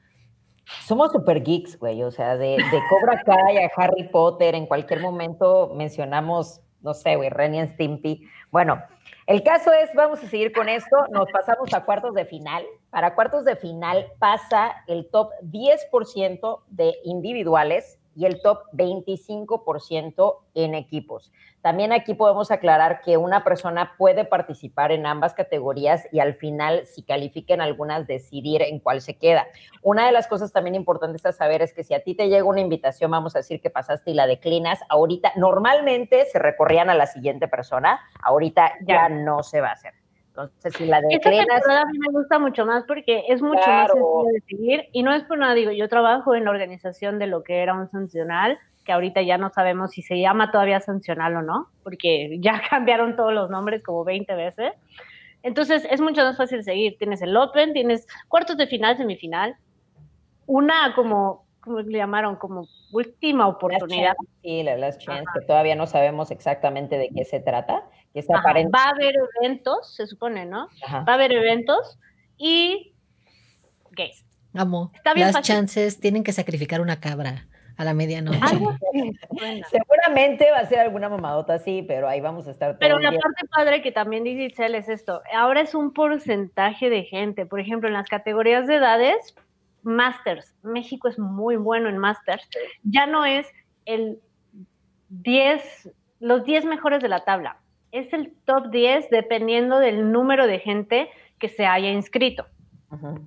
Somos 0.86 1.12
super 1.12 1.44
geeks, 1.44 1.78
güey, 1.78 2.02
o 2.04 2.12
sea, 2.12 2.38
de, 2.38 2.52
de 2.52 2.82
Cobra 2.90 3.22
Kai 3.24 3.58
a 3.58 3.72
Harry 3.76 4.08
Potter, 4.08 4.56
en 4.56 4.66
cualquier 4.66 5.02
momento 5.02 5.74
mencionamos, 5.76 6.62
no 6.82 6.94
sé, 6.94 7.18
güey, 7.18 7.30
Ren 7.30 7.56
y 7.56 7.68
Stimpy. 7.68 8.26
Bueno, 8.52 8.82
el 9.28 9.44
caso 9.44 9.72
es, 9.72 9.90
vamos 9.94 10.24
a 10.24 10.28
seguir 10.28 10.52
con 10.52 10.68
esto, 10.68 11.06
nos 11.12 11.32
pasamos 11.32 11.74
a 11.74 11.86
cuartos 11.86 12.14
de 12.14 12.26
final. 12.26 12.66
Para 12.90 13.16
cuartos 13.16 13.46
de 13.46 13.56
final 13.56 14.08
pasa 14.20 14.76
el 14.88 15.10
top 15.10 15.32
10% 15.44 16.62
de 16.68 16.96
individuales 17.04 18.01
y 18.16 18.26
el 18.26 18.42
top 18.42 18.64
25% 18.74 20.38
en 20.54 20.76
equipos. 20.76 21.32
También 21.62 21.94
aquí 21.94 22.14
podemos 22.14 22.50
aclarar 22.52 23.02
que 23.02 23.18
una 23.18 23.44
persona 23.44 23.94
puede 23.98 24.26
participar 24.26 24.92
en 24.92 25.06
ambas 25.06 25.34
categorías 25.34 26.08
y 26.12 26.20
al 26.20 26.34
final, 26.34 26.86
si 26.86 27.04
califiquen 27.04 27.62
algunas, 27.62 28.08
decidir 28.08 28.64
en 28.64 28.80
cuál 28.80 29.02
se 29.02 29.18
queda. 29.18 29.48
Una 29.84 30.06
de 30.06 30.12
las 30.12 30.28
cosas 30.28 30.52
también 30.52 30.76
importantes 30.76 31.26
a 31.26 31.32
saber 31.32 31.62
es 31.62 31.74
que 31.74 31.84
si 31.84 31.94
a 31.94 32.04
ti 32.04 32.16
te 32.16 32.30
llega 32.30 32.44
una 32.44 32.62
invitación, 32.62 33.12
vamos 33.12 33.36
a 33.36 33.40
decir 33.40 33.62
que 33.62 33.70
pasaste 33.70 34.12
y 34.12 34.14
la 34.16 34.26
declinas, 34.26 34.80
ahorita 34.90 35.34
normalmente 35.36 36.26
se 36.26 36.40
recorrían 36.40 36.90
a 36.90 36.96
la 36.96 37.06
siguiente 37.06 37.48
persona, 37.48 38.00
ahorita 38.24 38.74
ya, 38.82 39.08
ya 39.08 39.10
no 39.10 39.44
se 39.44 39.62
va 39.62 39.70
a 39.70 39.74
hacer. 39.74 40.01
Entonces, 40.44 40.76
si 40.76 40.86
la 40.86 41.02
declinas... 41.02 41.48
Esta 41.58 41.82
a 41.82 41.86
mí 41.86 41.98
me 42.00 42.12
gusta 42.12 42.40
mucho 42.40 42.66
más 42.66 42.84
porque 42.86 43.24
es 43.30 43.42
mucho 43.42 43.62
claro. 43.64 43.94
más 43.94 43.94
sencillo 43.94 44.34
de 44.34 44.42
seguir 44.42 44.90
y 44.92 45.04
no 45.04 45.14
es 45.14 45.24
por 45.24 45.38
nada, 45.38 45.54
digo, 45.54 45.72
yo 45.72 45.88
trabajo 45.90 46.36
en 46.36 46.46
la 46.46 46.52
organización 46.52 47.20
de 47.20 47.28
lo 47.28 47.44
que 47.44 47.62
era 47.62 47.74
un 47.74 47.90
sancional, 47.90 48.60
que 48.86 48.92
ahorita 48.92 49.22
ya 49.22 49.38
no 49.38 49.50
sabemos 49.50 49.92
si 49.92 50.02
se 50.02 50.20
llama 50.20 50.52
todavía 50.52 50.80
sancional 50.80 51.36
o 51.36 51.42
no, 51.42 51.68
porque 51.84 52.38
ya 52.40 52.62
cambiaron 52.70 53.16
todos 53.16 53.34
los 53.34 53.50
nombres 53.50 53.84
como 53.84 54.04
20 54.04 54.34
veces. 54.36 54.74
Entonces, 55.44 55.88
es 55.90 56.02
mucho 56.02 56.24
más 56.24 56.38
fácil 56.38 56.64
seguir. 56.64 56.98
Tienes 56.98 57.22
el 57.22 57.36
Open, 57.36 57.74
tienes 57.74 58.08
cuartos 58.28 58.58
de 58.58 58.68
final, 58.68 58.98
semifinal, 58.98 59.56
una 60.46 60.94
como 60.96 61.46
¿cómo 61.62 61.80
le 61.80 61.98
llamaron? 61.98 62.36
Como 62.36 62.68
última 62.92 63.48
oportunidad. 63.48 64.16
Sí, 64.42 64.64
la 64.64 64.78
last 64.78 65.02
chance, 65.02 65.24
Ajá. 65.28 65.40
que 65.40 65.46
todavía 65.46 65.76
no 65.76 65.88
sabemos 65.88 66.32
exactamente 66.32 66.98
de 66.98 67.10
qué 67.16 67.24
se 67.26 67.40
trata. 67.40 67.84
Que 68.14 68.20
Ajá, 68.20 68.40
aparente... 68.40 68.72
Va 68.76 68.86
a 68.86 68.90
haber 68.90 69.16
eventos, 69.40 69.96
se 69.96 70.08
supone, 70.08 70.46
¿no? 70.46 70.68
Ajá. 70.86 71.04
Va 71.08 71.14
a 71.14 71.16
haber 71.16 71.32
eventos 71.32 71.98
y 72.38 72.94
gays. 73.92 74.26
Amo. 74.54 74.92
Está 74.96 75.14
bien 75.14 75.28
las 75.28 75.36
fácil. 75.38 75.56
chances 75.56 76.00
tienen 76.00 76.24
que 76.24 76.34
sacrificar 76.34 76.82
una 76.82 77.00
cabra 77.00 77.48
a 77.78 77.86
la 77.86 77.94
medianoche. 77.94 78.40
Seguramente 79.72 80.52
va 80.52 80.58
a 80.58 80.66
ser 80.66 80.80
alguna 80.80 81.10
mamadota 81.10 81.54
así, 81.54 81.84
pero 81.88 82.08
ahí 82.08 82.20
vamos 82.20 82.48
a 82.48 82.52
estar. 82.52 82.78
Pero 82.78 83.00
la 83.00 83.12
parte 83.12 83.48
padre 83.50 83.82
que 83.82 83.92
también 83.92 84.24
dice 84.24 84.44
Itzel 84.44 84.76
es 84.76 84.90
esto. 84.90 85.22
Ahora 85.34 85.62
es 85.62 85.74
un 85.74 85.94
porcentaje 85.94 86.90
de 86.90 87.04
gente. 87.04 87.46
Por 87.46 87.60
ejemplo, 87.60 87.88
en 87.88 87.94
las 87.94 88.08
categorías 88.08 88.68
de 88.68 88.76
edades, 88.76 89.36
Masters. 89.84 90.56
México 90.64 91.08
es 91.08 91.18
muy 91.20 91.56
bueno 91.56 91.90
en 91.90 91.98
Masters. 91.98 92.48
Ya 92.84 93.06
no 93.06 93.26
es 93.26 93.48
el 93.86 94.20
10, 95.10 95.92
los 96.20 96.44
10 96.44 96.66
mejores 96.66 97.02
de 97.02 97.10
la 97.10 97.24
tabla. 97.24 97.58
Es 97.92 98.12
el 98.14 98.34
top 98.46 98.70
10 98.72 99.10
dependiendo 99.10 99.80
del 99.80 100.12
número 100.12 100.48
de 100.48 100.60
gente 100.60 101.10
que 101.40 101.50
se 101.50 101.66
haya 101.66 101.92
inscrito. 101.92 102.46
Uh 102.92 102.96
-huh. 102.96 103.22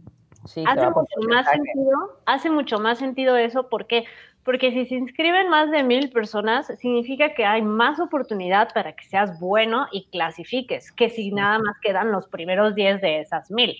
sí, 0.47 0.65
hace, 0.67 0.87
mucho 0.87 1.29
más 1.29 1.47
sentido, 1.47 2.21
hace 2.27 2.51
mucho 2.51 2.79
más 2.79 2.99
sentido 2.99 3.37
eso. 3.37 3.69
¿Por 3.69 3.87
qué? 3.87 4.05
Porque 4.45 4.73
si 4.73 4.87
se 4.87 4.95
inscriben 4.95 5.49
más 5.49 5.71
de 5.71 5.83
mil 5.83 6.11
personas, 6.11 6.67
significa 6.79 7.35
que 7.35 7.47
hay 7.47 7.63
más 7.63 7.99
oportunidad 7.99 8.73
para 8.75 8.93
que 8.93 9.05
seas 9.05 9.41
bueno 9.41 9.87
y 9.91 10.07
clasifiques, 10.11 10.93
que 10.93 11.09
si 11.09 11.33
nada 11.33 11.59
más 11.59 11.77
quedan 11.81 12.13
los 12.13 12.29
primeros 12.29 12.75
10 12.75 13.01
de 13.01 13.21
esas 13.21 13.51
mil. 13.51 13.75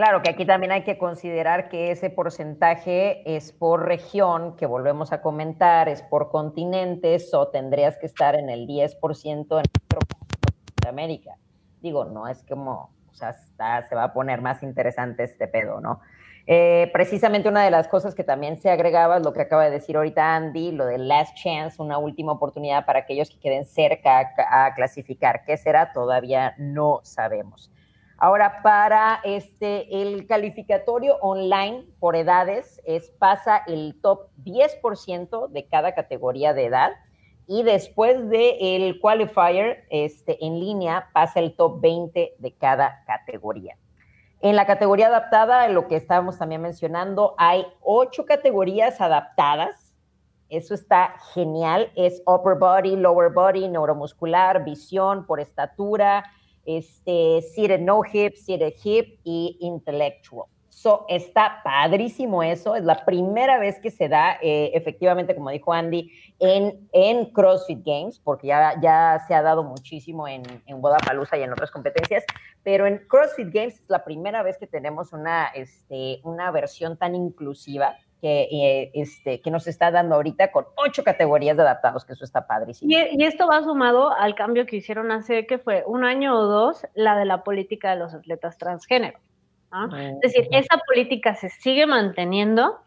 Claro 0.00 0.22
que 0.22 0.30
aquí 0.30 0.46
también 0.46 0.72
hay 0.72 0.82
que 0.82 0.96
considerar 0.96 1.68
que 1.68 1.90
ese 1.90 2.08
porcentaje 2.08 3.36
es 3.36 3.52
por 3.52 3.84
región, 3.84 4.56
que 4.56 4.64
volvemos 4.64 5.12
a 5.12 5.20
comentar, 5.20 5.90
es 5.90 6.00
por 6.00 6.30
continentes, 6.30 7.34
o 7.34 7.48
tendrías 7.48 7.98
que 7.98 8.06
estar 8.06 8.34
en 8.34 8.48
el 8.48 8.66
10% 8.66 9.60
en 9.60 10.88
América. 10.88 11.36
Digo, 11.82 12.06
no 12.06 12.28
es 12.28 12.42
como, 12.44 12.94
o 13.10 13.14
sea, 13.14 13.34
se 13.34 13.94
va 13.94 14.04
a 14.04 14.12
poner 14.14 14.40
más 14.40 14.62
interesante 14.62 15.24
este 15.24 15.48
pedo, 15.48 15.82
¿no? 15.82 16.00
Eh, 16.46 16.88
precisamente 16.94 17.50
una 17.50 17.62
de 17.62 17.70
las 17.70 17.86
cosas 17.86 18.14
que 18.14 18.24
también 18.24 18.56
se 18.56 18.70
agregaba 18.70 19.18
es 19.18 19.22
lo 19.22 19.34
que 19.34 19.42
acaba 19.42 19.66
de 19.66 19.70
decir 19.70 19.98
ahorita 19.98 20.34
Andy, 20.34 20.72
lo 20.72 20.86
del 20.86 21.08
last 21.08 21.36
chance, 21.36 21.76
una 21.82 21.98
última 21.98 22.32
oportunidad 22.32 22.86
para 22.86 23.00
aquellos 23.00 23.28
que 23.28 23.38
queden 23.38 23.66
cerca 23.66 24.32
a 24.50 24.72
clasificar. 24.74 25.44
¿Qué 25.44 25.58
será? 25.58 25.92
Todavía 25.92 26.54
no 26.56 27.00
sabemos. 27.02 27.70
Ahora, 28.22 28.60
para 28.62 29.20
este, 29.24 30.02
el 30.02 30.26
calificatorio 30.26 31.16
online 31.22 31.86
por 31.98 32.16
edades, 32.16 32.78
es, 32.84 33.10
pasa 33.12 33.62
el 33.66 33.98
top 34.02 34.28
10% 34.44 35.48
de 35.48 35.66
cada 35.66 35.94
categoría 35.94 36.52
de 36.52 36.66
edad 36.66 36.92
y 37.46 37.62
después 37.62 38.28
del 38.28 39.00
qualifier 39.00 39.86
este, 39.88 40.44
en 40.44 40.60
línea 40.60 41.08
pasa 41.14 41.40
el 41.40 41.56
top 41.56 41.80
20 41.80 42.34
de 42.36 42.52
cada 42.52 43.02
categoría. 43.06 43.78
En 44.42 44.54
la 44.54 44.66
categoría 44.66 45.06
adaptada, 45.06 45.66
lo 45.68 45.88
que 45.88 45.96
estábamos 45.96 46.36
también 46.36 46.60
mencionando, 46.60 47.34
hay 47.38 47.66
ocho 47.80 48.26
categorías 48.26 49.00
adaptadas. 49.00 49.96
Eso 50.50 50.74
está 50.74 51.14
genial. 51.32 51.90
Es 51.96 52.22
upper 52.26 52.56
body, 52.58 52.96
lower 52.96 53.32
body, 53.32 53.66
neuromuscular, 53.66 54.62
visión 54.62 55.24
por 55.24 55.40
estatura, 55.40 56.24
este, 56.78 57.42
seated 57.42 57.80
no 57.80 58.02
hip, 58.10 58.34
seated 58.36 58.74
hip 58.82 59.18
y 59.24 59.56
intellectual. 59.60 60.46
So, 60.68 61.04
está 61.08 61.60
padrísimo 61.62 62.42
eso. 62.42 62.74
Es 62.74 62.84
la 62.84 63.04
primera 63.04 63.58
vez 63.58 63.78
que 63.80 63.90
se 63.90 64.08
da, 64.08 64.38
eh, 64.40 64.70
efectivamente, 64.72 65.34
como 65.34 65.50
dijo 65.50 65.74
Andy, 65.74 66.10
en, 66.38 66.88
en 66.92 67.26
CrossFit 67.32 67.84
Games, 67.84 68.18
porque 68.18 68.46
ya, 68.46 68.80
ya 68.80 69.22
se 69.28 69.34
ha 69.34 69.42
dado 69.42 69.62
muchísimo 69.62 70.26
en, 70.26 70.42
en 70.64 70.80
Guadalajara 70.80 71.38
y 71.38 71.42
en 71.42 71.52
otras 71.52 71.70
competencias, 71.70 72.24
pero 72.62 72.86
en 72.86 72.98
CrossFit 73.08 73.52
Games 73.52 73.78
es 73.78 73.90
la 73.90 74.04
primera 74.04 74.42
vez 74.42 74.56
que 74.56 74.66
tenemos 74.66 75.12
una, 75.12 75.48
este, 75.48 76.20
una 76.24 76.50
versión 76.50 76.96
tan 76.96 77.14
inclusiva 77.14 77.96
que, 78.20 78.48
eh, 78.50 78.90
este, 78.94 79.40
que 79.40 79.50
nos 79.50 79.66
está 79.66 79.90
dando 79.90 80.16
ahorita 80.16 80.52
con 80.52 80.66
ocho 80.76 81.02
categorías 81.04 81.56
de 81.56 81.62
adaptados, 81.62 82.04
que 82.04 82.12
eso 82.12 82.24
está 82.24 82.46
padrísimo. 82.46 82.90
Y, 82.90 83.22
y, 83.22 83.24
esto 83.24 83.46
va 83.46 83.62
sumado 83.62 84.10
al 84.10 84.34
cambio 84.34 84.66
que 84.66 84.76
hicieron 84.76 85.10
hace, 85.10 85.46
que 85.46 85.58
fue 85.58 85.84
un 85.86 86.04
año 86.04 86.38
o 86.38 86.46
dos, 86.46 86.86
la 86.94 87.16
de 87.16 87.24
la 87.24 87.42
política 87.44 87.90
de 87.90 87.96
los 87.96 88.14
atletas 88.14 88.58
transgénero. 88.58 89.18
Es 90.22 90.32
decir, 90.32 90.48
esa 90.50 90.78
política 90.86 91.34
se 91.34 91.48
sigue 91.48 91.86
manteniendo. 91.86 92.80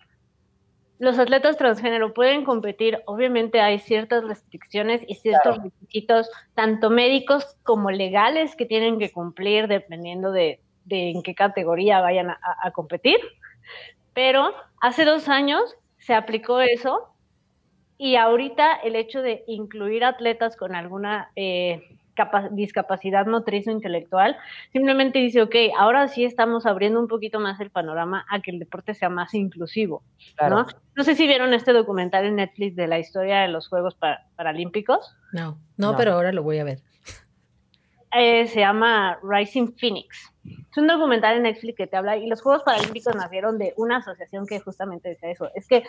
Los 0.99 1.17
atletas 1.17 1.57
transgénero 1.57 2.13
pueden 2.13 2.43
competir, 2.43 3.01
obviamente 3.05 3.61
hay 3.61 3.79
ciertas 3.79 4.23
restricciones 4.23 5.01
y 5.07 5.15
ciertos 5.15 5.57
requisitos, 5.63 6.29
tanto 6.53 6.89
médicos 6.89 7.57
como 7.63 7.89
legales, 7.91 8.55
que 8.55 8.65
tienen 8.65 8.99
que 8.99 9.11
cumplir 9.11 9.67
dependiendo 9.67 10.31
de, 10.31 10.61
de 10.85 11.11
en 11.11 11.23
qué 11.23 11.35
categoría 11.35 12.01
vayan 12.01 12.29
a, 12.29 12.39
a, 12.61 12.71
competir. 12.71 13.17
Pero 14.13 14.53
hace 14.81 15.05
dos 15.05 15.29
años 15.29 15.75
se 15.97 16.13
aplicó 16.13 16.61
eso 16.61 17.13
y 17.97 18.15
ahorita 18.15 18.73
el 18.83 18.95
hecho 18.95 19.21
de 19.21 19.43
incluir 19.47 20.03
atletas 20.03 20.57
con 20.57 20.75
alguna 20.75 21.31
eh, 21.35 21.81
discapacidad 22.51 23.25
motriz 23.25 23.67
o 23.67 23.71
intelectual, 23.71 24.37
simplemente 24.71 25.19
dice, 25.19 25.41
ok, 25.41 25.55
ahora 25.77 26.07
sí 26.07 26.25
estamos 26.25 26.65
abriendo 26.65 26.99
un 26.99 27.07
poquito 27.07 27.39
más 27.39 27.59
el 27.59 27.71
panorama 27.71 28.25
a 28.29 28.41
que 28.41 28.51
el 28.51 28.59
deporte 28.59 28.93
sea 28.93 29.09
más 29.09 29.33
inclusivo, 29.33 30.03
claro. 30.35 30.57
¿no? 30.57 30.67
No 30.95 31.03
sé 31.03 31.15
si 31.15 31.25
vieron 31.27 31.53
este 31.53 31.73
documental 31.73 32.25
en 32.25 32.35
Netflix 32.35 32.75
de 32.75 32.87
la 32.87 32.99
historia 32.99 33.41
de 33.41 33.47
los 33.47 33.67
Juegos 33.67 33.97
Paralímpicos. 34.35 35.15
No, 35.31 35.57
no, 35.77 35.91
no, 35.91 35.97
pero 35.97 36.13
ahora 36.13 36.31
lo 36.31 36.43
voy 36.43 36.59
a 36.59 36.63
ver. 36.63 36.79
Eh, 38.15 38.47
se 38.47 38.59
llama 38.59 39.17
Rising 39.23 39.73
Phoenix. 39.75 40.32
Es 40.45 40.77
un 40.77 40.87
documental 40.87 41.37
en 41.37 41.43
Netflix 41.43 41.77
que 41.77 41.87
te 41.87 41.95
habla 41.95 42.17
y 42.17 42.27
los 42.27 42.41
Juegos 42.41 42.63
Paralímpicos 42.63 43.15
nacieron 43.15 43.57
de 43.57 43.73
una 43.77 43.97
asociación 43.97 44.45
que 44.45 44.59
justamente 44.59 45.09
decía 45.09 45.31
eso. 45.31 45.49
Es 45.55 45.67
que 45.67 45.83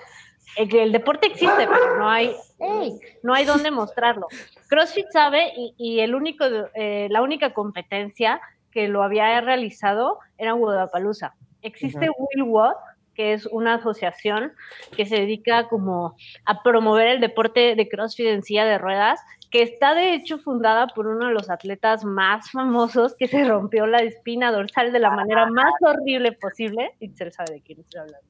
el, 0.57 0.75
el 0.75 0.93
deporte 0.93 1.27
existe, 1.27 1.67
pero 1.67 1.99
no 1.99 2.09
hay, 2.09 2.35
hey, 2.59 2.99
no 3.23 3.35
hay 3.35 3.45
dónde 3.45 3.71
mostrarlo. 3.71 4.29
CrossFit 4.69 5.07
sabe 5.11 5.53
y, 5.57 5.75
y 5.77 6.01
el 6.01 6.15
único, 6.15 6.45
eh, 6.75 7.09
la 7.11 7.23
única 7.23 7.53
competencia 7.53 8.41
que 8.71 8.89
lo 8.89 9.03
había 9.03 9.41
realizado 9.41 10.19
era 10.39 10.55
Wodapalooza. 10.55 11.35
Existe 11.63 12.11
uh 12.11 12.13
-huh. 12.13 12.29
Will 12.35 12.43
Watt, 12.43 12.77
que 13.15 13.33
es 13.33 13.47
una 13.47 13.75
asociación 13.75 14.53
que 14.97 15.07
se 15.07 15.17
dedica 15.17 15.69
como 15.69 16.17
a 16.45 16.63
promover 16.63 17.09
el 17.09 17.21
deporte 17.21 17.75
de 17.75 17.89
CrossFit 17.89 18.27
en 18.27 18.43
silla 18.43 18.65
de 18.65 18.79
ruedas, 18.79 19.21
que 19.51 19.63
está 19.63 19.95
de 19.95 20.15
hecho 20.15 20.39
fundada 20.39 20.89
por 20.89 21.07
uno 21.07 21.29
de 21.29 21.33
los 21.33 21.49
atletas 21.49 22.05
más 22.05 22.51
famosos 22.51 23.15
que 23.17 23.29
se 23.29 23.45
rompió 23.45 23.87
la 23.87 23.99
espina 23.99 24.51
dorsal 24.51 24.93
de 24.93 24.99
la 24.99 25.11
manera 25.11 25.47
más 25.47 25.73
horrible 25.81 26.33
posible. 26.33 26.93
Se 27.15 27.31
sabe 27.31 27.55
de 27.55 27.63
quién 27.63 27.81
estoy 27.81 28.01
hablando. 28.01 28.29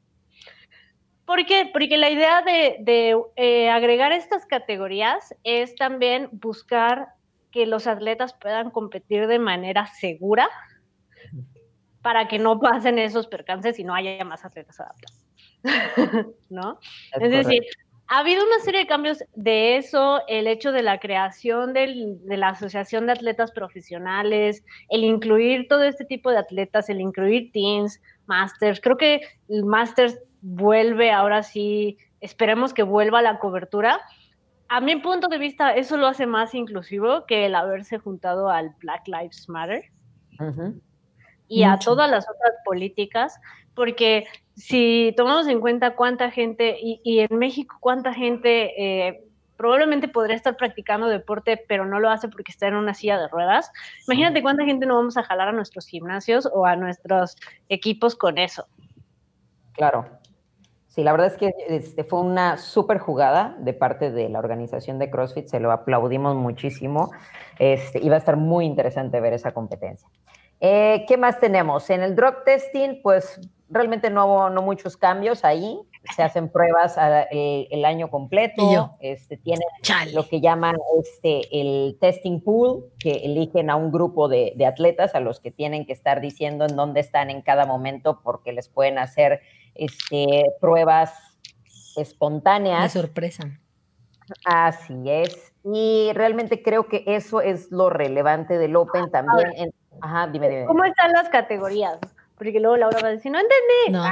¿Por 1.24 1.47
qué? 1.47 1.70
Porque 1.72 1.97
la 1.97 2.11
idea 2.11 2.43
de, 2.43 2.76
de 2.80 3.16
eh, 3.37 3.70
agregar 3.70 4.12
estas 4.12 4.45
categorías 4.45 5.35
es 5.43 5.74
también 5.74 6.28
buscar 6.32 7.09
que 7.51 7.66
los 7.66 7.87
atletas 7.87 8.35
puedan 8.35 8.70
competir 8.70 9.26
de 9.26 9.39
manera 9.39 9.87
segura, 9.87 10.51
para 12.05 12.29
que 12.29 12.39
no 12.39 12.61
pasen 12.61 12.99
esos 12.99 13.27
percances 13.27 13.79
y 13.79 13.83
no 13.83 13.95
haya 13.95 14.23
más 14.27 14.45
atletas 14.45 14.79
adaptados. 14.79 15.25
¿No? 16.51 16.79
Es, 17.15 17.23
es 17.23 17.31
decir, 17.31 17.63
ha 18.09 18.19
habido 18.19 18.45
una 18.45 18.59
serie 18.59 18.81
de 18.81 18.87
cambios 18.87 19.25
de 19.35 19.79
eso, 19.79 20.21
el 20.29 20.47
hecho 20.47 20.71
de 20.71 20.83
la 20.83 21.01
creación 21.01 21.73
del, 21.73 22.19
de 22.27 22.37
la 22.37 22.49
Asociación 22.49 23.07
de 23.07 23.13
Atletas 23.13 23.53
Profesionales, 23.53 24.63
el 24.91 25.03
incluir 25.03 25.67
todo 25.67 25.83
este 25.83 26.05
tipo 26.05 26.31
de 26.31 26.37
atletas, 26.37 26.91
el 26.91 27.01
incluir 27.01 27.51
teams, 27.53 28.03
masters. 28.27 28.83
Creo 28.83 28.99
que 28.99 29.23
el 29.49 29.65
masters 29.65 30.19
vuelve 30.43 31.11
ahora 31.11 31.43
sí, 31.43 31.97
esperemos 32.21 32.75
que 32.75 32.83
vuelva 32.83 33.23
la 33.23 33.39
cobertura. 33.39 33.99
A 34.69 34.83
mi 34.83 34.97
punto 34.97 35.29
de 35.29 35.39
vista, 35.39 35.75
eso 35.75 35.97
lo 35.97 36.07
hace 36.07 36.27
más 36.27 36.55
inclusivo 36.55 37.25
que 37.25 37.47
el 37.47 37.55
haberse 37.55 37.97
juntado 37.97 38.51
al 38.51 38.75
Black 38.81 39.09
Lives 39.09 39.49
Matter. 39.49 39.85
Uh 40.39 40.45
-huh 40.45 40.81
y 41.49 41.64
Mucho. 41.64 41.72
a 41.72 41.78
todas 41.78 42.11
las 42.11 42.28
otras 42.28 42.55
políticas, 42.64 43.40
porque 43.74 44.26
si 44.55 45.12
tomamos 45.16 45.47
en 45.49 45.61
cuenta 45.61 45.95
cuánta 45.95 46.30
gente, 46.30 46.76
y, 46.80 47.01
y 47.05 47.20
en 47.20 47.36
México 47.38 47.76
cuánta 47.80 48.14
gente 48.14 49.09
eh, 49.09 49.24
probablemente 49.57 50.09
podría 50.09 50.36
estar 50.36 50.57
practicando 50.57 51.09
deporte, 51.09 51.62
pero 51.68 51.86
no 51.86 52.01
lo 52.01 52.11
hace 52.11 52.28
porque 52.28 52.53
está 52.53 52.68
en 52.68 52.74
una 52.74 52.95
silla 52.95 53.18
de 53.18 53.28
ruedas, 53.28 53.70
imagínate 54.07 54.42
cuánta 54.42 54.64
gente 54.64 54.86
no 54.86 54.97
vamos 54.97 55.16
a 55.16 55.22
jalar 55.22 55.49
a 55.49 55.53
nuestros 55.53 55.86
gimnasios 55.86 56.49
o 56.53 56.66
a 56.66 56.76
nuestros 56.76 57.36
equipos 57.68 58.16
con 58.16 58.38
eso. 58.38 58.66
Claro. 59.72 60.07
Sí, 60.86 61.03
la 61.03 61.11
verdad 61.11 61.26
es 61.26 61.36
que 61.36 61.53
este, 61.68 62.05
fue 62.05 62.20
una 62.20 62.57
súper 62.57 62.99
jugada 62.99 63.57
de 63.59 63.72
parte 63.72 64.12
de 64.12 64.28
la 64.28 64.38
organización 64.38 65.01
de 65.01 65.11
CrossFit, 65.11 65.49
se 65.49 65.59
lo 65.59 65.72
aplaudimos 65.72 66.36
muchísimo. 66.36 67.11
Este, 67.59 67.99
iba 67.99 68.14
a 68.14 68.18
estar 68.18 68.36
muy 68.36 68.64
interesante 68.64 69.20
ver 69.20 69.32
esa 69.32 69.53
competencia. 69.53 70.09
Eh, 70.61 71.05
¿Qué 71.07 71.17
más 71.17 71.41
tenemos? 71.41 71.91
En 71.91 72.03
el 72.03 72.15
drug 72.15 72.45
testing, 72.45 73.03
pues 73.03 73.41
realmente 73.69 74.11
no 74.11 74.27
hubo 74.27 74.51
no 74.51 74.63
muchos 74.63 74.97
cambios 74.97 75.45
ahí. 75.45 75.79
Se 76.15 76.23
hacen 76.23 76.51
pruebas 76.51 76.99
a, 76.99 77.23
el, 77.23 77.67
el, 77.71 77.85
año 77.87 78.11
completo. 78.11 78.95
Este, 79.01 79.39
tienen 79.39 79.67
Chale. 79.81 80.13
lo 80.13 80.29
que 80.29 80.43
llaman 80.43 80.77
este, 81.01 81.49
el 81.51 81.97
testing 81.99 82.41
pool, 82.41 82.85
que 82.99 83.13
eligen 83.25 83.71
a 83.71 83.77
un 83.77 83.91
grupo 83.91 84.29
de, 84.29 84.53
de, 84.55 84.67
atletas 84.67 85.15
a 85.15 85.21
los 85.21 85.41
que 85.41 85.51
tienen 85.51 85.87
que 85.87 85.95
estar 85.95 86.21
diciendo 86.21 86.67
en 86.67 86.77
dónde 86.77 87.01
están 87.01 87.31
en 87.31 87.41
cada 87.41 87.65
momento 87.65 88.21
porque 88.23 88.53
les 88.53 88.69
pueden 88.69 88.99
hacer 88.99 89.41
este, 89.75 90.45
pruebas 90.61 91.15
espontáneas. 91.97 92.83
De 92.93 93.01
sorpresa. 93.01 93.61
Así 94.45 94.95
es. 95.07 95.53
Y 95.65 96.11
realmente 96.15 96.63
creo 96.63 96.89
que 96.89 97.05
eso 97.07 97.41
es 97.41 97.71
lo 97.71 97.91
relevante 97.91 98.59
del 98.59 98.77
Open 98.77 99.11
también. 99.11 99.53
En, 99.57 99.75
ajá, 100.01 100.26
dime, 100.28 100.49
dime. 100.49 100.66
¿Cómo 100.66 100.84
están 100.84 101.12
las 101.12 101.28
categorías? 101.28 101.99
Porque 102.36 102.59
luego 102.61 102.76
Laura 102.76 102.99
va 103.01 103.09
a 103.09 103.12
decir, 103.12 103.30
no 103.30 103.38
entendí. 103.38 103.90
No. 103.90 104.05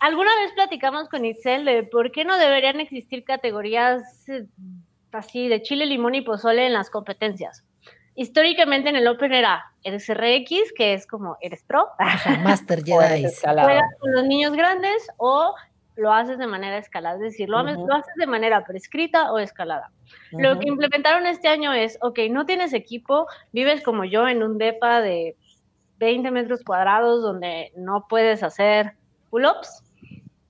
Alguna 0.00 0.30
vez 0.36 0.52
platicamos 0.52 1.08
con 1.08 1.24
Itzel 1.24 1.64
de 1.64 1.82
por 1.82 2.12
qué 2.12 2.24
no 2.24 2.36
deberían 2.36 2.80
existir 2.80 3.24
categorías 3.24 4.28
eh, 4.28 4.46
así 5.12 5.48
de 5.48 5.62
chile, 5.62 5.86
limón 5.86 6.14
y 6.14 6.20
pozole 6.20 6.66
en 6.66 6.74
las 6.74 6.90
competencias. 6.90 7.64
Históricamente 8.14 8.88
en 8.88 8.96
el 8.96 9.08
Open 9.08 9.32
era 9.32 9.64
eres 9.82 10.08
RX, 10.08 10.72
que 10.76 10.94
es 10.94 11.06
como 11.06 11.36
eres 11.40 11.62
pro. 11.64 11.88
Ajá, 11.98 12.38
Master 12.38 12.82
Jedi. 12.84 13.26
Juegas 13.42 13.90
con 13.98 14.12
los 14.12 14.24
niños 14.24 14.52
grandes 14.52 15.06
o 15.16 15.54
lo 15.96 16.12
haces 16.12 16.38
de 16.38 16.46
manera 16.46 16.78
escalada, 16.78 17.16
es 17.16 17.22
decir, 17.22 17.48
lo, 17.48 17.58
uh 17.58 17.66
-huh. 17.66 17.86
lo 17.86 17.94
haces 17.94 18.14
de 18.16 18.26
manera 18.26 18.64
prescrita 18.64 19.32
o 19.32 19.38
escalada. 19.38 19.90
Uh 20.32 20.36
-huh. 20.36 20.42
Lo 20.42 20.58
que 20.58 20.68
implementaron 20.68 21.26
este 21.26 21.48
año 21.48 21.72
es, 21.72 21.98
ok, 22.02 22.20
no 22.30 22.44
tienes 22.44 22.72
equipo, 22.72 23.26
vives 23.52 23.82
como 23.82 24.04
yo 24.04 24.28
en 24.28 24.42
un 24.42 24.58
DEPA 24.58 25.00
de 25.00 25.36
20 25.98 26.30
metros 26.30 26.62
cuadrados 26.62 27.22
donde 27.22 27.72
no 27.76 28.06
puedes 28.08 28.42
hacer 28.42 28.92
pull-ups, 29.30 29.82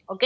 ok, 0.07 0.24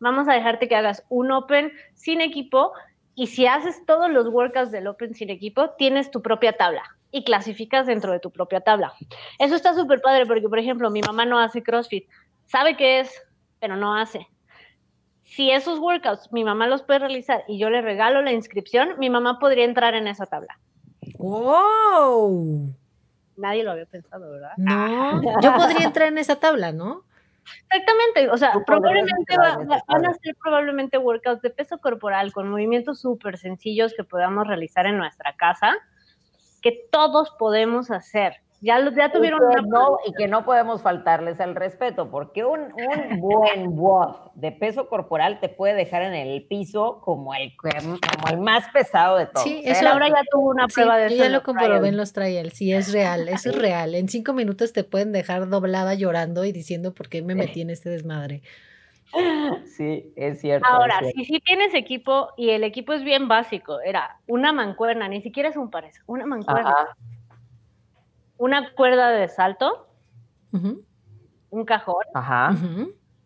vamos 0.00 0.28
a 0.28 0.34
dejarte 0.34 0.68
que 0.68 0.76
hagas 0.76 1.04
un 1.08 1.30
Open 1.30 1.72
sin 1.94 2.20
equipo 2.20 2.72
y 3.14 3.26
si 3.26 3.46
haces 3.46 3.84
todos 3.86 4.10
los 4.10 4.28
workouts 4.28 4.70
del 4.70 4.86
Open 4.86 5.14
sin 5.14 5.30
equipo, 5.30 5.70
tienes 5.70 6.10
tu 6.10 6.22
propia 6.22 6.54
tabla 6.54 6.82
y 7.10 7.24
clasificas 7.24 7.86
dentro 7.86 8.10
de 8.12 8.20
tu 8.20 8.30
propia 8.30 8.62
tabla. 8.62 8.94
Eso 9.38 9.54
está 9.54 9.74
súper 9.74 10.00
padre 10.00 10.24
porque, 10.24 10.48
por 10.48 10.58
ejemplo, 10.58 10.90
mi 10.90 11.02
mamá 11.02 11.26
no 11.26 11.38
hace 11.38 11.62
CrossFit, 11.62 12.08
sabe 12.46 12.76
qué 12.76 13.00
es, 13.00 13.22
pero 13.60 13.76
no 13.76 13.94
hace 13.94 14.26
si 15.34 15.50
esos 15.50 15.78
workouts 15.78 16.30
mi 16.30 16.44
mamá 16.44 16.66
los 16.66 16.82
puede 16.82 16.98
realizar 16.98 17.42
y 17.48 17.58
yo 17.58 17.70
le 17.70 17.80
regalo 17.80 18.20
la 18.20 18.32
inscripción, 18.32 18.98
mi 18.98 19.08
mamá 19.08 19.38
podría 19.38 19.64
entrar 19.64 19.94
en 19.94 20.06
esa 20.06 20.26
tabla. 20.26 20.58
¡Wow! 21.18 22.74
Nadie 23.38 23.64
lo 23.64 23.70
había 23.70 23.86
pensado, 23.86 24.30
¿verdad? 24.30 24.52
No, 24.58 25.22
yo 25.42 25.54
podría 25.54 25.86
entrar 25.86 26.08
en 26.08 26.18
esa 26.18 26.36
tabla, 26.36 26.72
¿no? 26.72 27.04
Exactamente, 27.70 28.30
o 28.30 28.36
sea, 28.36 28.52
probablemente 28.66 29.36
van 29.88 30.06
a 30.06 30.14
ser 30.14 30.36
probablemente 30.40 30.98
workouts 30.98 31.42
de 31.42 31.50
peso 31.50 31.78
corporal 31.78 32.32
con 32.32 32.50
movimientos 32.50 33.00
súper 33.00 33.38
sencillos 33.38 33.94
que 33.96 34.04
podamos 34.04 34.46
realizar 34.46 34.86
en 34.86 34.98
nuestra 34.98 35.34
casa, 35.34 35.74
que 36.60 36.86
todos 36.92 37.30
podemos 37.38 37.90
hacer. 37.90 38.36
Ya, 38.64 38.78
ya 38.96 39.10
tuvieron 39.10 39.40
y 39.50 39.56
que, 39.56 39.62
no, 39.62 39.98
y 40.06 40.12
que 40.12 40.28
no 40.28 40.44
podemos 40.44 40.82
faltarles 40.82 41.40
al 41.40 41.56
respeto, 41.56 42.08
porque 42.12 42.44
un, 42.44 42.60
un 42.60 42.70
buen 43.20 43.76
WOD 43.76 44.30
de 44.34 44.52
peso 44.52 44.88
corporal 44.88 45.40
te 45.40 45.48
puede 45.48 45.74
dejar 45.74 46.02
en 46.02 46.14
el 46.14 46.44
piso 46.44 47.00
como 47.00 47.34
el, 47.34 47.56
como 47.56 48.28
el 48.30 48.38
más 48.38 48.68
pesado 48.72 49.16
de 49.18 49.26
todos. 49.26 49.42
Sí, 49.42 49.62
eso 49.64 49.88
ahora 49.88 50.08
ya 50.08 50.22
tuvo 50.30 50.50
una 50.50 50.68
prueba 50.68 50.96
de 50.96 51.06
eso. 51.06 51.16
ya 51.16 51.28
lo 51.28 51.42
comprobé 51.42 51.88
en 51.88 51.96
los 51.96 52.12
trials, 52.12 52.54
sí, 52.54 52.72
es 52.72 52.92
real, 52.92 53.28
eso 53.28 53.50
es 53.50 53.58
real. 53.58 53.96
En 53.96 54.08
cinco 54.08 54.32
minutos 54.32 54.72
te 54.72 54.84
pueden 54.84 55.10
dejar 55.10 55.48
doblada 55.48 55.94
llorando 55.94 56.44
y 56.44 56.52
diciendo 56.52 56.94
por 56.94 57.08
qué 57.08 57.20
me 57.20 57.34
metí 57.34 57.62
en 57.62 57.70
este 57.70 57.90
desmadre. 57.90 58.42
Sí, 59.66 60.12
es 60.14 60.40
cierto. 60.40 60.66
Ahora, 60.66 61.00
si 61.14 61.24
sí 61.24 61.40
tienes 61.44 61.74
equipo 61.74 62.28
y 62.36 62.50
el 62.50 62.62
equipo 62.62 62.92
es 62.92 63.02
bien 63.02 63.26
básico, 63.26 63.80
era 63.80 64.20
una 64.28 64.52
mancuerna, 64.52 65.08
ni 65.08 65.20
siquiera 65.20 65.48
es 65.48 65.56
un 65.56 65.68
pares, 65.68 66.00
una 66.06 66.26
mancuerna 66.26 66.74
una 68.42 68.74
cuerda 68.74 69.10
de 69.10 69.28
salto, 69.28 69.86
un 70.50 71.64
cajón, 71.64 72.04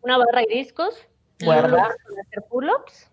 una 0.02 0.18
barra 0.18 0.42
y 0.42 0.58
discos, 0.58 0.94
cuerda, 1.42 1.84
hacer 1.84 2.44
pull-ups. 2.50 3.10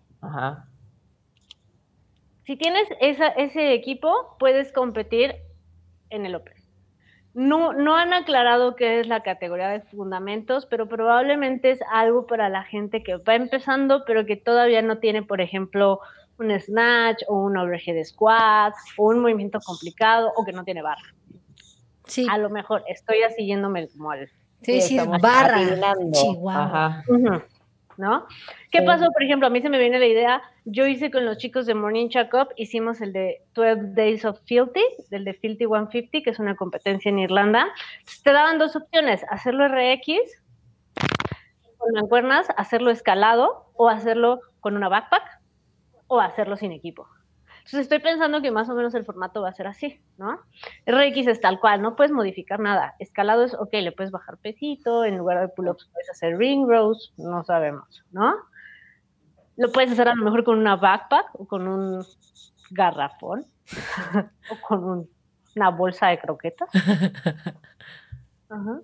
Si 2.42 2.56
tienes 2.56 2.86
ese 3.00 3.72
equipo, 3.72 4.36
puedes 4.38 4.70
competir 4.70 5.34
en 6.10 6.26
el 6.26 6.34
Open. 6.34 6.52
No, 7.32 7.72
no 7.72 7.96
han 7.96 8.12
aclarado 8.12 8.76
qué 8.76 9.00
es 9.00 9.08
la 9.08 9.22
categoría 9.22 9.70
de 9.70 9.80
fundamentos, 9.80 10.66
pero 10.66 10.86
probablemente 10.86 11.70
es 11.70 11.80
algo 11.90 12.26
para 12.26 12.50
la 12.50 12.64
gente 12.64 13.02
que 13.02 13.16
va 13.16 13.34
empezando, 13.34 14.04
pero 14.04 14.26
que 14.26 14.36
todavía 14.36 14.82
no 14.82 14.98
tiene, 14.98 15.22
por 15.22 15.40
ejemplo, 15.40 16.00
un 16.38 16.50
snatch 16.60 17.22
o 17.28 17.44
un 17.44 17.56
overhead 17.56 18.04
squat 18.04 18.74
o 18.98 19.06
un 19.08 19.20
movimiento 19.20 19.58
complicado 19.64 20.30
o 20.36 20.44
que 20.44 20.52
no 20.52 20.64
tiene 20.64 20.82
barra. 20.82 21.14
Sí. 22.06 22.26
A 22.30 22.38
lo 22.38 22.50
mejor 22.50 22.84
estoy 22.88 23.22
así 23.22 23.46
yéndome 23.46 23.88
como 23.88 24.10
al. 24.10 24.30
Sí, 24.62 24.80
sí, 24.80 24.98
barra. 25.20 25.60
Chihuahua. 26.12 27.04
¿No? 27.96 28.26
¿Qué 28.72 28.82
pasó? 28.82 29.06
Por 29.12 29.22
ejemplo, 29.22 29.46
a 29.46 29.50
mí 29.50 29.60
se 29.62 29.68
me 29.68 29.78
viene 29.78 30.00
la 30.00 30.06
idea, 30.06 30.42
yo 30.64 30.84
hice 30.84 31.12
con 31.12 31.24
los 31.24 31.38
chicos 31.38 31.64
de 31.66 31.74
Morning 31.74 32.08
Check 32.08 32.34
Up, 32.34 32.48
hicimos 32.56 33.00
el 33.00 33.12
de 33.12 33.42
12 33.54 33.92
Days 33.94 34.24
of 34.24 34.40
Filthy, 34.46 34.82
del 35.10 35.24
de 35.24 35.34
Filthy 35.34 35.66
150, 35.66 36.22
que 36.24 36.30
es 36.30 36.40
una 36.40 36.56
competencia 36.56 37.08
en 37.08 37.20
Irlanda. 37.20 37.68
Te 38.24 38.32
daban 38.32 38.58
dos 38.58 38.74
opciones, 38.74 39.24
hacerlo 39.30 39.68
RX 39.68 40.42
con 41.78 41.92
mancuernas, 41.92 42.48
hacerlo 42.56 42.90
escalado 42.90 43.70
o 43.74 43.88
hacerlo 43.88 44.40
con 44.58 44.76
una 44.76 44.88
backpack 44.88 45.40
o 46.08 46.20
hacerlo 46.20 46.56
sin 46.56 46.72
equipo. 46.72 47.06
Entonces 47.64 47.80
estoy 47.80 48.00
pensando 48.00 48.42
que 48.42 48.50
más 48.50 48.68
o 48.68 48.74
menos 48.74 48.94
el 48.94 49.06
formato 49.06 49.40
va 49.40 49.48
a 49.48 49.54
ser 49.54 49.66
así, 49.66 49.98
¿no? 50.18 50.38
RX 50.86 51.28
es 51.28 51.40
tal 51.40 51.58
cual, 51.60 51.80
no 51.80 51.96
puedes 51.96 52.12
modificar 52.12 52.60
nada. 52.60 52.94
Escalado 52.98 53.42
es, 53.42 53.54
ok, 53.54 53.72
le 53.72 53.90
puedes 53.90 54.10
bajar 54.10 54.36
pesito, 54.36 55.02
en 55.02 55.16
lugar 55.16 55.40
de 55.40 55.48
pull-ups 55.48 55.88
puedes 55.90 56.10
hacer 56.10 56.36
ring 56.36 56.68
rows, 56.68 57.14
no 57.16 57.42
sabemos, 57.42 58.04
¿no? 58.10 58.34
Lo 59.56 59.72
puedes 59.72 59.92
hacer 59.92 60.08
a 60.08 60.14
lo 60.14 60.22
mejor 60.22 60.44
con 60.44 60.58
una 60.58 60.76
backpack 60.76 61.28
o 61.40 61.46
con 61.46 61.66
un 61.66 62.04
garrafón 62.70 63.46
o 64.50 64.60
con 64.68 65.08
una 65.56 65.70
bolsa 65.70 66.08
de 66.08 66.18
croquetas. 66.18 66.68
Ajá. 68.50 68.80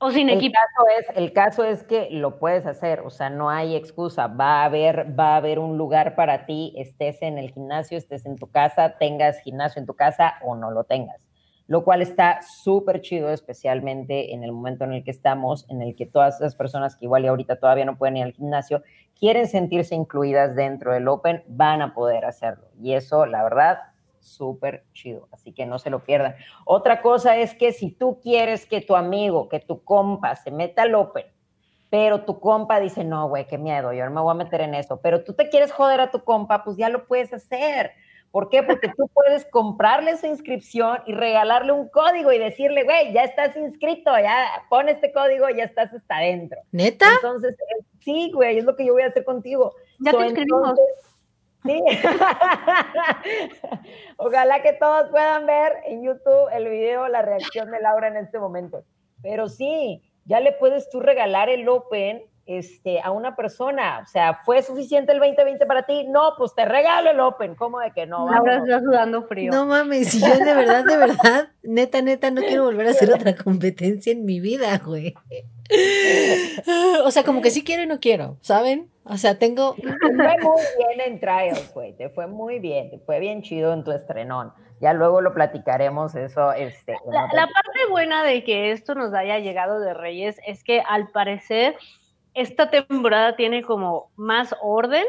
O 0.00 0.12
sin 0.12 0.28
el 0.28 0.38
Caso 0.52 0.86
es, 0.96 1.16
el 1.16 1.32
caso 1.32 1.64
es 1.64 1.82
que 1.82 2.08
lo 2.10 2.38
puedes 2.38 2.66
hacer, 2.66 3.00
o 3.00 3.10
sea, 3.10 3.30
no 3.30 3.50
hay 3.50 3.74
excusa. 3.74 4.28
Va 4.28 4.62
a 4.62 4.64
haber, 4.64 5.18
va 5.18 5.34
a 5.34 5.36
haber 5.36 5.58
un 5.58 5.76
lugar 5.76 6.14
para 6.14 6.46
ti, 6.46 6.72
estés 6.76 7.20
en 7.22 7.36
el 7.36 7.50
gimnasio, 7.50 7.98
estés 7.98 8.24
en 8.24 8.36
tu 8.38 8.48
casa, 8.48 8.96
tengas 8.98 9.40
gimnasio 9.40 9.80
en 9.80 9.86
tu 9.86 9.94
casa 9.94 10.34
o 10.42 10.54
no 10.54 10.70
lo 10.70 10.84
tengas. 10.84 11.26
Lo 11.66 11.82
cual 11.82 12.00
está 12.00 12.38
súper 12.62 13.00
chido, 13.00 13.30
especialmente 13.30 14.32
en 14.32 14.44
el 14.44 14.52
momento 14.52 14.84
en 14.84 14.92
el 14.92 15.04
que 15.04 15.10
estamos, 15.10 15.66
en 15.68 15.82
el 15.82 15.96
que 15.96 16.06
todas 16.06 16.36
esas 16.36 16.54
personas 16.54 16.96
que 16.96 17.06
igual 17.06 17.24
y 17.24 17.28
ahorita 17.28 17.56
todavía 17.56 17.84
no 17.84 17.98
pueden 17.98 18.18
ir 18.18 18.24
al 18.24 18.32
gimnasio, 18.32 18.82
quieren 19.18 19.48
sentirse 19.48 19.96
incluidas 19.96 20.54
dentro 20.54 20.92
del 20.92 21.08
Open, 21.08 21.42
van 21.48 21.82
a 21.82 21.92
poder 21.92 22.24
hacerlo. 22.24 22.68
Y 22.80 22.94
eso, 22.94 23.26
la 23.26 23.42
verdad, 23.42 23.78
súper 24.28 24.84
chido, 24.92 25.28
así 25.32 25.52
que 25.52 25.66
no 25.66 25.78
se 25.78 25.90
lo 25.90 26.04
pierdan. 26.04 26.36
Otra 26.64 27.02
cosa 27.02 27.36
es 27.36 27.54
que 27.54 27.72
si 27.72 27.90
tú 27.90 28.20
quieres 28.20 28.66
que 28.66 28.80
tu 28.80 28.96
amigo, 28.96 29.48
que 29.48 29.60
tu 29.60 29.82
compa 29.82 30.36
se 30.36 30.50
meta 30.50 30.82
al 30.82 30.94
Open, 30.94 31.26
pero 31.90 32.24
tu 32.24 32.38
compa 32.38 32.80
dice, 32.80 33.04
no, 33.04 33.28
güey, 33.28 33.46
qué 33.46 33.58
miedo, 33.58 33.92
yo 33.92 34.04
no 34.04 34.10
me 34.10 34.20
voy 34.20 34.32
a 34.32 34.34
meter 34.34 34.60
en 34.60 34.74
eso, 34.74 35.00
pero 35.00 35.24
tú 35.24 35.32
te 35.32 35.48
quieres 35.48 35.72
joder 35.72 36.00
a 36.00 36.10
tu 36.10 36.22
compa, 36.22 36.64
pues 36.64 36.76
ya 36.76 36.88
lo 36.88 37.06
puedes 37.06 37.32
hacer. 37.32 37.92
¿Por 38.30 38.50
qué? 38.50 38.62
Porque 38.62 38.88
tú 38.94 39.08
puedes 39.08 39.46
comprarle 39.46 40.16
su 40.18 40.26
inscripción 40.26 40.98
y 41.06 41.14
regalarle 41.14 41.72
un 41.72 41.88
código 41.88 42.30
y 42.30 42.38
decirle, 42.38 42.84
güey, 42.84 43.12
ya 43.12 43.24
estás 43.24 43.56
inscrito, 43.56 44.10
ya 44.18 44.64
pon 44.68 44.88
este 44.90 45.12
código, 45.12 45.48
ya 45.48 45.64
estás 45.64 45.92
hasta 45.94 46.16
adentro. 46.16 46.60
¿Neta? 46.70 47.06
Entonces, 47.14 47.52
eh, 47.52 47.84
sí, 48.00 48.30
güey, 48.34 48.58
es 48.58 48.64
lo 48.64 48.76
que 48.76 48.84
yo 48.84 48.92
voy 48.92 49.02
a 49.02 49.06
hacer 49.06 49.24
contigo. 49.24 49.74
Ya 50.00 50.12
te 50.12 50.24
inscribimos. 50.24 50.78
Ojalá 54.16 54.62
que 54.62 54.72
todos 54.74 55.10
puedan 55.10 55.46
ver 55.46 55.72
en 55.86 56.02
YouTube 56.02 56.48
el 56.52 56.68
video, 56.68 57.08
la 57.08 57.22
reacción 57.22 57.70
de 57.70 57.80
Laura 57.80 58.08
en 58.08 58.16
este 58.16 58.38
momento. 58.38 58.84
Pero 59.22 59.48
sí, 59.48 60.02
ya 60.24 60.40
le 60.40 60.52
puedes 60.52 60.88
tú 60.90 61.00
regalar 61.00 61.48
el 61.48 61.68
Open 61.68 62.24
este, 62.48 63.00
a 63.00 63.10
una 63.10 63.36
persona. 63.36 64.00
O 64.02 64.06
sea, 64.06 64.40
¿fue 64.44 64.62
suficiente 64.62 65.12
el 65.12 65.18
2020 65.18 65.66
para 65.66 65.84
ti? 65.84 66.06
No, 66.08 66.32
pues 66.36 66.54
te 66.54 66.64
regalo 66.64 67.10
el 67.10 67.20
Open. 67.20 67.54
¿Cómo 67.54 67.78
de 67.78 67.92
que 67.92 68.06
no? 68.06 68.28
Laura 68.28 68.56
está 68.56 68.80
sudando 68.80 69.22
frío. 69.24 69.52
No 69.52 69.66
mames, 69.66 70.08
si 70.08 70.20
yo 70.20 70.34
de 70.34 70.54
verdad, 70.54 70.84
de 70.84 70.96
verdad, 70.96 71.48
neta, 71.62 72.00
neta, 72.00 72.30
no 72.30 72.40
quiero 72.40 72.64
volver 72.64 72.86
a 72.86 72.90
hacer 72.90 73.12
otra 73.12 73.36
competencia 73.36 74.12
en 74.12 74.24
mi 74.24 74.40
vida, 74.40 74.80
güey. 74.84 75.14
O 77.04 77.10
sea, 77.10 77.24
como 77.24 77.42
que 77.42 77.50
sí 77.50 77.62
quiero 77.62 77.82
y 77.82 77.86
no 77.86 78.00
quiero, 78.00 78.38
¿saben? 78.40 78.90
O 79.04 79.18
sea, 79.18 79.38
tengo. 79.38 79.74
Te 79.74 79.82
fue 79.82 80.36
muy 80.40 80.62
bien 80.78 81.00
en 81.06 81.20
trials, 81.20 81.72
güey. 81.74 81.92
Te 81.94 82.08
fue 82.08 82.26
muy 82.26 82.58
bien. 82.58 82.90
Te 82.90 82.98
fue 82.98 83.20
bien 83.20 83.42
chido 83.42 83.74
en 83.74 83.84
tu 83.84 83.92
estrenón. 83.92 84.52
Ya 84.80 84.92
luego 84.92 85.20
lo 85.20 85.34
platicaremos, 85.34 86.14
eso. 86.14 86.52
Este, 86.52 86.96
la, 87.10 87.46
parte 87.46 87.90
buena 87.90 88.22
de 88.22 88.44
que 88.44 88.70
esto 88.70 88.94
nos 88.94 89.12
haya 89.12 89.38
llegado 89.38 89.80
de 89.80 89.92
Reyes 89.92 90.40
es 90.46 90.62
que 90.62 90.80
al 90.80 91.08
parecer 91.08 91.76
esta 92.40 92.70
temporada 92.70 93.36
tiene 93.36 93.62
como 93.62 94.10
más 94.16 94.54
orden, 94.62 95.04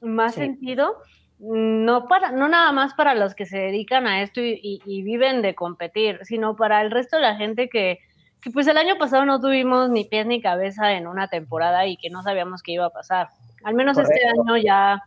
más 0.00 0.34
sentido. 0.34 0.96
No, 1.38 2.06
para, 2.08 2.30
no 2.30 2.48
nada 2.48 2.72
más 2.72 2.94
para 2.94 3.14
los 3.14 3.34
que 3.34 3.46
se 3.46 3.58
dedican 3.58 4.06
a 4.06 4.22
esto 4.22 4.40
y, 4.40 4.80
y 4.84 5.02
viven 5.02 5.42
de 5.42 5.54
competir, 5.54 6.20
sino 6.22 6.56
para 6.56 6.80
el 6.80 6.90
resto 6.90 7.16
de 7.16 7.22
la 7.22 7.36
gente 7.36 7.68
que, 7.68 7.98
que 8.44 8.50
pues 8.50 8.66
el 8.66 8.76
año 8.76 8.98
pasado 8.98 9.24
no 9.24 9.40
tuvimos 9.40 9.88
ni 9.88 10.04
pies 10.04 10.26
ni 10.26 10.42
cabeza 10.42 10.92
en 10.92 11.06
una 11.06 11.28
temporada 11.28 11.86
y 11.86 11.96
que 11.96 12.10
no 12.10 12.22
sabíamos 12.22 12.62
qué 12.62 12.72
iba 12.72 12.84
a 12.84 12.90
pasar. 12.90 13.28
Al 13.64 13.74
menos 13.74 13.96
este 13.96 14.20
año 14.26 14.58
ya, 14.58 15.02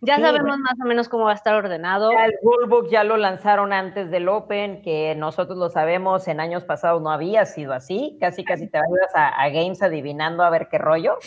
ya 0.00 0.18
sabemos 0.18 0.58
más 0.58 0.74
o 0.82 0.84
menos 0.86 1.08
cómo 1.08 1.24
va 1.24 1.32
a 1.32 1.34
estar 1.34 1.54
ordenado. 1.54 2.10
el 2.10 2.32
rulebook 2.42 2.88
ya 2.90 3.04
lo 3.04 3.16
lanzaron 3.16 3.72
antes 3.72 4.10
del 4.10 4.28
Open, 4.28 4.82
que 4.82 5.14
nosotros 5.14 5.58
lo 5.58 5.68
sabemos, 5.68 6.26
en 6.28 6.40
años 6.40 6.64
pasados 6.64 7.02
no 7.02 7.10
había 7.10 7.46
sido 7.46 7.72
así, 7.72 8.16
casi 8.20 8.44
casi 8.44 8.68
te 8.68 8.78
vas 8.78 9.14
a, 9.14 9.28
a 9.28 9.48
Games 9.50 9.82
adivinando 9.82 10.42
a 10.42 10.50
ver 10.50 10.68
qué 10.68 10.78
rollo. 10.78 11.18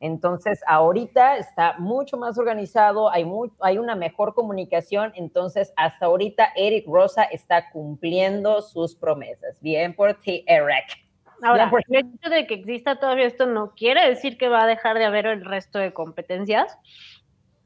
Entonces, 0.00 0.62
ahorita 0.66 1.36
está 1.36 1.74
mucho 1.78 2.16
más 2.16 2.38
organizado, 2.38 3.10
hay, 3.10 3.26
hay 3.60 3.78
una 3.78 3.94
mejor 3.94 4.34
comunicación, 4.34 5.12
entonces 5.14 5.72
hasta 5.76 6.06
ahorita 6.06 6.52
Eric 6.56 6.86
Rosa 6.86 7.24
está 7.24 7.70
cumpliendo 7.70 8.62
sus 8.62 8.94
promesas. 8.94 9.60
Bien 9.60 9.94
por 9.94 10.14
ti, 10.14 10.44
Eric. 10.46 11.10
Ahora, 11.42 11.70
el 11.88 11.96
hecho 11.96 12.30
de 12.30 12.46
que 12.46 12.54
exista 12.54 12.96
todavía 12.96 13.26
esto 13.26 13.46
no 13.46 13.74
quiere 13.74 14.06
decir 14.08 14.36
que 14.36 14.48
va 14.48 14.64
a 14.64 14.66
dejar 14.66 14.98
de 14.98 15.04
haber 15.04 15.26
el 15.26 15.44
resto 15.44 15.78
de 15.78 15.92
competencias. 15.92 16.78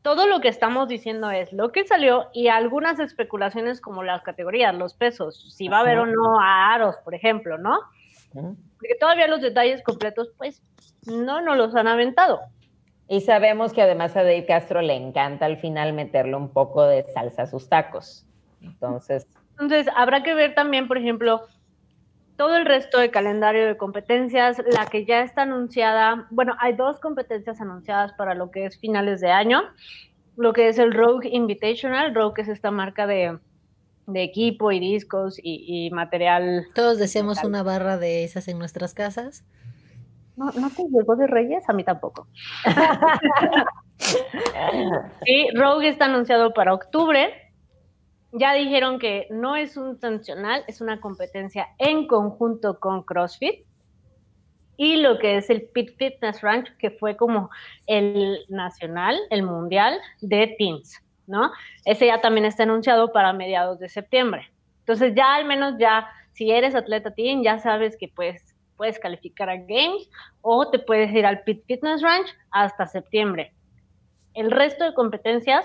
Todo 0.04 0.26
lo 0.26 0.42
que 0.42 0.48
estamos 0.48 0.86
diciendo 0.86 1.30
es 1.30 1.50
lo 1.54 1.72
que 1.72 1.86
salió 1.86 2.28
y 2.34 2.48
algunas 2.48 2.98
especulaciones 2.98 3.80
como 3.80 4.02
las 4.02 4.20
categorías, 4.22 4.74
los 4.74 4.92
pesos, 4.92 5.54
si 5.56 5.68
va 5.68 5.78
a 5.78 5.80
haber 5.80 5.98
o 5.98 6.04
no 6.04 6.38
a 6.38 6.74
aros, 6.74 6.96
por 7.02 7.14
ejemplo, 7.14 7.56
¿no? 7.56 7.78
Porque 8.34 8.96
todavía 9.00 9.28
los 9.28 9.40
detalles 9.40 9.82
completos, 9.82 10.28
pues, 10.36 10.62
no 11.06 11.40
nos 11.40 11.56
los 11.56 11.74
han 11.74 11.88
aventado. 11.88 12.40
Y 13.08 13.22
sabemos 13.22 13.72
que 13.72 13.80
además 13.80 14.14
a 14.14 14.24
Dave 14.24 14.44
Castro 14.44 14.82
le 14.82 14.94
encanta 14.94 15.46
al 15.46 15.56
final 15.56 15.94
meterle 15.94 16.36
un 16.36 16.50
poco 16.50 16.84
de 16.84 17.02
salsa 17.04 17.44
a 17.44 17.46
sus 17.46 17.70
tacos. 17.70 18.26
Entonces. 18.60 19.26
Entonces, 19.52 19.86
habrá 19.96 20.22
que 20.22 20.34
ver 20.34 20.54
también, 20.54 20.86
por 20.86 20.98
ejemplo, 20.98 21.46
todo 22.36 22.56
el 22.56 22.66
resto 22.66 22.98
de 22.98 23.10
calendario 23.10 23.66
de 23.66 23.76
competencias, 23.76 24.60
la 24.66 24.86
que 24.86 25.04
ya 25.04 25.22
está 25.22 25.42
anunciada, 25.42 26.26
bueno, 26.30 26.54
hay 26.60 26.74
dos 26.74 26.98
competencias 26.98 27.60
anunciadas 27.60 28.12
para 28.14 28.34
lo 28.34 28.50
que 28.50 28.66
es 28.66 28.78
finales 28.78 29.20
de 29.20 29.30
año, 29.30 29.62
lo 30.36 30.52
que 30.52 30.68
es 30.68 30.78
el 30.78 30.92
Rogue 30.92 31.28
Invitational, 31.28 32.14
Rogue 32.14 32.42
es 32.42 32.48
esta 32.48 32.70
marca 32.70 33.06
de, 33.06 33.38
de 34.06 34.22
equipo 34.22 34.72
y 34.72 34.80
discos 34.80 35.38
y, 35.42 35.90
material. 35.92 36.66
Todos 36.74 36.98
deseamos 36.98 37.42
una 37.44 37.62
barra 37.62 37.98
de 37.98 38.24
esas 38.24 38.48
en 38.48 38.58
nuestras 38.58 38.94
casas. 38.94 39.44
¿No, 40.36 40.46
¿No 40.46 40.68
te 40.70 40.82
llegó 40.90 41.14
de 41.14 41.28
Reyes? 41.28 41.62
A 41.68 41.72
mí 41.72 41.84
tampoco. 41.84 42.26
sí, 45.24 45.48
Rogue 45.54 45.88
está 45.88 46.06
anunciado 46.06 46.52
para 46.52 46.74
octubre. 46.74 47.43
Ya 48.36 48.52
dijeron 48.52 48.98
que 48.98 49.28
no 49.30 49.54
es 49.54 49.76
un 49.76 49.96
sancional, 50.00 50.64
es 50.66 50.80
una 50.80 51.00
competencia 51.00 51.68
en 51.78 52.08
conjunto 52.08 52.80
con 52.80 53.04
CrossFit. 53.04 53.64
Y 54.76 54.96
lo 54.96 55.20
que 55.20 55.36
es 55.36 55.50
el 55.50 55.62
Pit 55.68 55.96
Fitness 55.96 56.40
Ranch, 56.42 56.76
que 56.78 56.90
fue 56.90 57.16
como 57.16 57.48
el 57.86 58.44
nacional, 58.48 59.16
el 59.30 59.44
mundial 59.44 60.00
de 60.20 60.52
teens, 60.58 61.00
¿no? 61.28 61.52
Ese 61.84 62.06
ya 62.06 62.20
también 62.20 62.44
está 62.44 62.64
anunciado 62.64 63.12
para 63.12 63.32
mediados 63.32 63.78
de 63.78 63.88
septiembre. 63.88 64.50
Entonces 64.80 65.14
ya 65.14 65.36
al 65.36 65.44
menos 65.44 65.74
ya, 65.78 66.08
si 66.32 66.50
eres 66.50 66.74
atleta 66.74 67.12
teen, 67.14 67.44
ya 67.44 67.60
sabes 67.60 67.96
que 67.96 68.08
puedes, 68.08 68.56
puedes 68.76 68.98
calificar 68.98 69.48
a 69.48 69.58
Games 69.58 70.10
o 70.40 70.68
te 70.70 70.80
puedes 70.80 71.12
ir 71.12 71.24
al 71.24 71.44
Pit 71.44 71.62
Fitness 71.68 72.02
Ranch 72.02 72.34
hasta 72.50 72.86
septiembre. 72.86 73.54
El 74.34 74.50
resto 74.50 74.82
de 74.82 74.92
competencias, 74.92 75.64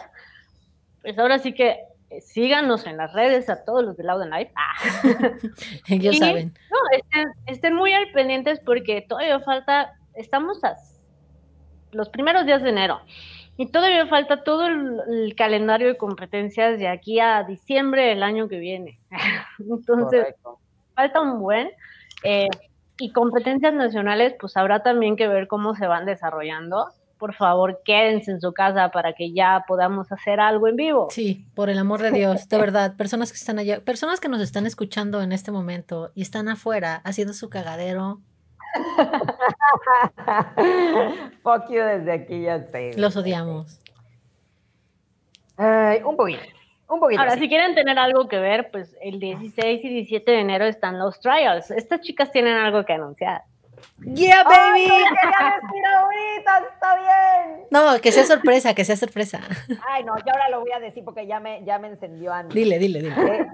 pues 1.01 1.17
ahora 1.17 1.39
sí 1.39 1.51
que 1.55 1.88
síganos 2.21 2.85
en 2.87 2.97
las 2.97 3.13
redes 3.13 3.49
a 3.49 3.63
todos 3.63 3.83
los 3.83 3.97
de 3.97 4.03
Loud 4.03 4.23
and 4.23 4.33
Live. 4.33 4.51
Ah. 4.55 5.31
Ellos 5.87 6.17
saben. 6.19 6.53
No, 6.71 7.23
estén, 7.45 7.75
muy 7.75 7.93
al 7.93 8.11
pendientes 8.11 8.59
porque 8.59 9.01
todavía 9.07 9.39
falta, 9.39 9.93
estamos 10.15 10.63
a 10.63 10.75
los 11.91 12.09
primeros 12.09 12.45
días 12.45 12.61
de 12.61 12.69
enero 12.69 13.01
y 13.57 13.67
todavía 13.67 14.07
falta 14.07 14.43
todo 14.43 14.67
el, 14.67 15.35
calendario 15.35 15.87
de 15.87 15.97
competencias 15.97 16.79
de 16.79 16.87
aquí 16.87 17.19
a 17.19 17.43
diciembre 17.43 18.05
del 18.05 18.23
año 18.23 18.47
que 18.47 18.57
viene. 18.57 18.99
Entonces, 19.59 20.35
falta 20.95 21.21
un 21.21 21.39
buen. 21.39 21.69
Eh, 22.23 22.47
y 23.01 23.13
competencias 23.13 23.73
nacionales, 23.73 24.35
pues 24.39 24.57
habrá 24.57 24.83
también 24.83 25.15
que 25.15 25.27
ver 25.27 25.47
cómo 25.47 25.73
se 25.73 25.87
van 25.87 26.05
desarrollando 26.05 26.89
por 27.19 27.35
favor 27.35 27.81
quédense 27.85 28.31
en 28.31 28.41
su 28.41 28.53
casa 28.53 28.89
para 28.89 29.13
que 29.13 29.33
ya 29.33 29.65
podamos 29.67 30.11
hacer 30.11 30.39
algo 30.39 30.67
en 30.67 30.77
vivo. 30.77 31.09
Sí, 31.11 31.45
por 31.53 31.69
el 31.69 31.77
amor 31.77 32.01
de 32.01 32.09
Dios, 32.11 32.49
de 32.49 32.57
verdad, 32.61 32.95
personas 32.95 33.31
que 33.31 33.37
están 33.37 33.59
allá, 33.59 33.81
personas 33.81 34.19
que 34.19 34.29
nos 34.29 34.41
están 34.41 34.65
escuchando 34.65 35.21
en 35.21 35.31
este 35.31 35.51
momento 35.51 36.11
y 36.15 36.23
están 36.23 36.47
afuera 36.47 37.01
haciendo 37.03 37.33
su 37.33 37.49
cagadero. 37.49 38.19
Fuck 41.43 41.69
you 41.69 41.81
desde 41.81 42.11
aquí, 42.11 42.43
ya 42.43 42.63
sé. 42.63 42.91
Los 42.97 43.15
odiamos. 43.15 43.79
un 45.57 46.15
poquito. 46.15 46.41
Un 46.87 46.99
poquito. 46.99 47.21
Ahora, 47.21 47.37
si 47.37 47.47
quieren 47.47 47.75
tener 47.75 47.99
algo 47.99 48.27
que 48.27 48.39
ver, 48.39 48.71
pues 48.71 48.95
el 49.01 49.19
16 49.19 49.83
y 49.83 49.89
17 49.89 50.31
de 50.31 50.39
enero 50.39 50.65
están 50.65 50.97
los 50.97 51.19
trials. 51.19 51.69
Estas 51.69 52.01
chicas 52.01 52.31
tienen 52.31 52.55
algo 52.55 52.83
que 52.83 52.93
anunciar. 52.93 53.43
Yeah, 54.05 54.43
baby. 54.43 54.85
está 56.71 56.95
bien. 56.95 57.67
No, 57.69 57.99
que 58.01 58.11
sea 58.11 58.25
sorpresa, 58.25 58.73
que 58.73 58.85
sea 58.85 58.95
sorpresa. 58.95 59.41
Ay, 59.87 60.03
no, 60.03 60.17
yo 60.17 60.31
ahora 60.31 60.49
lo 60.49 60.61
voy 60.61 60.71
a 60.71 60.79
decir 60.79 61.03
porque 61.03 61.27
ya 61.27 61.39
me, 61.39 61.63
ya 61.65 61.79
me 61.79 61.89
encendió 61.89 62.33
Andy. 62.33 62.55
Dile, 62.55 62.79
dile, 62.79 63.01
dile. 63.01 63.35
Eh, 63.35 63.47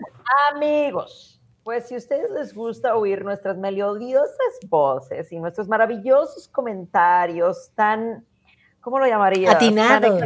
amigos, 0.53 1.41
pues 1.63 1.87
si 1.87 1.95
a 1.95 1.97
ustedes 1.97 2.29
les 2.31 2.53
gusta 2.53 2.95
oír 2.95 3.23
nuestras 3.25 3.57
melodiosas 3.57 4.59
voces 4.67 5.31
y 5.31 5.39
nuestros 5.39 5.67
maravillosos 5.67 6.47
comentarios 6.47 7.71
tan, 7.75 8.23
¿cómo 8.81 8.99
lo 8.99 9.07
llamaría? 9.07 9.51
Atinados. 9.51 10.21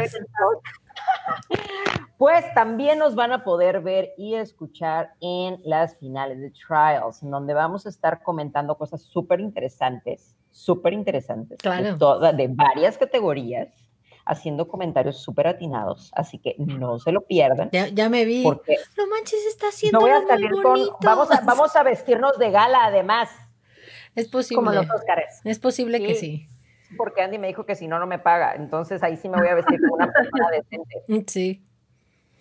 Pues 2.19 2.53
también 2.53 2.99
nos 2.99 3.15
van 3.15 3.31
a 3.31 3.45
poder 3.45 3.79
ver 3.79 4.13
y 4.17 4.35
escuchar 4.35 5.13
en 5.21 5.61
las 5.63 5.95
finales 5.99 6.41
de 6.41 6.51
Trials, 6.51 7.23
en 7.23 7.31
donde 7.31 7.53
vamos 7.53 7.85
a 7.85 7.89
estar 7.89 8.21
comentando 8.21 8.77
cosas 8.77 9.03
súper 9.03 9.39
interesantes, 9.39 10.35
súper 10.51 10.91
interesantes, 10.91 11.59
de, 11.59 12.33
de 12.33 12.47
varias 12.49 12.97
categorías, 12.97 13.69
haciendo 14.25 14.67
comentarios 14.67 15.23
súper 15.23 15.47
atinados, 15.47 16.11
así 16.13 16.39
que 16.39 16.55
no 16.57 16.99
se 16.99 17.13
lo 17.13 17.21
pierdan. 17.21 17.69
Ya, 17.71 18.09
me 18.09 18.25
vi. 18.25 18.43
Porque 18.43 18.75
no 18.97 19.07
manches, 19.07 19.39
está 19.47 19.69
haciendo 19.69 19.99
no 19.99 20.05
voy 20.05 20.11
a 20.11 20.27
salir 20.27 20.51
con, 20.51 20.77
vamos 21.01 21.31
a, 21.31 21.39
vamos 21.39 21.73
a 21.77 21.83
vestirnos 21.83 22.37
de 22.37 22.51
gala 22.51 22.83
además. 22.83 23.29
Es 24.13 24.27
posible. 24.27 24.55
Como 24.57 24.71
los 24.73 24.89
Óscares. 24.93 25.39
Es 25.45 25.59
posible 25.59 26.01
que 26.01 26.15
sí. 26.15 26.47
Porque 26.97 27.21
Andy 27.21 27.37
me 27.37 27.47
dijo 27.47 27.65
que 27.65 27.75
si 27.75 27.87
no, 27.87 27.97
no 27.97 28.07
me 28.07 28.19
paga. 28.19 28.55
Entonces 28.55 29.03
ahí 29.03 29.15
sí 29.15 29.29
me 29.29 29.37
voy 29.37 29.47
a 29.47 29.55
vestir 29.55 29.79
como 29.79 29.93
una 29.93 30.11
persona 30.11 30.49
decente. 30.51 31.31
Sí. 31.31 31.65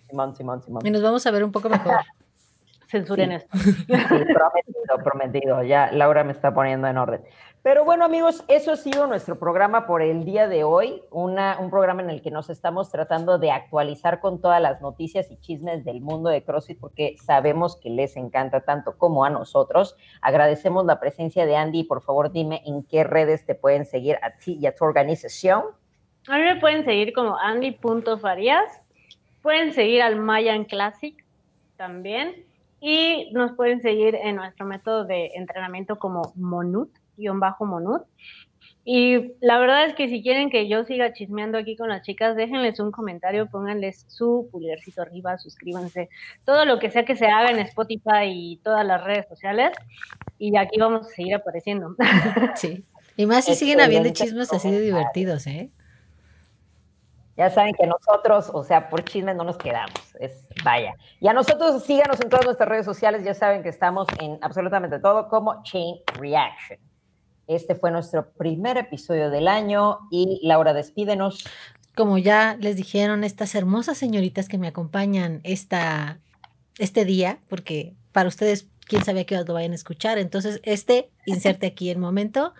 Simón, 0.09 0.35
Simón, 0.35 0.61
Simón. 0.61 0.85
Y 0.85 0.91
nos 0.91 1.01
vamos 1.01 1.25
a 1.25 1.31
ver 1.31 1.43
un 1.43 1.51
poco 1.51 1.69
mejor. 1.69 1.93
Censuren 2.89 3.31
esto. 3.33 3.49
prometido, 3.87 5.03
prometido. 5.03 5.63
Ya 5.63 5.91
Laura 5.91 6.23
me 6.23 6.31
está 6.31 6.51
poniendo 6.51 6.87
en 6.87 6.97
orden. 6.97 7.21
Pero 7.61 7.85
bueno, 7.85 8.03
amigos, 8.05 8.43
eso 8.47 8.71
ha 8.71 8.77
sido 8.77 9.05
nuestro 9.05 9.37
programa 9.37 9.85
por 9.85 10.01
el 10.01 10.25
día 10.25 10.47
de 10.47 10.63
hoy. 10.63 11.03
Una, 11.11 11.59
un 11.59 11.69
programa 11.69 12.01
en 12.01 12.09
el 12.09 12.23
que 12.23 12.31
nos 12.31 12.49
estamos 12.49 12.89
tratando 12.89 13.37
de 13.37 13.51
actualizar 13.51 14.19
con 14.21 14.41
todas 14.41 14.59
las 14.59 14.81
noticias 14.81 15.29
y 15.29 15.37
chismes 15.37 15.85
del 15.85 16.01
mundo 16.01 16.29
de 16.29 16.43
CrossFit, 16.43 16.79
porque 16.79 17.15
sabemos 17.23 17.75
que 17.75 17.91
les 17.91 18.17
encanta 18.17 18.61
tanto 18.61 18.97
como 18.97 19.23
a 19.23 19.29
nosotros. 19.29 19.95
Agradecemos 20.21 20.85
la 20.85 20.99
presencia 20.99 21.45
de 21.45 21.57
Andy. 21.57 21.83
Por 21.83 22.01
favor, 22.01 22.31
dime 22.31 22.63
en 22.65 22.83
qué 22.83 23.03
redes 23.03 23.45
te 23.45 23.53
pueden 23.53 23.85
seguir 23.85 24.17
a 24.23 24.31
ti 24.37 24.57
y 24.59 24.65
a 24.65 24.73
tu 24.73 24.83
organización. 24.83 25.65
A 26.27 26.37
mí 26.37 26.43
me 26.43 26.59
pueden 26.59 26.85
seguir 26.85 27.13
como 27.13 27.37
andy.farías 27.37 28.81
Pueden 29.41 29.73
seguir 29.73 30.01
al 30.01 30.17
Mayan 30.17 30.65
Classic 30.65 31.15
también 31.77 32.45
y 32.81 33.29
nos 33.31 33.53
pueden 33.53 33.81
seguir 33.81 34.15
en 34.15 34.35
nuestro 34.35 34.65
método 34.65 35.05
de 35.05 35.31
entrenamiento 35.35 35.97
como 35.97 36.33
Monut, 36.35 36.89
guion 37.17 37.39
bajo 37.39 37.65
Monut. 37.65 38.03
Y 38.85 39.33
la 39.41 39.59
verdad 39.59 39.85
es 39.85 39.93
que 39.93 40.07
si 40.07 40.23
quieren 40.23 40.49
que 40.49 40.67
yo 40.67 40.83
siga 40.83 41.13
chismeando 41.13 41.57
aquí 41.57 41.75
con 41.75 41.89
las 41.89 42.01
chicas, 42.01 42.35
déjenles 42.35 42.79
un 42.79 42.91
comentario, 42.91 43.47
pónganles 43.47 44.05
su 44.07 44.47
pulgarcito 44.51 45.01
arriba, 45.01 45.37
suscríbanse, 45.37 46.09
todo 46.45 46.65
lo 46.65 46.79
que 46.79 46.89
sea 46.89 47.05
que 47.05 47.15
se 47.15 47.27
haga 47.27 47.51
en 47.51 47.59
Spotify 47.59 48.25
y 48.25 48.57
todas 48.63 48.85
las 48.85 49.03
redes 49.03 49.27
sociales. 49.27 49.71
Y 50.39 50.57
aquí 50.57 50.79
vamos 50.79 51.05
a 51.05 51.09
seguir 51.09 51.35
apareciendo. 51.35 51.95
Sí. 52.55 52.83
Y 53.15 53.25
más 53.25 53.45
si 53.45 53.55
siguen 53.55 53.81
habiendo 53.81 54.09
chismes 54.11 54.51
así 54.53 54.71
de 54.71 54.79
divertidos, 54.79 55.45
¿eh? 55.45 55.69
Ya 57.39 57.49
saben 57.49 57.73
que 57.73 57.87
nosotros, 57.87 58.51
o 58.53 58.65
sea, 58.65 58.89
por 58.89 59.05
chisme 59.05 59.33
no 59.33 59.45
nos 59.45 59.57
quedamos. 59.57 59.93
Es 60.19 60.45
vaya. 60.61 60.97
Y 61.21 61.29
a 61.29 61.33
nosotros 61.33 61.81
síganos 61.85 62.19
en 62.19 62.27
todas 62.27 62.43
nuestras 62.43 62.67
redes 62.67 62.83
sociales. 62.85 63.23
Ya 63.23 63.33
saben 63.33 63.63
que 63.63 63.69
estamos 63.69 64.09
en 64.19 64.37
absolutamente 64.41 64.99
todo 64.99 65.29
como 65.29 65.63
Chain 65.63 65.95
Reaction. 66.19 66.77
Este 67.47 67.75
fue 67.75 67.91
nuestro 67.91 68.29
primer 68.33 68.75
episodio 68.75 69.29
del 69.29 69.47
año 69.47 69.99
y 70.11 70.41
Laura, 70.43 70.73
despídenos. 70.73 71.45
Como 71.95 72.17
ya 72.17 72.57
les 72.59 72.75
dijeron 72.75 73.23
estas 73.23 73.55
hermosas 73.55 73.97
señoritas 73.97 74.49
que 74.49 74.57
me 74.57 74.67
acompañan 74.67 75.39
esta, 75.45 76.19
este 76.77 77.05
día, 77.05 77.39
porque 77.47 77.95
para 78.11 78.27
ustedes, 78.27 78.67
quién 78.85 79.05
sabe 79.05 79.21
a 79.21 79.25
qué 79.25 79.37
lo 79.37 79.53
vayan 79.53 79.71
a 79.71 79.75
escuchar. 79.75 80.17
Entonces, 80.17 80.59
este, 80.65 81.09
inserte 81.25 81.67
aquí 81.67 81.89
el 81.89 81.99
momento. 81.99 82.53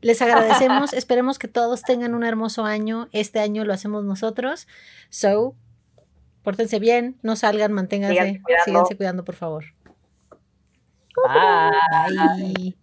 Les 0.00 0.22
agradecemos, 0.22 0.92
esperemos 0.94 1.38
que 1.38 1.48
todos 1.48 1.82
tengan 1.82 2.14
un 2.14 2.24
hermoso 2.24 2.64
año. 2.64 3.08
Este 3.12 3.40
año 3.40 3.64
lo 3.64 3.72
hacemos 3.72 4.04
nosotros. 4.04 4.68
So, 5.10 5.54
pórtense 6.42 6.78
bien, 6.78 7.18
no 7.22 7.36
salgan, 7.36 7.72
manténganse, 7.72 8.42
síganse 8.64 8.96
cuidando, 8.96 9.24
por 9.24 9.34
favor. 9.34 9.64
Bye. 11.26 12.76